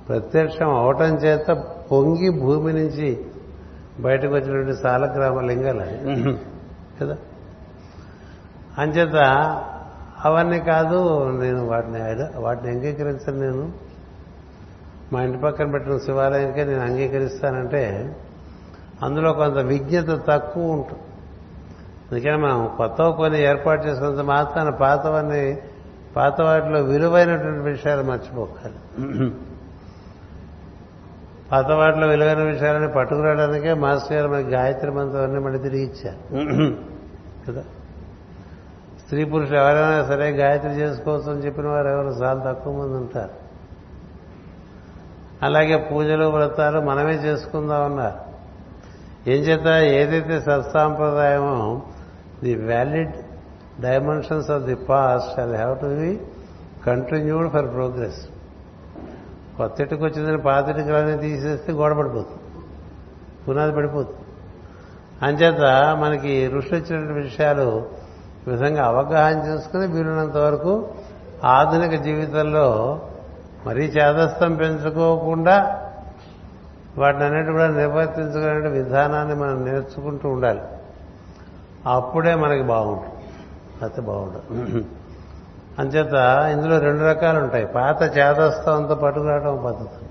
[0.08, 1.46] ప్రత్యక్షం అవటం చేత
[1.92, 3.26] పొంగి భూమి నుంచి
[4.00, 6.36] బయటకు వచ్చినటువంటి సాలగ్రామ లింగాలు అవి.
[7.00, 7.16] కదా.
[8.78, 9.16] అంచేత
[10.24, 13.91] అవన్నీ కాదు నేను వాటిని వాటిని అంగీకరించను నేను.
[15.12, 18.16] మా ఇంటి పక్కన పెట్టిన శివాలయానికే నేను అంగీకరిస్తానంటే
[19.02, 21.02] అందులో కొంత విజ్ఞత తక్కువ ఉంటుంది.
[22.12, 25.58] అందుకని మనం కొత్త కొన్ని ఏర్పాటు చేసినంత మాత్రాన పాతవన్నీ
[26.16, 29.30] పాత వాటిలో విలువైనటువంటి విషయాలు మర్చిపోకాలి
[31.52, 36.36] పాత వాటిలో విలువైన విషయాలని పట్టుకురావడానికే మాస్టర్ గారు మనకి గాయత్రి మంత్రాన్ని మళ్ళీ తిరిగి ఇచ్చారు.
[37.48, 37.64] కదా?
[39.04, 42.06] స్త్రీ పురుషులు ఎవరైనా సరే గాయత్రి చేసుకోవచ్చు అని చెప్పిన వారు ఎవరు?
[42.06, 43.41] చాలా తక్కువ మంది ఉంటారు.
[45.42, 48.32] అలాగే పూజలు వ్రతాలు మనమే చేసుకుందాం అన్నారు
[49.30, 49.66] ఏం చేత?
[49.82, 51.82] ఏదైతే సత్సాంప్రదాయమో
[52.44, 53.12] the valid
[53.80, 56.20] dimensions of the past అది have to be
[56.86, 58.28] continued for progress.
[59.56, 62.64] కొత్తటికి వచ్చిందని పాతటికి తీసేస్తే గోడ పడిపోతుంది.
[63.48, 64.18] పునాది పడిపోతుంది.
[65.22, 67.86] అంచేత మనకి ఋషి వచ్చినటువంటి విషయాలు
[68.48, 70.88] విధంగా అవగాహన చేసుకుని వీలున్నంత వరకు
[71.44, 73.00] ఆధునిక జీవితంలో
[73.66, 75.80] మరీ చేదస్థం పెంచుకోకుండా
[76.98, 80.60] వాటిని అన్నిటి కూడా నిర్వర్తించుకునే విధానాన్ని మనం నేర్చుకుంటూ ఉండాలి.
[81.86, 83.24] అప్పుడే మనకి బాగుంటుంది.
[83.82, 84.84] అయితే బాగుంటుంది.
[85.78, 86.14] అంచేత
[86.52, 87.66] ఇందులో రెండు రకాలు ఉంటాయి.
[87.66, 90.06] పాత చేదస్థంతో పట్టుకురావడం పద్ధతి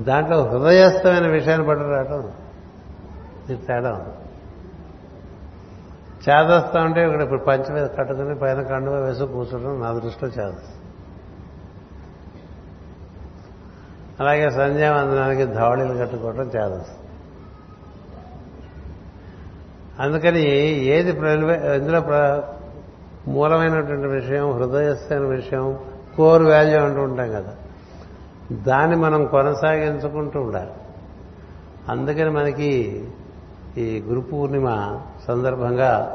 [0.00, 2.32] దాంట్లో హృదయస్థమైన విషయాన్ని పట్టుకురావడం
[3.50, 4.25] ఇది తేడా ఉంది.
[6.16, 10.80] చేదస్తా ఉంటే ఇక్కడ ఇప్పుడు పంచ మీద కట్టుకుని పైన కండువ వేసి కూర్చోడం నా దృష్టిలో చేదస్తం
[14.20, 16.94] అలాగే సంధ్యావందనానికి ధవళీలు కట్టుకోవడం చేదస్తం
[20.00, 20.40] అందుకని
[20.84, 21.10] ఏది
[21.76, 22.42] ఇందులో ప్ర-
[23.30, 25.78] మూలమైనటువంటి విషయం హృదయస్థైన విషయం
[26.16, 27.54] కోర్ వాల్యూ అంటూ ఉంటాం కదా.
[28.52, 30.70] దాన్ని మనం కొనసాగించుకుంటూ ఉండాలి.
[31.88, 33.04] అందుకని మనకి
[33.78, 34.98] ఈ గురు పూర్ణిమ
[35.28, 36.14] సందర్భంగా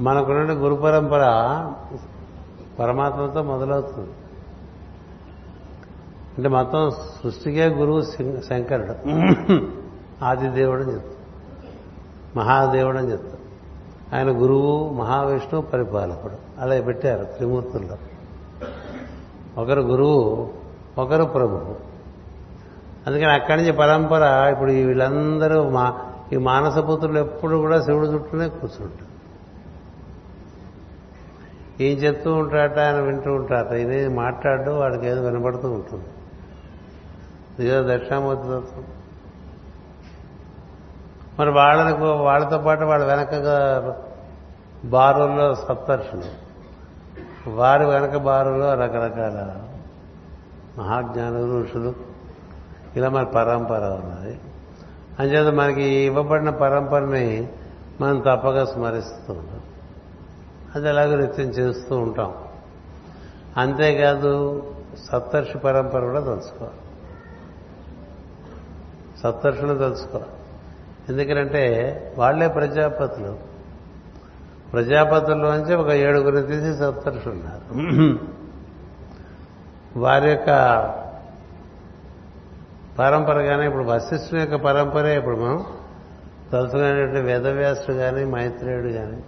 [0.00, 1.22] మనకున్న గురు పరంపర
[2.78, 4.10] పరమాత్మతో మొదలవుతుంది.
[6.38, 8.02] అంటే మొత్తం సృష్టికే గురువు
[8.40, 8.94] శంకరుడు.
[10.24, 11.12] ఆదిదేవుడు అని చెప్తాం.
[12.36, 13.40] మహాదేవుడు అని చెప్తాం.
[14.18, 16.60] ఆయన గురువు మహావిష్ణువు పరిపాలకుడు.
[16.60, 17.96] అలా పెట్టారు త్రిమూర్తుల్లో.
[19.62, 20.50] ఒకరు గురువు
[20.98, 21.76] ఒకరు ప్రభువు.
[23.06, 29.18] అందుకని అక్కడి నుంచి పరంపర ఇప్పుడు వీళ్ళందరూ మా ఈ మానసపుత్రులు ఎప్పుడు కూడా శివుడు చుట్టూనే కూర్చుంటారు.
[31.82, 36.04] ఏం చెప్తూ ఉంటాట ఆయన వింటూ ఉంటాట ఇదే మాట్లాడు వాడికి ఏదో వినబడుతూ ఉంటుంది.
[37.64, 38.84] ఇదో దక్షిణామూర్తి తత్వం
[41.38, 43.32] మరి వాళ్ళకు వాళ్ళతో పాటు వాళ్ళ వెనక
[44.84, 46.48] బారుల్లో సప్తర్షులు.
[47.50, 49.56] వారి వెనక బారులో రకరకాల
[50.78, 51.94] మహాజ్ఞానులు ఋషులు.
[52.96, 54.40] ఇలా మన పరంపర ఉన్నది.
[55.18, 57.48] అంచేత మనకి ఇవ్వబడిన పరంపరని
[58.00, 59.60] మనం తప్పక స్మరిస్తూ ఉంటాం.
[60.74, 62.34] అది ఎలాగో నిత్యం చేస్తూ ఉంటాం.
[63.56, 64.62] అంతేకాదు
[65.12, 66.74] సప్తర్షి పరంపర కూడా తెలుసుకోవాలి
[69.22, 70.26] సప్తర్షులు తలుచుకోవాలి.
[71.08, 73.36] ఎందుకంటే వాళ్ళే ప్రజాపతులు.
[74.72, 78.18] ప్రజాపతుల్లోంచి ఒక ఏడుగురిని తీసి సప్తర్షులు ఉన్నారు.
[79.96, 80.48] వారి యొక్క
[82.98, 85.64] పరంపరగానే ఇప్పుడు వశిష్ఠుని యొక్క పరంపరే ఇప్పుడు మనం
[86.52, 89.24] తలుచుకునేటువంటి వేదవ్యాసుడు కానీ మైత్రేయుడు కానీ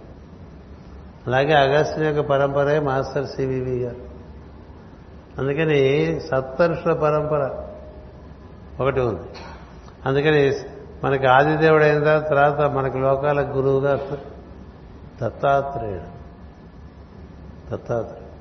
[1.27, 4.11] అలాగే అగస్త్యుని యొక్క పరంపరే మాస్టర్ సివివి గారు.
[5.37, 7.63] అందుకని సప్తరుషుల పరంపర
[8.83, 9.21] ఒకటి ఉంది.
[10.05, 10.53] అందుకని
[11.03, 13.95] మనకి ఆదిదేవుడు అయిన తర్వాత మనకి లోకాల గురువుగా
[15.21, 16.21] దత్తాత్రేయుడు.
[17.71, 18.31] దత్తాత్రేయుడు.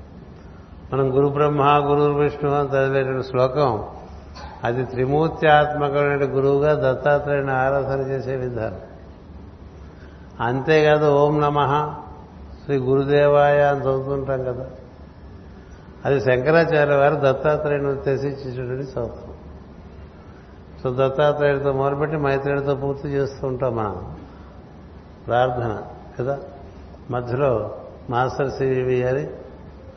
[0.94, 3.84] మనం గురు బ్రహ్మ గురు విష్ణు అని చదివేటువంటి శ్లోకం
[4.64, 8.80] అది త్రిమూర్త్యాత్మకమైన గురువుగా దత్తాత్రేయుని ఆరాధన చేసే విధానం.
[10.40, 11.94] అంతేకాదు ఓం నమ
[12.64, 14.66] శ్రీ గురుదేవాయ అని చదువుతుంటాం కదా.
[16.04, 19.32] అది శంకరాచార్య వారు దత్తాత్రేయుని ఉద్దేశించేటువంటి చదువుతాం.
[20.82, 24.16] సో దత్తాత్రేయుడితో మొదలుపెట్టి మైత్రేయుడితో పూర్తి చేస్తూ ఉంటాం మనం.
[25.26, 25.82] ప్రార్థన
[26.18, 26.38] కదా?
[27.10, 27.74] మధ్యలో
[28.10, 29.30] మాస్టర్ సివి గారి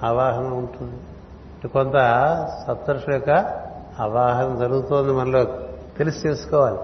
[0.03, 1.67] అవాహన ఉంటుంది.
[1.67, 1.93] కొంత
[2.67, 3.62] సప్తర్షి యొక్క
[3.99, 5.43] ఆవాహన జరుగుతోంది మనలో.
[5.97, 6.77] తెలిసి చేసుకోవాలి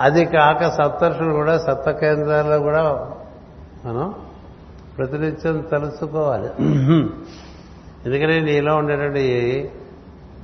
[0.00, 3.10] అది కాక సప్తర్షులు కూడా సప్త కేంద్రాల్లో కూడా
[3.84, 4.14] మనం
[4.98, 6.46] ప్రతినిత్యం తలుచుకోవాలి.
[8.06, 9.24] ఎందుకంటే నీలో ఉండేటువంటి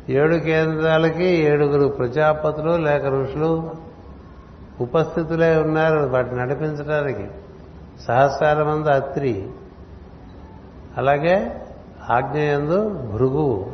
[0.08, 3.70] ఏడు కేంద్రాలకి ఏడుగురు ప్రజాపతులు లేక ఋషులు
[4.80, 5.98] ఉపస్థితులే ఉన్నారు.
[5.98, 7.28] వాటిని నడిపించడానికి
[8.08, 9.48] సహస్రాల మంది అత్రి.
[10.96, 11.66] అలాగే
[12.10, 13.69] ఆజ్ఞయందు భృగువు.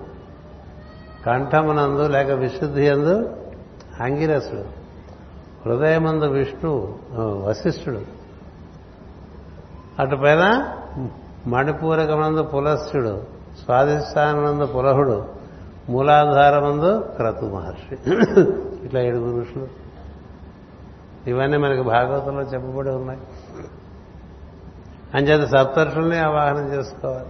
[1.26, 3.36] కంఠమునందు లేక విశుద్ధి ఎందు
[4.00, 4.64] అంగిరసుడు
[5.68, 8.00] హృదయమందు విష్ణు వశిష్ఠుడు.
[9.98, 10.68] అటు పైన
[11.46, 13.24] మణిపూరకమందు పులస్యుడు
[13.64, 15.24] స్వాధిష్టానందు పులహుడు
[15.88, 18.10] మూలాధారమందు క్రతు మహర్షి.
[18.86, 19.68] ఇట్లా ఏడుగురు ఋషులు.
[21.26, 23.20] ఇవన్నీ మనకి భాగవతంలో చెప్పబడి ఉన్నాయి.
[25.14, 27.28] అంచేత సప్తర్షుల్ని ఆవాహనం చేసుకోవాలి.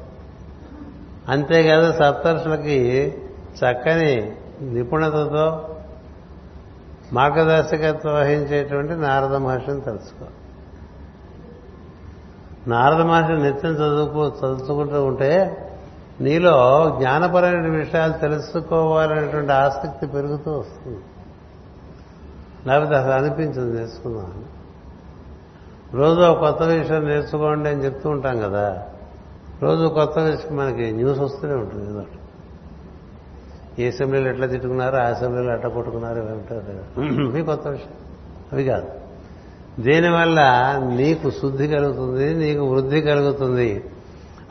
[1.28, 3.18] అంతేకాదు సప్తర్షులకి
[3.56, 5.76] చక్కని నిపుణతతో
[7.12, 10.34] మార్గదర్శకత్వం వహించేటువంటి నారద మహర్షిని తెలుసుకోవాలి
[12.70, 15.62] నారద మహర్షి నిత్యం చదువుకు చదువుకుంటూ ఉంటే
[16.20, 16.54] నీలో
[16.98, 21.00] జ్ఞానపరమైన విషయాలు తెలుసుకోవాలనేటువంటి ఆసక్తి పెరుగుతూ వస్తుంది.
[22.66, 24.44] లేకపోతే అసలు అనిపించింది నేర్చుకుందాం
[25.92, 28.82] రోజు ఒక కొత్త విషయం నేర్చుకోండి అని చెప్తూ ఉంటాం కదా.
[29.62, 32.02] రోజు కొత్త విషయం మనకి న్యూస్ వస్తూనే ఉంటుంది ఏదో
[33.78, 37.92] ఏ అసెంబ్లీలో ఎట్లా తిట్టుకున్నారు ఆ అసెంబ్లీలో ఎట్లా కొట్టుకున్నారు ఇవి ఉంటారు ఇవి కొత్త విషయం.
[38.52, 38.86] అవి కాదు.
[39.82, 40.40] దీనివల్ల
[40.96, 43.84] నీకు శుద్ధి కలుగుతుంది నీకు వృద్ధి కలుగుతుంది.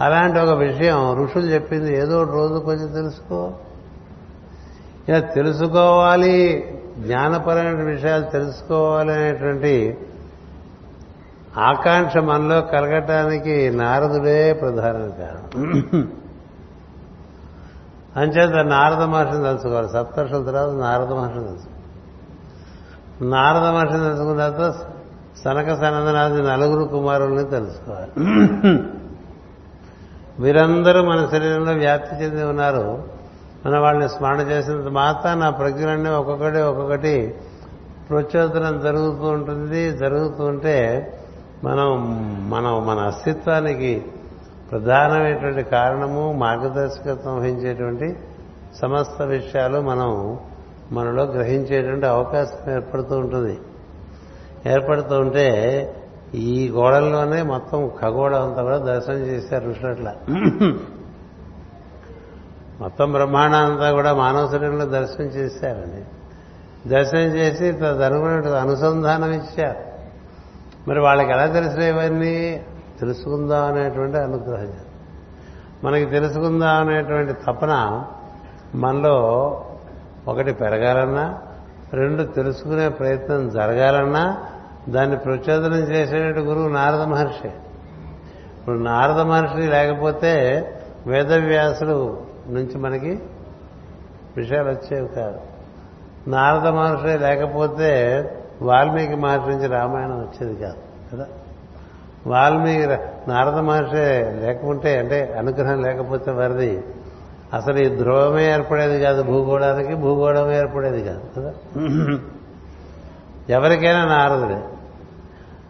[0.02, 3.52] అలాంటి ఒక విషయం ఋషులు చెప్పింది ఏదో రోజు కొంచెం తెలుసుకో.
[5.10, 6.68] ఇలా తెలుసుకోవాలి
[6.99, 9.97] జ్ఞానపరమైన విషయాలు తెలుసుకోవాలి అనేటువంటి
[11.57, 16.11] ఆకాంక్ష మనలో కలగటానికి నారదుడే ప్రధాన కారణం.
[18.15, 19.89] అంచేత నారద మహర్షిని తెలుసుకోవాలి.
[19.89, 21.75] సప్తర్షుల తర్వాత నారద మహర్షిని తెలుసుకోవాలి.
[23.29, 24.73] నారద మహర్షిని తెలుసుకున్న తర్వాత
[25.43, 28.11] సనక సనందనాది నలుగురు కుమారుల్ని తెలుసుకోవాలి.
[30.39, 33.03] వీరందరూ మన శరీరంలో వ్యాప్తి చెంది ఉన్నారు.
[33.65, 37.35] మన వాళ్ళని స్మరణ చేసినంత మాత్రం నా ప్రజ్ఞలన్నీ ఒక్కొక్కటి ఒక్కొక్కటి
[38.09, 39.91] ప్రచోదనం జరుగుతూ ఉంటుంది.
[39.91, 41.11] జరుగుతూ ఉంటే
[41.63, 41.89] మనం
[42.49, 44.05] మనం మన అస్తిత్వానికి
[44.71, 48.19] ప్రధానమైనటువంటి కారణము మార్గదర్శకత్వం వహించేటువంటి
[48.81, 50.39] సమస్త విషయాలు మనం
[50.91, 53.59] మనలో గ్రహించేటువంటి అవకాశం ఏర్పడుతూ ఉంటుంది.
[54.69, 55.45] ఏర్పడుతూ ఉంటే
[56.35, 60.15] ఈ గోడల్లోనే మొత్తం ఖగోళం అంతా కూడా దర్శనం చేశారు ఋషులట్లా.
[62.81, 66.03] మొత్తం బ్రహ్మాండాంతా కూడా మానవ శరీరంలో దర్శనం చేశారండి.
[66.89, 69.95] దర్శనం చేసి తదనుకున్న అనుసంధానం ఇచ్చారు.
[70.89, 72.65] మరి వాళ్ళకి ఎలా తెలిసినవన్నీ
[72.99, 74.73] తెలుసుకుందాం అనేటువంటి అనుగ్రహం
[75.84, 78.03] మనకి తెలుసుకుందాం అనేటువంటి తపన
[78.76, 79.15] మనలో
[80.27, 81.41] ఒకటి పెరగాలన్నా
[81.93, 84.43] రెండు తెలుసుకునే ప్రయత్నం జరగాలన్నా
[84.89, 87.47] దాన్ని ప్రచోదనం చేసేటువంటి గురువు నారద మహర్షి.
[88.59, 90.61] ఇప్పుడు నారద మహర్షి లేకపోతే
[91.07, 93.19] వేదవ్యాసుడు నుంచి మనకి
[94.38, 95.39] విషయాలు వచ్చేవి కాదు.
[96.27, 98.23] నారద మహర్షి లేకపోతే
[98.61, 100.77] వాల్మీకి మహర్షి నుంచి రామాయణం వచ్చేది కాదు
[101.13, 101.27] కదా?
[102.27, 102.88] వాల్మీకి
[103.30, 103.95] నారద మహర్షి
[104.45, 106.84] లేకుంటే అంటే అనుగ్రహం లేకపోతే వారిది
[107.53, 111.53] అసలు ఈ ధ్రువమే ఏర్పడేది కాదు భూగోళానికి భూగోళమే ఏర్పడేది కాదు కదా?
[113.49, 114.61] ఎవరికైనా నారదుడే.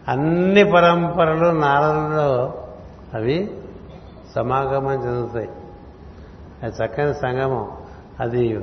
[0.08, 2.54] అన్ని పరంపరలు నారదులో
[3.14, 3.50] అవి
[4.34, 5.48] సమాగమం చెందుతాయి.
[6.62, 7.70] అది చక్కని సంగమం.
[8.20, 8.60] అది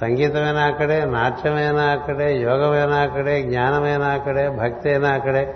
[0.00, 5.54] సంగీతమైనా అక్కడే నాట్యమైనా అక్కడే యోగమైనా అక్కడే జ్ఞానమైనా అక్కడే భక్తి అయినా అక్కడే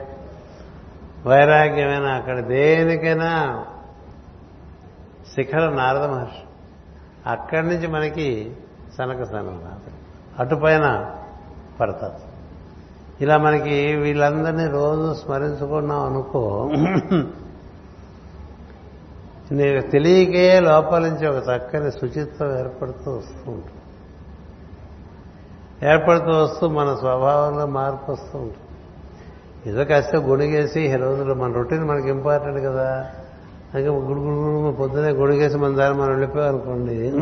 [1.27, 3.65] వైరాగ్యమైనా అక్కడ దేనికైనా
[5.35, 6.43] శిఖరం నారద మహర్షి.
[7.27, 8.57] అక్కడి నుంచి మనకి
[8.99, 9.73] సనక సనం
[10.39, 11.15] అటుపైన
[11.81, 12.31] పడతారు.
[13.21, 16.71] ఇలా మనకి వీళ్ళందరినీ రోజు స్మరించుకున్నాం అనుకో
[19.53, 23.81] నీకు తెలియకే లోపల నుంచి ఒక చక్కని శుచిత్వం ఏర్పడుతూ వస్తూ ఉంటుంది.
[25.89, 28.70] ఏర్పడుతూ వస్తూ మన స్వభావంలో మార్పు వస్తూ ఉంటుంది.
[29.67, 33.11] ఏదో కాస్త గుణిగేసి ఈ రోజుల్లో మన రొటీన్ మనకి ఇంపార్టెంట్ కదా.
[33.75, 37.13] అందుకే గుడి గుడి పొద్దునే గుడిగేసి మన దారి మనం వెళ్ళిపోయామనుకోండి.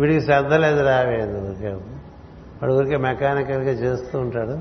[0.00, 1.68] వీడికి శ్రద్ధ లేదు రావేది ఊరికే.
[2.62, 4.52] వాడు ఊరికే మెకానికల్గా చేస్తూ ఉంటాడు.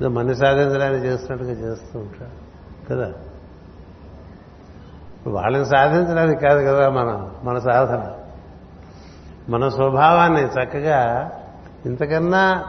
[0.00, 2.44] ఏదో మన్ని సాధించడానికి చేస్తున్నట్టుగా చేస్తూ ఉంటాడు.
[2.90, 3.12] కదా?
[5.26, 8.12] వాళ్ళని సాధించడానికి కాదు కదా మనం మన సాధన.
[9.48, 11.30] మన స్వభావాన్ని చక్కగా
[11.86, 12.64] ఇంతకన్నా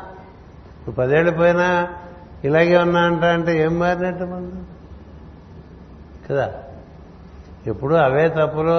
[0.98, 1.88] పదేళ్ళు పోయినా
[2.46, 4.68] ఇలాగే ఉన్నా అంట అంటే ఏం మారినట్టు మనం
[6.30, 6.54] కదా?
[7.68, 8.78] ఎప్పుడు అవే తప్పులు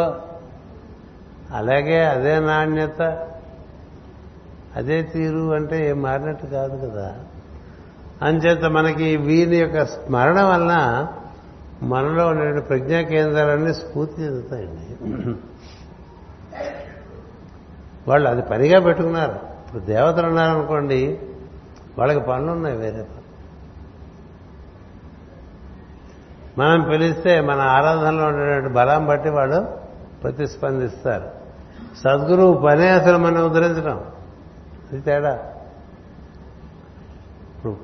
[1.54, 3.00] అలాగే అదే నాణ్యత
[4.76, 7.16] అదే తీరు అంటే ఏం మారినట్టు కాదు కదా?
[8.22, 10.74] అంచేత మనకి వీరి యొక్క స్మరణ వలన
[11.82, 14.86] మనలో ఉండే ప్రజ్ఞా కేంద్రాలన్నీ స్ఫూర్తి చెందుతాయండి.
[18.08, 19.38] వాళ్ళు అది పనిగా పెట్టుకున్నారు.
[19.66, 21.18] ఇప్పుడు దేవతలు ఉన్నారనుకోండి
[21.98, 23.25] వాళ్ళకి పనులు ఉన్నాయి వేరే పనులు.
[26.58, 29.66] మనం పిలిస్తే మన ఆరాధనలో ఉండేటువంటి బలం బట్టి వాళ్ళు
[30.22, 31.24] ప్రతిస్పందిస్తారు.
[32.04, 34.04] సద్గురువు పనే అసలు మనం ఉద్ధరించడం.
[34.92, 35.34] అది తేడా.
[37.56, 37.76] ఇప్పుడు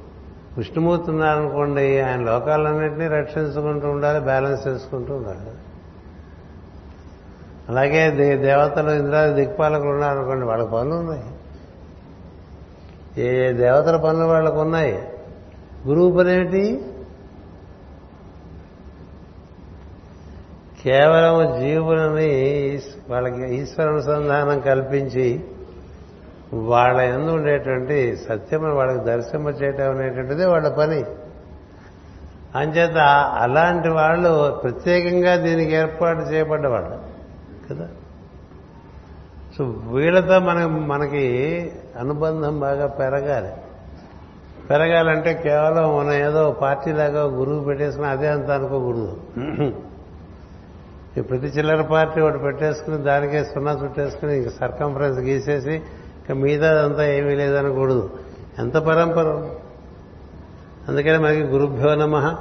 [0.58, 5.38] విష్ణుమూర్తి ఉన్నారనుకోండి ఆయన లోకాలన్నింటినీ రక్షించుకుంటూ ఉండాలి బ్యాలెన్స్ చేసుకుంటూ ఉండాలి.
[7.68, 11.24] అలాగే దే- దేవతలు ఇంద్రాది దిక్పాలకులు ఉన్నారనుకోండి వాళ్ళ పనులు ఉన్నాయి.
[13.22, 15.08] ఏ దేవతల పనులు వాళ్ళకు ఉన్నాయి?
[15.88, 16.91] గురువు పని
[20.84, 25.44] కేవలం జీవులని ఈస్- వాళ్ళకి ఈశ్వరానుసంధానం కల్పించి
[26.54, 31.04] వాళ్ళ ఎందు ఉండేటువంటి సత్యమును వాళ్ళకి దర్శనం చేయటం అనేటువంటిది వాళ్ళ పని.
[32.58, 32.96] అంచేత
[33.38, 36.98] అలాంటి వాళ్ళు ప్రత్యేకంగా దీనికి ఏర్పాటు చేయబడ్డవాళ్ళు.
[37.70, 37.88] కదా?
[39.58, 41.68] సో వీళ్ళతో మన మనకి
[41.98, 43.48] అనుబంధం బాగా పెరగాలి.
[44.70, 49.20] పెరగాలంటే కేవలం మనం ఏదో పార్టీలాగా గురువు పెట్టేసిన అదే అంత అనుకోకూడదు.
[49.38, 49.91] గురువు
[51.20, 57.34] ప్రతి చిల్లర పార్టీ ఒకటి పెట్టేసుకుని దానికే సున్నా చుట్టేసుకుని ఇంక సర్కంఫరెన్స్ గీసేసి ఇంకా మిగతా అంతా ఏమీ
[57.34, 58.10] లేదనకూడదు.
[58.58, 59.26] ఎంత పరంపర?
[60.88, 62.36] అందుకని మనకి గురుభ్యో నమ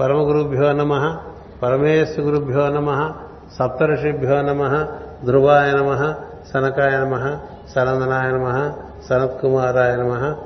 [0.00, 1.16] పరమ గురుభ్యో నమ
[1.62, 3.12] పరమేశ్వ గురుభ్యో నమ
[3.58, 4.86] సప్తఋషిభ్యో నమ
[5.24, 6.14] ధ్రువాయ నమ
[6.52, 7.38] సనకాయ నమ
[7.74, 8.72] సనందనాయ నమ
[9.08, 10.36] సనత్కుమారాయ నమ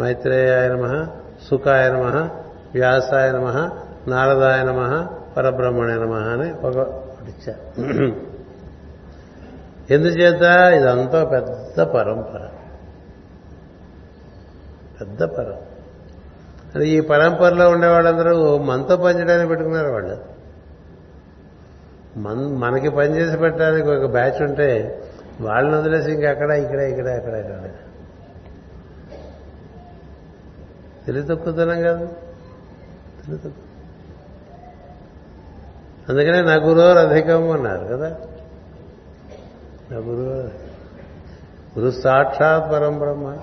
[0.00, 1.06] మైత్రేయాయ నమ
[1.50, 2.28] సుఖాయ నమ
[2.74, 3.70] వ్యాసాయ నమ
[4.08, 8.36] నారదాయ నమ పరబ్రహ్మణే నమ అని ఒక ఒకటి ఇచ్చారు
[9.90, 10.42] ఎందుచేత
[10.80, 12.48] ఇదంతా పెద్ద పరంపర.
[15.00, 15.54] పెద్ద పరం.
[16.74, 20.18] అది ఈ పరంపరలో ఉండే వాళ్ళందరూ మనతో పనిచేయడానికి పెట్టుకున్నారు వాళ్ళు.
[22.16, 25.02] మన మనకి పనిచేసి పెట్టడానికి ఒక బ్యాచ్ ఉంటే
[25.40, 27.70] వాళ్ళని వదిలేసి ఇంకా ఇక్కడ ఇక్కడ అక్కడ ఇక్కడ.
[31.06, 32.06] తెలివి తక్కువతనం కాదు.
[32.06, 33.65] తెలివి తక్కువ.
[36.08, 38.10] అందుకనే నా గురువు అధికం అన్నారు కదా?
[39.90, 40.66] నా గురువు
[41.78, 43.36] గురు సాక్షాత్ పరం బ్రహ్మ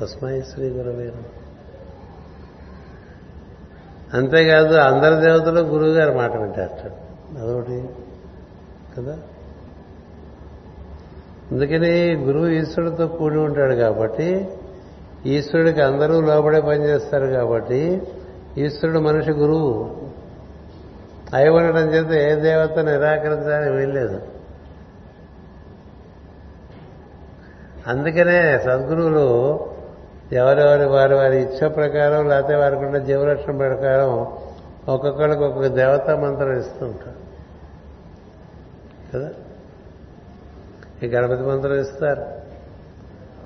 [0.00, 1.12] తస్మై శ్రీ గురవే
[4.14, 6.90] అంతేకాదు అందరి దేవతలు గురువు గారు మాట వింటారు
[7.38, 7.88] అదొకటి
[8.98, 9.16] కదా?
[11.52, 14.48] అందుకని గురువు ఈశ్వరుడితో కూడి ఉంటాడు కాబట్టి
[15.26, 18.02] ఈశ్వరుడికి అందరూ లోబడే పనిచేస్తారు కాబట్టి
[18.56, 19.98] ఈశ్వరుడు మనిషి గురువు.
[21.34, 24.20] అయి ఉండటం చేత ఏ దేవత నిరాకరించడానికి వీల్లేదు.
[27.86, 29.58] అందుకనే సద్గురువులు
[30.32, 34.38] ఎవరెవరి వారి వారి ఇచ్చ ప్రకారం లేకపోతే వారికి ఉన్న జీవలక్షణం ప్రకారం
[34.88, 37.28] ఒక్కొక్కరికి ఒక్కొక్క దేవతా మంత్రం ఇస్తుంటారు
[39.14, 39.30] కదా?
[41.02, 42.20] ఈ గణపతి మంత్రం ఇస్తారు.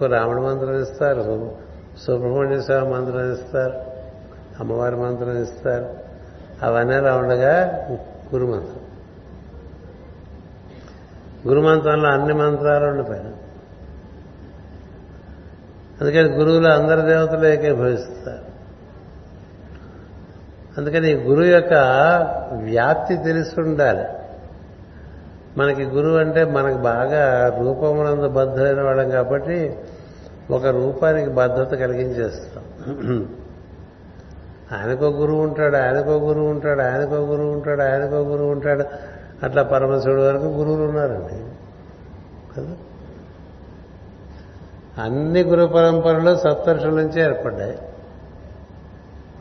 [0.04, 1.56] ఒక మంత్రం ఇస్తారు.
[2.06, 3.80] సుబ్రహ్మణ్య స్వామి మంత్రం ఇస్తారు.
[4.60, 6.11] అమ్మవారి మంత్రం ఇస్తారు.
[6.62, 7.54] అవన్నీ అలా ఉండగా
[8.34, 8.82] గురుమంత్రం.
[11.48, 13.30] గురుమంత్రంలో అన్ని మంత్రాలు ఉండిపోయిన
[16.00, 18.46] అందుకని గురువులు అందరి దేవతలు ఏకీభవిస్తారు
[20.78, 21.74] అందుకని ఈ గురువు యొక్క
[22.52, 24.04] వ్యాప్తి తెలిసి ఉండాలి.
[25.56, 27.22] మనకి గురువు అంటే మనకు బాగా
[27.58, 29.78] రూపమునందు బద్ధమైన వాళ్ళం కాబట్టి
[30.50, 32.64] ఒక రూపానికి బద్ధత కలిగించేస్తాం.
[34.72, 38.84] ఆయనకో గురువు ఉంటాడు ఆయనకో గురువు ఉంటాడు ఆయనకో గురువు ఉంటాడు ఆయనకో గురువు ఉంటాడు.
[39.42, 41.52] అట్లా పరమశివుడు వరకు గురువులు ఉన్నారండి.
[42.56, 42.76] కదా?
[45.04, 47.78] అన్ని గురు పరంపరలు సప్తర్షుల నుంచే ఏర్పడ్డాయి.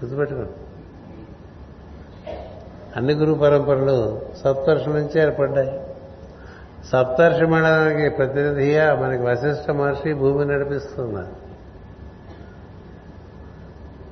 [0.03, 0.52] గుర్తుపెట్టుకోండి.
[2.95, 5.82] అన్ని గురు పరంపరలు సప్తర్షుల నుంచే ఏర్పడ్డాయి.
[6.91, 11.40] సప్తర్షి మండలానికి ప్రతినిధిగా మనకి వశిష్ఠ మహర్షి భూమి నడిపిస్తున్నారు.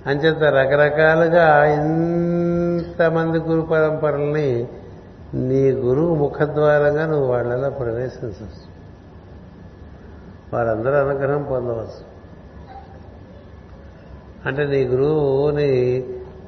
[0.09, 4.67] అంచేత రకరకాలుగా ఇంతమంది గురు పరంపరల్ని
[5.33, 8.69] నీ గురువు ముఖద్వారంగా నువ్వు వాళ్ళలో ప్రవేశించవచ్చు.
[10.53, 12.09] వారందరూ అనుగ్రహం పొందవచ్చు.
[14.45, 16.03] అంటే నీ గురువుని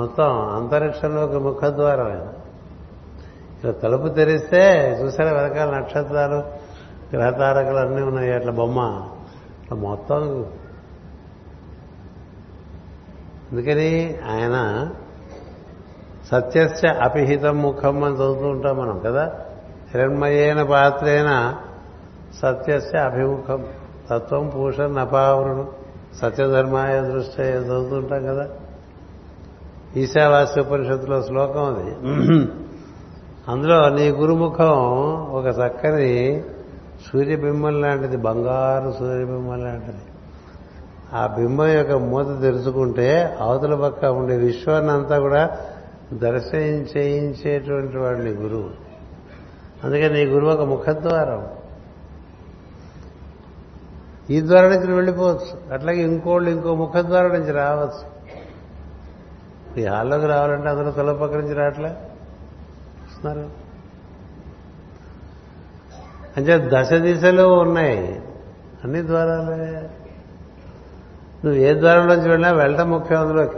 [0.00, 2.32] మొత్తం అంతరిక్షంలో ఒక ముఖద్వారం ఆయన
[3.64, 6.63] ఇలా తలుపు తెరిస్తే చూసారా వెనకాల నక్షత్రాలు?
[7.12, 8.80] గ్రహతారకలు అన్నీ ఉన్నాయి అట్లా బొమ్మ.
[9.62, 10.46] అట్లా మొత్తం.
[13.52, 14.88] అందుకని ఆయన
[16.30, 19.32] సత్యస్య అపిహితం ముఖం అని చదువుతూ ఉంటాం మనం కదా?
[19.94, 21.56] హిరణ్మయైన పాత్రేన
[22.42, 23.66] సత్యస్య అభిముఖం.
[24.10, 25.68] తత్వం పూషన్ అపావరణం
[26.22, 28.48] సత్యధర్మాయ దృష్టి చదువుతుంటాం కదా?
[29.96, 31.90] ఈశావాస్య ఉపనిషత్తులో శ్లోకం అది.
[33.48, 34.70] అందులో నీ గురుముఖం
[35.30, 36.44] ఒక చక్కని
[37.12, 40.02] సూర్యబింబం లాంటిది బంగారు సూర్యబింబం లాంటిది.
[41.12, 45.58] ఆ బింబం యొక్క మూత తెరుచుకుంటే అవతల పక్క ఉండే విశ్వాన్ని అంతా కూడా
[46.12, 48.70] దర్శనం చేయించేటువంటి వాడు నీ గురువు.
[49.84, 51.48] అందుకని నీ గురువు ఒక ముఖద్వారం.
[54.30, 55.72] ఈ ద్వారం నుంచి వెళ్ళిపోవచ్చు.
[55.72, 58.14] అట్లాగే ఇంకోళ్ళు ఇంకో ముఖద్వారం నుంచి రావచ్చు.
[59.80, 61.88] ఈ హాల్లోకి రావాలంటే అందరూ తొలపక్క నుంచి రావట్లే?
[63.04, 63.63] వస్తున్నారు.
[66.36, 68.22] అంటే దశ దిశలు ఉన్నాయి.
[68.84, 69.90] అన్ని ద్వారాలే.
[71.44, 73.56] నువ్వు ఏ ద్వారంలోంచి వెళ్ళినా వెళ్ళటం ముఖ్యం అందులోకి.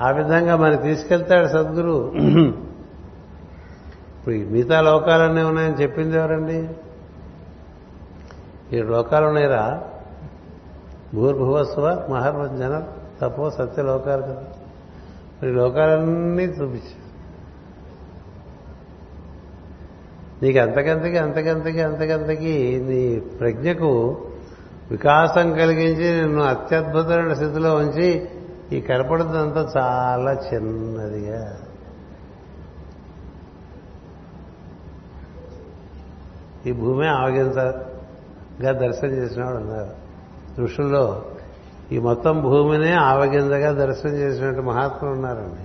[0.00, 2.12] ఆ విధంగా మరి తీసుకెళ్తాడు సద్గురు.
[4.18, 6.68] ఇప్పుడు మిగతా లోకాలన్నీ ఉన్నాయని చెప్పింది ఎవరండి?
[8.72, 9.82] ఈ లోకాలు ఉన్నాయిరా.
[11.14, 12.84] భూర్భువస్వ మహర్వజన
[13.20, 14.42] తపో సత్య లోకాలు కదా.
[15.42, 17.07] మరి లోకాలన్నీ చూపించారు.
[20.42, 24.20] నీకు అంతకంతకి అంతకంతకి అంతకంతకి నీ ప్రజ్ఞకు
[24.90, 28.28] వికాసం కలిగించి నిన్ను అత్యద్భుతమైన స్థితిలో ఉంచి
[28.72, 31.56] ఈ కనపడుతుందంతా చాలా చిన్నదిగా.
[36.66, 39.90] ఈ భూమి ఆవగింతగా దర్శనం చేసినవాడు ఉన్నారు.
[40.60, 41.24] ఋషుల్లో
[41.92, 45.62] ఈ మొత్తం భూమినే ఆవగింజగా దర్శనం చేసినట్టు మహాత్ములు ఉన్నారండి.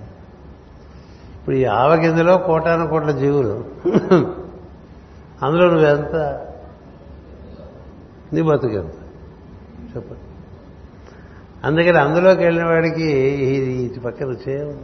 [1.38, 3.64] ఇప్పుడు ఈ ఆవగింజలో కోటాను కోట్ల జీవులు.
[5.42, 6.46] అందులో నువ్వెంత
[8.32, 8.92] నీ బతుకెంత
[9.96, 10.20] చెప్పండి
[11.64, 14.78] అందుకని అందులోకి వెళ్ళిన వాడికి ఇటు పక్కన చేయదు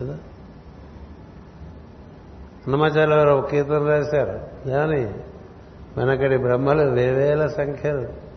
[0.00, 0.18] కదా?
[2.66, 4.68] అన్నమాచార్య వారు ఒక కీర్తన రాశారు.
[4.68, 5.14] కానీ
[5.96, 8.28] వెనకడి బ్రహ్మలు వేవేల సంఖ్యలు.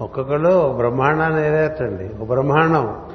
[0.00, 3.09] ఒక్కొక్కళ్ళు బ్రహ్మాండాన్ని ఏదేటండి ఒక బ్రహ్మాండం.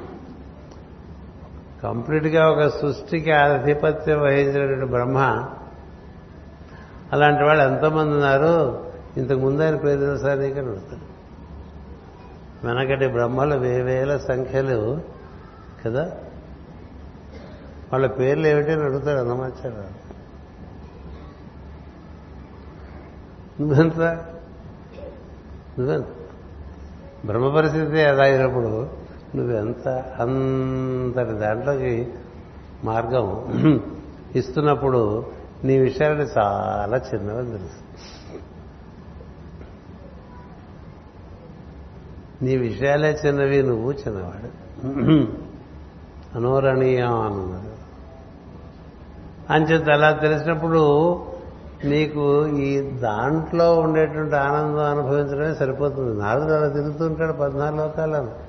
[1.82, 5.18] కంప్లీట్గా ఒక సృష్టికి ఆధిపత్యం వహించినటువంటి బ్రహ్మ
[7.12, 8.86] అలాంటి వాళ్ళు ఎంతమంది ఉన్నారు?
[9.16, 10.58] ఇంతకు ముందు ఆయన పేరు తెలుసా నీకు?
[10.58, 11.16] అని అడుగుతాడు.
[12.66, 15.00] వెనకటి బ్రహ్మలు వేవేల సంఖ్యలు
[15.86, 16.10] కదా?
[17.92, 20.06] వాళ్ళ పేర్లు ఏమిటి అని అడుగుతాడు అన్నమాచారు
[23.62, 24.00] నువ్వెంత?
[25.78, 26.06] నువ్వెంత?
[27.26, 28.95] బ్రహ్మ పరిస్థితి అలా అయినప్పుడు
[29.36, 29.88] నువ్వెంత
[30.20, 32.08] అందరి దాంట్లోకి
[32.84, 33.26] మార్గం
[34.34, 35.26] ఇస్తున్నప్పుడు
[35.64, 37.82] నీ విషయాలని చాలా చిన్నవని తెలుసు.
[42.44, 44.50] నీ విషయాలే చిన్నవి నువ్వు చిన్నవాడు.
[46.36, 47.72] అనోరణీయం అన్నది
[49.50, 50.82] అంచేత అలా తెలిసినప్పుడు
[51.84, 56.20] నీకు ఈ దాంట్లో ఉండేటువంటి ఆనందం అనుభవించడమే సరిపోతుంది.
[56.20, 58.45] నారదుడు అలా తిరుగుతుంటాడు పద్నాలుగు లోకాలను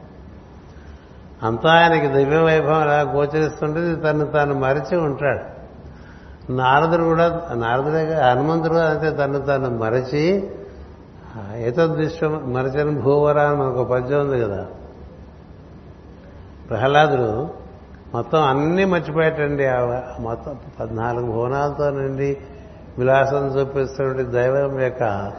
[1.43, 5.57] అంతా ఆయనకి దివ్య వైభవం అలా గోచరిస్తుంటే తను తాను మరిచి ఉంటాడు.
[6.51, 10.51] నారదుడు కూడా నారదుడే హనుమంతుడు అంతే తను తాను మరచి
[11.55, 14.65] ఏతద్విశ్వం మరచని భూవర అని మనకు పద్యం ఉంది కదా.
[16.69, 17.49] ప్రహ్లాదుడు
[18.14, 22.38] మొత్తం అన్నీ మర్చిపోయేటండి ఆ మొత్తం పద్నాలుగు భువనాలతో నుండి
[22.97, 25.31] విలాసం చూపిస్తున్న దైవం యొక్క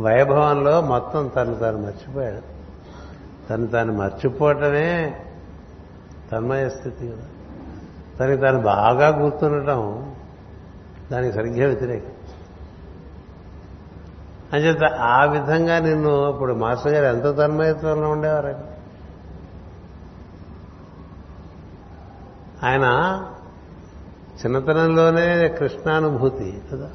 [0.00, 2.49] వైభవంలో మొత్తం తను తాను మర్చిపోయాడు.
[3.50, 5.20] తను తాను మర్చిపోవటమే
[6.32, 7.26] తన్మయ స్థితి కదా.
[8.20, 10.14] తనకి తాను బాగా గుర్తుండటం
[11.12, 12.12] దానికి సరిగ్గా వ్యతిరేకం.
[14.52, 18.66] అంచేత ఆ విధంగా నిన్ను ఇప్పుడు మాస్టర్ గారు ఎంత తన్మయత్వంలో ఉండేవారండి?
[22.66, 22.84] ఆయన
[24.44, 26.90] చిన్నతనంలోనే కృష్ణానుభూతి కదా.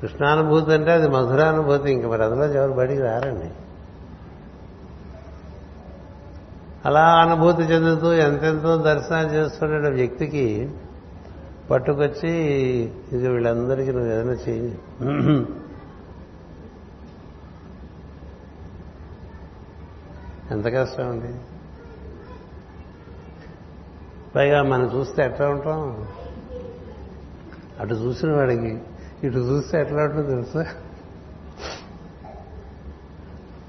[0.00, 1.92] కృష్ణానుభూతి అంటే అది మధురానుభూతి.
[1.92, 3.50] ఇంక మరి అందులో ఎవరు బడికి రారండి?
[6.86, 10.72] అలా అనుభూతి చెందుతూ ఎంతెంతో దర్శనాలు చేస్తున్న వ్యక్తికి
[11.70, 12.32] పట్టుకొచ్చి
[13.12, 14.72] ఇది వీళ్ళందరికీ నువ్వు ఏదైనా చేయి
[20.50, 21.34] ఎంత కష్టం అండి.
[24.36, 26.06] పైగా మనం చూస్తే ఎట్లా ఉంటాం?
[27.80, 28.72] అటు చూసిన వాడికి
[29.26, 30.66] ఇటు చూస్తే ఎట్లా ఉంటుందో తెలుసా?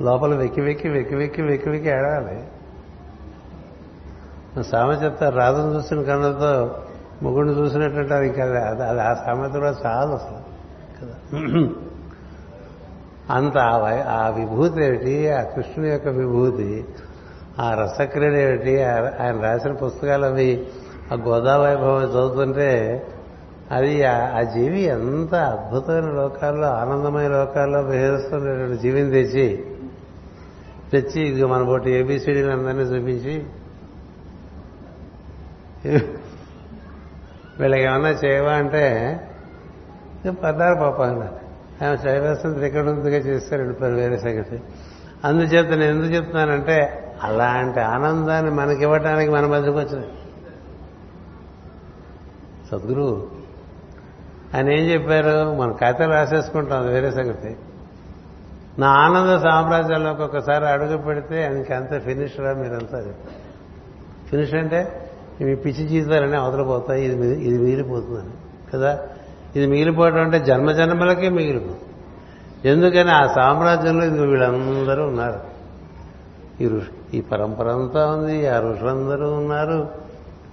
[0.01, 2.43] లోపల వెక్కి వెక్కి వెక్కి వెక్కి వెక్కి వెక్కి ఏడాలి.
[4.61, 6.75] సామెత చెప్తారు రాధను చూసిన కన్నులతో
[7.21, 10.41] ముగ్గుడిని చూసినట్టు ఇంకా అది ఆ సామెత కూడా చాలు అసలు.
[11.01, 11.15] కదా
[13.33, 13.57] అంత
[14.07, 16.85] ఆ విభూతి ఏమిటి ఆ కృష్ణుని యొక్క విభూతి
[17.59, 20.67] ఆ రసక్రియలు ఏమిటి ఆయన రాసిన పుస్తకాలు అవి
[21.11, 23.05] ఆ గోదావైభవం చదువుతుంటే
[23.71, 29.65] అది ఆ జీవి ఎంత అద్భుతమైన లోకాల్లో ఆనందమైన లోకాల్లో విహరిస్తున్నటువంటి జీవిని తెచ్చి
[30.91, 33.45] తెచ్చి ఇది మన పోటీ ఏబీసీడీని అందరినీ చూపించి
[37.59, 38.83] వీళ్ళకి ఏమన్నా చేయవా అంటే
[40.29, 41.25] పడ్డారు పాప ఆమె
[41.85, 44.61] ఆయన శైవసం త్రికడుగా చేస్తారు వేరే సంగతి.
[45.23, 50.07] అందుచేత నేను ఎందుకు చెప్తున్నానంటే అలాంటి ఆనందాన్ని మనకివ్వటానికి మన మధ్యకు వచ్చింది.
[52.71, 53.31] సద్గురు
[54.55, 55.55] ఆయన ఏం చెప్పారు?
[55.55, 57.57] మన కథలు రాసేసుకుంటాం అది వేరే సంగతి.
[58.79, 63.13] నా ఆనంద సామ్రాజ్యంలోకి ఒకసారి అడుగు పెడితే ఇంకంత ఫినిష్ రా మీరంతా
[64.29, 65.02] ఫినిష్ అంటే
[65.43, 68.31] ఇవి పిచ్చి జీవితాలన్నీ అవతలపోతాయి ఇది ఇది మిగిలిపోతుందని.
[68.73, 68.99] కదా?
[69.55, 71.79] ఇది మిగిలిపోవడం అంటే జన్మ జన్మలకే మిగిలిపోతుంది.
[72.69, 75.39] ఎందుకని ఆ సామ్రాజ్యంలో ఇది వీళ్ళందరూ ఉన్నారు.
[76.61, 79.89] ఈ ఋషి ఈ పరంపర అంతా ఉంది ఆ ఋషులందరూ ఉన్నారు.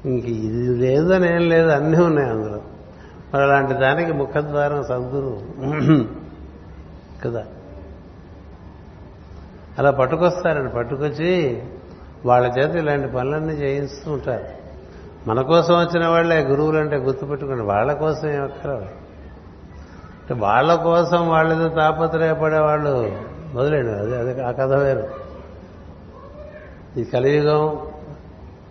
[0.05, 2.61] ఇంక ఇది లేదని ఏం లేదు అన్నీ ఉన్నాయి అందులో.
[3.35, 5.41] మరి అలాంటి దానికి ముఖద్వారం సద్గురు
[7.25, 7.45] కదా?
[9.79, 10.73] అలా పట్టుకొస్తారండి.
[10.73, 11.63] పట్టుకొచ్చి
[12.27, 14.60] వాళ్ళ చేత ఇలాంటి పనులన్నీ చేయిస్తూ ఉంటారు.
[15.27, 22.59] మన కోసం వచ్చిన వాళ్ళే గురువులు అంటే గుర్తుపెట్టుకోండి వాళ్ళ కోసం ఏం అంటే వాళ్ళ కోసం వాళ్ళేదో తాపత్రయపడే
[22.59, 23.17] వాళ్ళు
[23.55, 25.09] మొదలండి అది అది ఆ కథ వేరు.
[26.97, 27.79] ఈ కలియుగం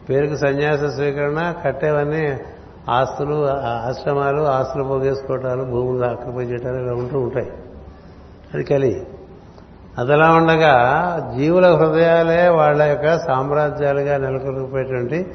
[0.10, 2.40] పేరుకు సన్యాస స్వీకరణ కట్టేవన్నీ
[2.90, 7.52] ఆస్తులు ఆశ్రమాలు ఆస్తులు పోగేసుకోవటాలు భూములు ఆక్రమణ చేయటాలు ఇలా ఉంటూ ఉంటాయి.
[8.54, 9.08] అది కలి.
[9.98, 10.76] అదలా ఉండగా
[11.38, 15.32] జీవుల హృదయాలే వాళ్ళ యొక్క సామ్రాజ్యాలుగా నెలకొల్పిపోయేటువంటి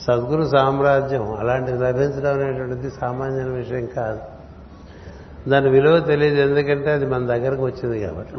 [0.00, 4.20] సద్గురు సామ్రాజ్యం అలాంటిది లభించడం అనేటువంటిది సామాన్యమైన విషయం కాదు.
[5.50, 8.34] దాని విలువ తెలియదు ఎందుకంటే అది మన దగ్గరకు వచ్చింది కాబట్టి.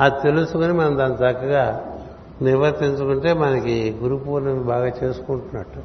[0.00, 1.84] అది తెలుసుకుని మనం దాన్ని చక్కగా
[2.42, 5.78] నిర్వర్తించుకుంటే మనకి గురు పూర్ణిమ బాగా చేసుకుంటున్నట్టు.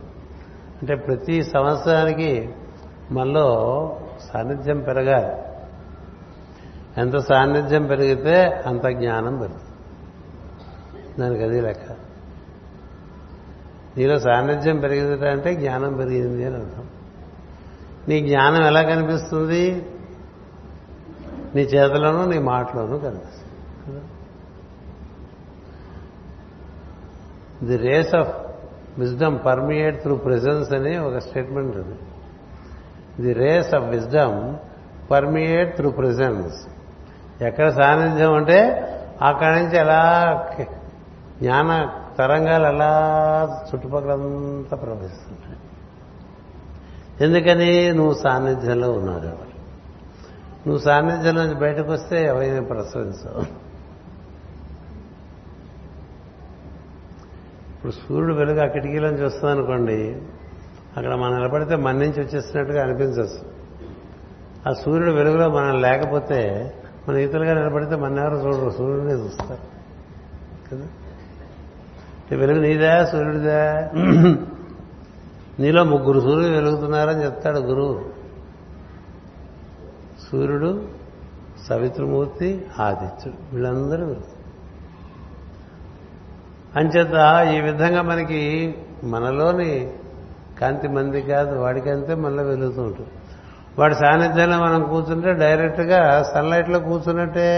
[0.81, 2.49] అంటే ప్రతి సంవత్సరానికి
[3.11, 3.47] మనలో
[4.33, 5.33] సాన్నిధ్యం పెరగాలి.
[6.97, 9.61] ఎంత సాన్నిధ్యం పెరిగితే అంత జ్ఞానం పెరుగుతుంది.
[11.19, 12.04] దానికి అది లెక్క.
[13.97, 16.87] నీలో సాన్నిధ్యం పెరిగింది అంటే జ్ఞానం పెరిగింది అని అర్థం.
[18.07, 19.85] నీ జ్ఞానం ఎలా కనిపిస్తుంది?
[21.55, 23.41] నీ చేతలోనూ నీ మాటలోనూ కనిపిస్తుంది
[27.63, 28.29] the rays of
[28.99, 31.99] wisdom permeate through presence అని ఒక స్టేట్మెంట్ ఉంది.
[33.21, 34.55] The rays of wisdom
[35.11, 36.67] permeate through presence
[37.43, 38.59] ఎక్కడ సాన్నిధ్యం అంటే
[39.21, 40.01] అక్కడి నుంచి ఎలా
[41.41, 45.59] జ్ఞాన తరంగాలు అలా చుట్టుపక్కలంతా ప్రవహిస్తుంటాయి.
[47.21, 47.93] ఎందుకని?
[47.93, 49.55] నువ్వు సాన్నిధ్యంలో ఉన్నావు కాబట్టి.
[50.67, 53.65] నువ్వు సాన్నిధ్యం నుంచి బయటకు వస్తే ఎవరిని ప్రసరించవు.
[57.75, 60.21] ఇప్పుడు సూర్యుడు వెలుగు ఆ కిటికీలోంచి వస్తుందనుకోండి
[60.97, 63.55] అక్కడ మనం నిలబడితే మన నుంచి వచ్చేస్తున్నట్టుగా అనిపించచ్చు.
[64.69, 66.73] ఆ సూర్యుడు వెలుగులో మనం లేకపోతే
[67.09, 68.69] మన ఇతరులుగా నిలబడితే మన ఎవరు చూడరు?
[68.69, 69.59] సూర్యుడినే చూస్తారు.
[70.71, 70.87] కదా?
[72.31, 73.91] వెలుగు నీదా సూర్యుడిదా?
[75.59, 78.05] నీలో ముగ్గురు సూర్యుడు వెలుగుతున్నారని చెప్తాడు గురువు.
[80.31, 80.87] సూర్యుడు
[81.69, 83.37] సవిత్రమూర్తి ఆదిత్యుడు.
[83.53, 84.15] వీళ్ళందరూ
[86.75, 89.93] అంచేత ఈ విధంగా మనకి మనలోని
[90.61, 93.09] కాంతి మంది కాదు వాడికంతే మనలో వెలుగుతూ ఉంటుంది.
[93.79, 97.49] వాడి సాన్నిధ్యంలో మనం కూర్చుంటే డైరెక్ట్గా సన్లైట్లో కూర్చున్నట్టే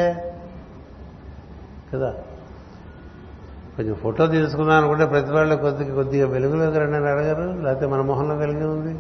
[1.93, 2.13] కదా.
[3.77, 8.35] కొంచెం ఫోటో తీసుకుందాం అనుకుంటే ప్రతి వాళ్ళు కొద్దిగా కొద్దిగా వెలుగులోకి రండి అని అడగరు లేకపోతే మన మొహంలో
[8.35, 8.99] వెలుగు ఉంది.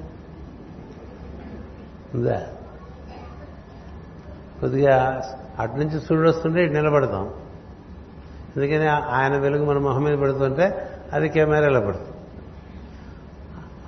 [2.15, 2.41] ఉందా?
[4.61, 5.21] కొద్దిగా
[5.59, 7.25] అటు నుంచి సూర్యుడు వస్తుంటే ఇటు నిలబడతాం.
[8.57, 12.09] అందుకని ఆయన వెలుగు మన మొహం మీద పడుతుంటే అది కెమెరాలో పడుతుంది.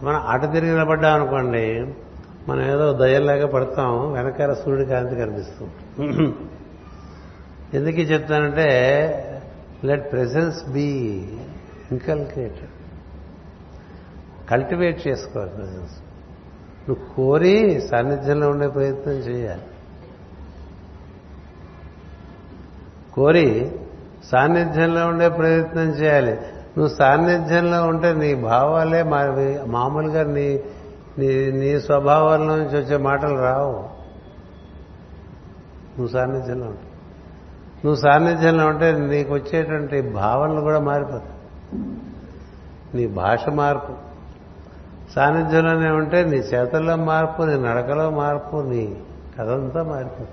[0.05, 1.93] మనం అటు తిరిగి నిలబడ్డాం అనుకోండి
[2.47, 5.73] మనం ఏదో దయ్యంలాగా పడతాం వెనకాల సూర్యుడి కాంతి కనిపిస్తుంది.
[7.73, 8.65] ఎందుకు చెప్తానంటే
[9.85, 10.87] let presence be
[11.91, 12.69] inculcated
[14.49, 15.93] cultivate చేసుకోవాలి ప్రెసెన్స్
[16.89, 19.61] నువ్వు కోరి సాన్నిధ్యంలో ఉండే ప్రయత్నం చేయాలి.
[23.13, 23.71] కోరి
[24.23, 26.31] సాన్నిధ్యంలో ఉండే ప్రయత్నం చేయాలి.
[26.77, 30.59] నువ్వు సాన్నిధ్యంలో ఉంటే నీ భావాలే మామూలుగా నీ
[31.17, 33.73] నీ నీ స్వభావాల నుంచి వచ్చే మాటలు రావు.
[35.97, 36.88] నువ్వు సాన్నిధ్యంలో ఉంటావు
[37.85, 41.39] నువ్వు సాన్నిధ్యంలో ఉంటే నీకు వచ్చేటువంటి భావనలు కూడా మారిపోతాయి.
[42.93, 43.93] నీ భాష మార్పు.
[45.15, 48.97] సాన్నిధ్యంలోనే ఉంటే నీ చేతల్లో మార్పు నీ నడకలో మార్పు నీ
[49.39, 50.29] కథంతా మారిపోతుంది.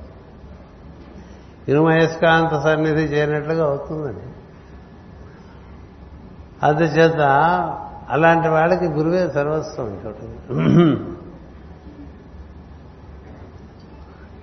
[1.68, 4.22] ఇనుమయస్కాంత సన్నిధి చేరినట్లుగా అవుతుందండి.
[6.62, 7.20] అందుచేత
[8.10, 10.26] అలాంటి వాళ్ళకి గురువే సర్వస్వం ఇంకోటి.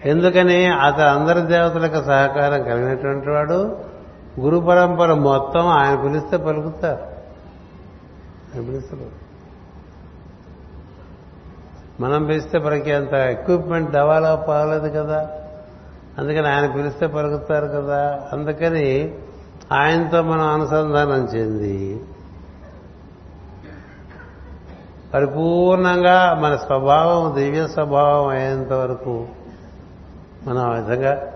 [0.05, 3.77] ఎందుకని అతను అందరి దేవతలకు సహకారం కలిగినటువంటి వాడు
[4.39, 7.01] గురు పరంపర మొత్తం ఆయన పిలిస్తే పలుకుతారు.
[8.55, 8.97] ఆయన పిలిస్తే
[11.99, 15.31] మనం పిలిస్తే మనకి అంత ఎక్విప్మెంట్ డెవలప్ పాలేదు కదా.
[16.17, 18.29] అందుకని ఆయన పిలిస్తే పలుకుతారు కదా.
[18.33, 19.15] అందుకని
[19.71, 22.01] ఆయనతో మనం అనుసంధానం చెంది
[25.13, 29.25] పరిపూర్ణంగా మన స్వభావం దివ్య స్వభావం అయ్యేంత వరకు
[30.47, 31.31] మనం ఆ విధంగా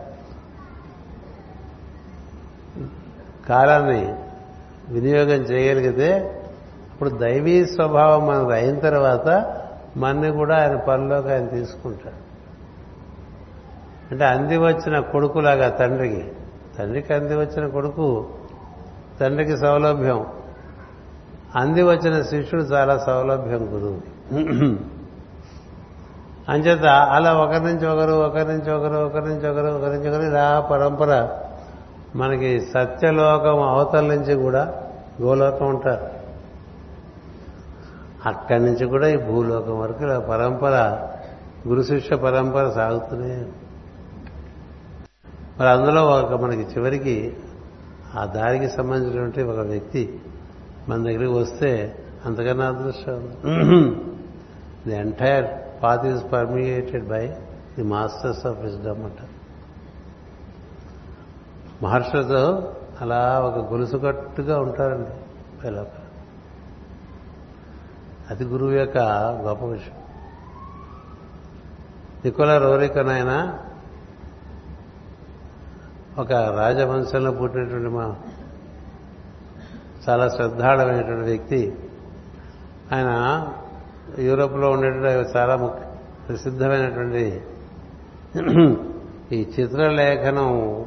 [3.50, 4.16] కాలాన్ని
[4.90, 6.10] వినియోగం చేయగలిగితే
[6.92, 9.54] అప్పుడు దైవీ స్వభావం మనకు అయిన తర్వాత
[9.98, 12.28] మన్ని కూడా ఆయన పనిలోకి ఆయన తీసుకుంటాడు.
[14.12, 16.32] అంటే అంది వచ్చిన కొడుకులాగా తండ్రికి
[16.80, 18.30] తండ్రికి అంది వచ్చిన కొడుకు
[19.20, 20.26] తండ్రికి సౌలభ్యం.
[21.56, 24.97] అంది వచ్చిన శిష్యుడు చాలా సౌలభ్యం గురువు.
[26.48, 30.60] అంచేత అలా ఒకరి నుంచి ఒకరు ఒకరి నుంచి ఒకరు ఒకరి నుంచి ఒకరు ఒకరి నుంచి ఒకరు ఇలా
[30.72, 31.28] పరంపర
[32.16, 34.64] మనకి సత్యలోకం అవతల నుంచి కూడా
[35.22, 36.06] గోలోకం ఉంటారు.
[38.26, 40.76] అక్కడి నుంచి కూడా ఈ భూలోకం వరకు ఇలా పరంపర
[41.68, 43.46] గురు శిష్య పరంపర సాగుతూనే
[45.60, 47.34] మరి అందులో ఒక మనకి చివరికి
[48.16, 50.20] ఆ దారికి సంబంధించినటువంటి ఒక వ్యక్తి
[50.90, 51.96] మన దగ్గరికి వస్తే
[52.26, 53.20] అంతకన్నా అదృష్టం.
[54.88, 55.48] The entire
[55.84, 57.28] path is permeated by
[57.78, 59.30] the masters of wisdom అంట.
[61.84, 65.10] మహర్షులతో అలా ఒక గొలుసు కట్టుగా ఉంటారండి
[65.64, 65.88] పిల్లక
[68.30, 68.98] అది గురువు యొక్క
[69.46, 69.96] గొప్ప విషయం.
[72.26, 73.60] నికోలా రోరికనైన
[76.18, 78.16] ఒక రాజవంశంలో పుట్టినటువంటి మా
[80.10, 81.90] చాలా శ్రద్ధాళమైనటువంటి వ్యక్తి.
[82.94, 83.12] ఆయన
[84.20, 85.86] యూరోప్లో ఉండేటువంటి చాలా ముఖ్య
[86.28, 87.42] ప్రసిద్ధమైనటువంటి
[89.32, 90.86] ఈ చిత్రలేఖనం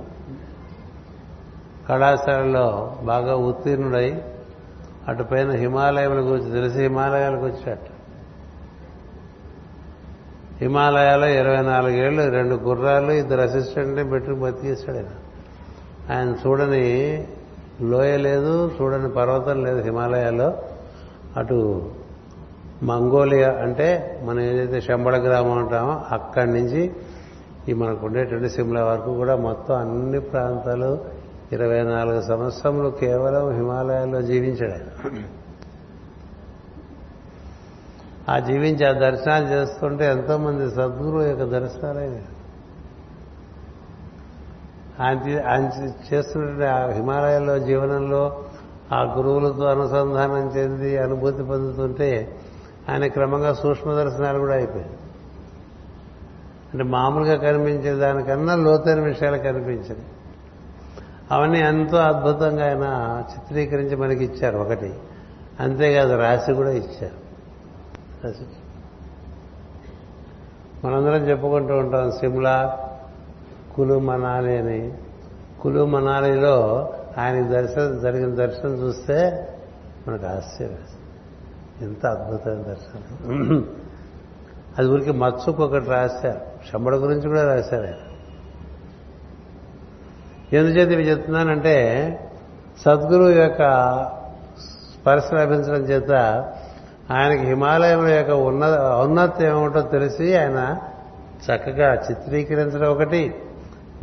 [1.88, 4.22] కళాశాలలో బాగా ఉత్తీర్ణుడై
[5.08, 7.78] అటుపైన హిమాలయముల గురించి తెలిసి హిమాలయాలకు వచ్చాట.
[10.60, 15.06] హిమాలయాలో ఇరవై నాలుగేళ్ళు రెండు గుర్రాలు ఇద్దరు అసిస్టెంట్ని పెట్టుకుని బతికేశాడు ఆయన.
[16.16, 17.26] ఆయన చూడని
[17.82, 20.58] లోయ లేదు చూడని పర్వతం లేదు హిమాలయాలో
[21.36, 21.90] అటు
[22.82, 23.88] మంగోలియా అంటే
[24.24, 26.82] మనం ఏదైతే శంబళ గ్రామం అంటామో అక్కడి నుంచి
[27.68, 30.98] ఈ మనకు ఉండేటువంటి సిమ్లా వరకు కూడా మొత్తం అన్ని ప్రాంతాలు
[31.52, 34.84] ఇరవై నాలుగు సంవత్సరములు కేవలం హిమాలయాల్లో జీవించాడు.
[38.28, 42.22] ఆ జీవించి ఆ దర్శనాలు చేస్తుంటే ఎంతో మంది సద్గురువు యొక్క దర్శనాలైనవి
[45.00, 45.64] ఆయన ఆయన
[46.12, 48.44] చేస్తున్నటువంటి ఆ హిమాలయాల్లో జీవనంలో
[48.92, 52.10] ఆ గురువులతో అనుసంధానం చెంది అనుభూతి పొందుతుంటే
[52.88, 54.90] ఆయన క్రమంగా సూక్ష్మ దర్శనాలు కూడా అయిపోయాయి.
[56.72, 60.02] అంటే మామూలుగా కనిపించే దానికన్నా లోతైన విషయాలు కనిపించాయి
[61.30, 64.94] అవన్నీ ఎంతో అద్భుతంగా ఆయన చిత్రీకరించి మనకి ఇచ్చారు ఒకటి.
[65.60, 67.30] అంతేకాదు రాసి కూడా ఇచ్చారు.
[68.26, 68.46] రాసి.
[70.84, 72.88] మనందరం చెప్పుకుంటూ ఉంటాం సిమ్లా
[73.76, 74.94] కులు మనాలి అని.
[75.60, 76.88] కులు మనాలిలో
[77.18, 79.48] ఆయన దర్శనం జరిగిన దర్శనం చూస్తే
[80.08, 80.78] మనకు ఆశ్చర్యం.
[81.82, 83.68] ఎంత అద్భుతమైన దర్శనం.
[84.78, 86.40] అది ఊరికి మచ్చుకు ఒకటి రాశారు
[86.72, 87.94] శంబడ గురించి కూడా రాశారు ఆయన.
[90.52, 91.76] ఎందుచేత ఇవి చెప్తున్నానంటే
[92.80, 93.58] సద్గురువు యొక్క
[94.94, 96.10] స్పర్శ లభించడం చేత
[97.10, 98.64] ఆయనకి హిమాలయం యొక్క ఉన్న
[99.02, 100.78] ఔన్నత్యం ఏమిటో తెలిసి ఆయన
[101.44, 103.34] చక్కగా చిత్రీకరించడం ఒకటి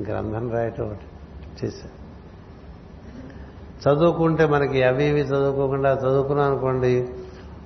[0.02, 1.98] గ్రంథం రాయటం ఒకటి చేశారు.
[3.90, 7.10] చదువుకుంటే మనకి అవి ఇవి చదువుకోకుండా చదువుకున్నాం అనుకోండి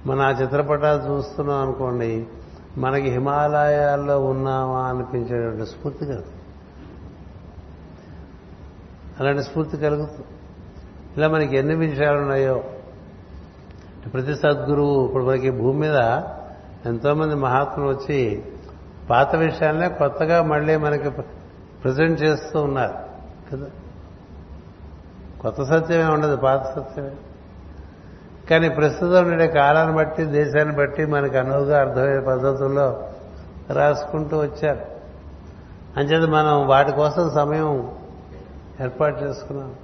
[0.06, 2.28] మన ఆ చిత్రపటాలు చూస్తున్నాం అనుకోండి
[2.78, 6.36] మనకి హిమాలయాల్లో ఉన్నామా అనిపించేటువంటి స్ఫూర్తి కలుగుతుంది.
[9.20, 10.28] అలాంటి స్ఫూర్తి కలుగుతుంది.
[11.18, 12.64] ఇలా మనకి ఎన్ని విషయాలు ఉన్నాయో.
[14.14, 15.96] ప్రతి సద్గురువు ఇప్పుడు మనకి భూమి మీద
[16.86, 18.46] ఎంతోమంది మహాత్ములు వచ్చి
[19.10, 21.10] పాత విషయాలనే కొత్తగా మళ్ళీ మనకి
[21.84, 22.94] ప్రజెంట్ చేస్తూ ఉన్నారు
[23.52, 23.66] కదా.
[25.42, 27.12] కొత్త సత్యమే ఉండదు పాత సత్యమే.
[28.52, 33.10] కానీ ప్రస్తుతం ఉండే కాలాన్ని బట్టి దేశాన్ని బట్టి మనకు అనువుగా అర్థమయ్యే పద్ధతుల్లో
[33.74, 34.86] రాసుకుంటూ వచ్చారు.
[35.98, 37.92] అంచేది మనం వాటి కోసం సమయం
[38.82, 39.76] ఏర్పాటు చేసుకున్నాం.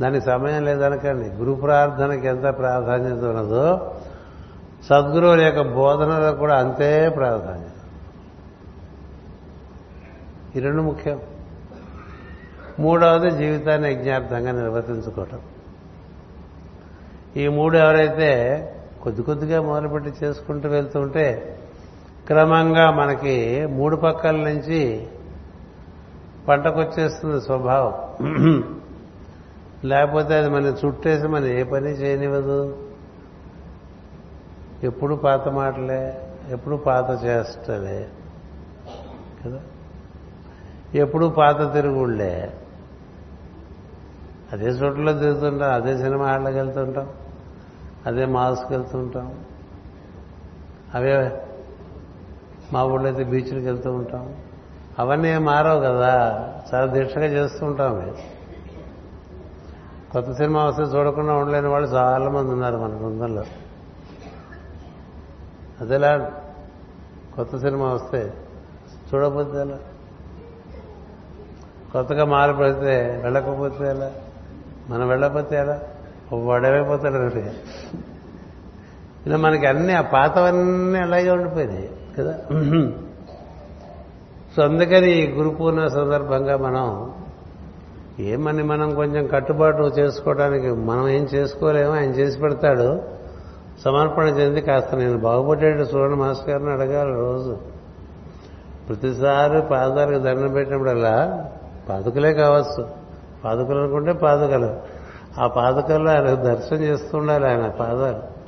[0.00, 1.28] దానికి సమయం లేదనకండి.
[1.28, 3.94] గురు ప్రార్థనకి ఎంత ప్రాధాన్యత ఉన్నదో
[4.88, 7.74] సద్గురువుల యొక్క బోధనలకు కూడా అంతే ప్రాధాన్యత.
[10.56, 11.20] ఈ రెండు ముఖ్యం.
[12.78, 15.38] మూడవది జీవితాన్ని యజ్ఞార్థంగా నిర్వర్తించుకోవటం.
[17.36, 18.62] ఈ మూడు ఎవరైతే
[19.02, 21.58] కొద్ది కొద్దిగా మొదలుపెట్టి చేసుకుంటూ వెళ్తుంటే
[22.26, 25.06] క్రమంగా మనకి మూడు పక్కల నుంచి
[26.48, 27.94] పంటకొచ్చేస్తుంది స్వభావం.
[29.84, 32.76] లేకపోతే అది మన చుట్టేసి మనం ఏ పని చేయనివ్వదు.
[34.82, 38.08] ఎప్పుడు పాత మాటలే ఎప్పుడు పాత చేష్టలే
[39.46, 39.60] కదా?
[40.94, 42.52] ఎప్పుడు పాత తిరుగుళ్ళే
[44.52, 47.08] అదే చోట్లలో తిరుగుతుంటాం అదే సినిమా హాళ్ళకి వెళ్తుంటాం
[48.06, 49.44] అదే మాల్స్కి వెళ్తుంటాం.
[50.94, 51.42] అవే
[52.72, 54.36] మా ఊళ్ళో అయితే బీచ్లకు వెళ్తూ ఉంటాం.
[54.98, 56.12] అవన్నీ మారవు కదా.
[56.74, 58.14] చాలా దీక్షగా చేస్తూ ఉంటాం
[60.12, 63.44] కొత్త సినిమా వస్తే చూడకుండా ఉండలేని వాళ్ళు చాలా మంది ఉన్నారు మన బృందంలో.
[65.80, 66.32] అదేలా
[67.34, 68.32] కొత్త సినిమా వస్తే
[69.14, 69.78] చూడకపోతే ఎలా?
[71.92, 74.10] కొత్తగా మారిపోతే వెళ్ళకపోతే ఎలా?
[74.90, 75.80] మనం వెళ్ళకపోతే ఎలా?
[76.32, 77.56] వాడేమైపోతాడు అంటే
[79.26, 82.38] ఇలా మనకి అన్ని ఆ పాతవన్నీ అలాగే ఉండిపోయినాయి కదా?
[84.56, 87.12] సో అందుకని ఈ గురు పూర్ణ సందర్భంగా మనం
[88.20, 93.02] ఏమని మనం కొంచెం కట్టుబాటు చేసుకోవడానికి మనం ఏం చేసుకోలేమో ఆయన చేసి పెడతాడు.
[93.84, 97.58] సమర్పణ చెంది కాస్త నేను బాగుపడేట్టు చూడండి మాస్టర్ గారిని అడగాలి రోజు.
[98.88, 101.44] ప్రతిసారి పాదాలకు దండం పెట్టినప్పుడల్లా
[101.88, 102.97] పాదుకలే కావచ్చు.
[103.44, 104.76] పాదుకలు అనుకుంటే పాదుకలు.
[105.40, 108.38] ఆ పాదుకల్లో ఆయన దర్శనం చేస్తుండాలి ఆయన పాదాలు.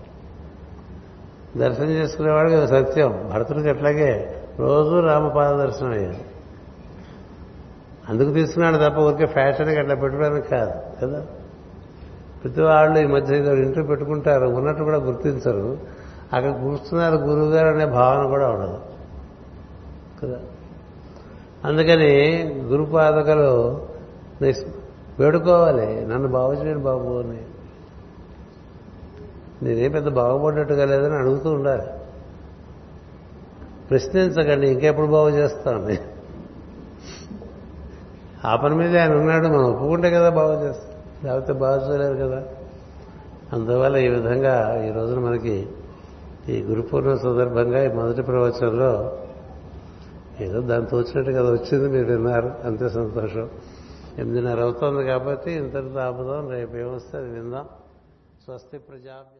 [1.59, 3.31] దర్శనం చేసుకునేవాడికి అది సత్యం.
[3.35, 6.31] భరతుడికి అట్లాగే రోజు రామపాద దర్శనం అయ్యాడు
[8.09, 10.73] అందుకు తీసుకున్నాడు తప్ప ఊరికే ఫ్యాషన్కి అట్లా పెట్టుకోవడానికి కాదు
[11.03, 11.27] కదా?
[12.45, 15.79] ప్రతి వాళ్ళు ఈ మధ్య ఇంటర్ పెట్టుకుంటారు ఉన్నట్టు కూడా గుర్తించరు.
[16.33, 18.81] అక్కడ కూర్చున్నారు గురువు గారు అనే భావన కూడా ఉండదు
[20.23, 20.37] కదా?
[21.65, 23.81] అందుకని గురుపాదకలు
[25.21, 26.07] వేడుకోవాలి.
[26.07, 27.43] నన్ను బాగు చేయడు బాబు అని.
[29.63, 31.83] నేనేం పెద్ద బాగుపడ్డట్టుగా లేదని అడుగుతూ ఉండాలి.
[33.91, 35.99] ప్రశ్నించకండి ఇంకెప్పుడు బాగు చేస్తామని
[38.45, 40.95] ఆ పని మీద ఆయన ఉన్నాడు మనం ఒప్పుకుంటే కదా బాగు చేస్తాం.
[41.25, 42.43] లేకపోతే బాగు చేయలేరు కదా.
[43.53, 45.69] అందువల్ల ఈ విధంగా ఈ రోజున మనకి
[46.49, 49.19] ఈ గురుపూర్ణ సందర్భంగా ఈ మొదటి ప్రవచనంలో
[50.41, 52.53] ఏదో దాన్ని తోచినట్టు కదా వచ్చింది మీరు విన్నారు.
[52.65, 53.49] అంతే సంతోషం.
[54.21, 56.51] ఎనిమిదిన్నర అవుతుంది కాబట్టి ఇంతటితో ఆపుదాం.
[56.51, 57.69] రేపు ఏమొస్తే అది విందాం.
[58.45, 59.39] స్వస్తి ప్రజాభ్య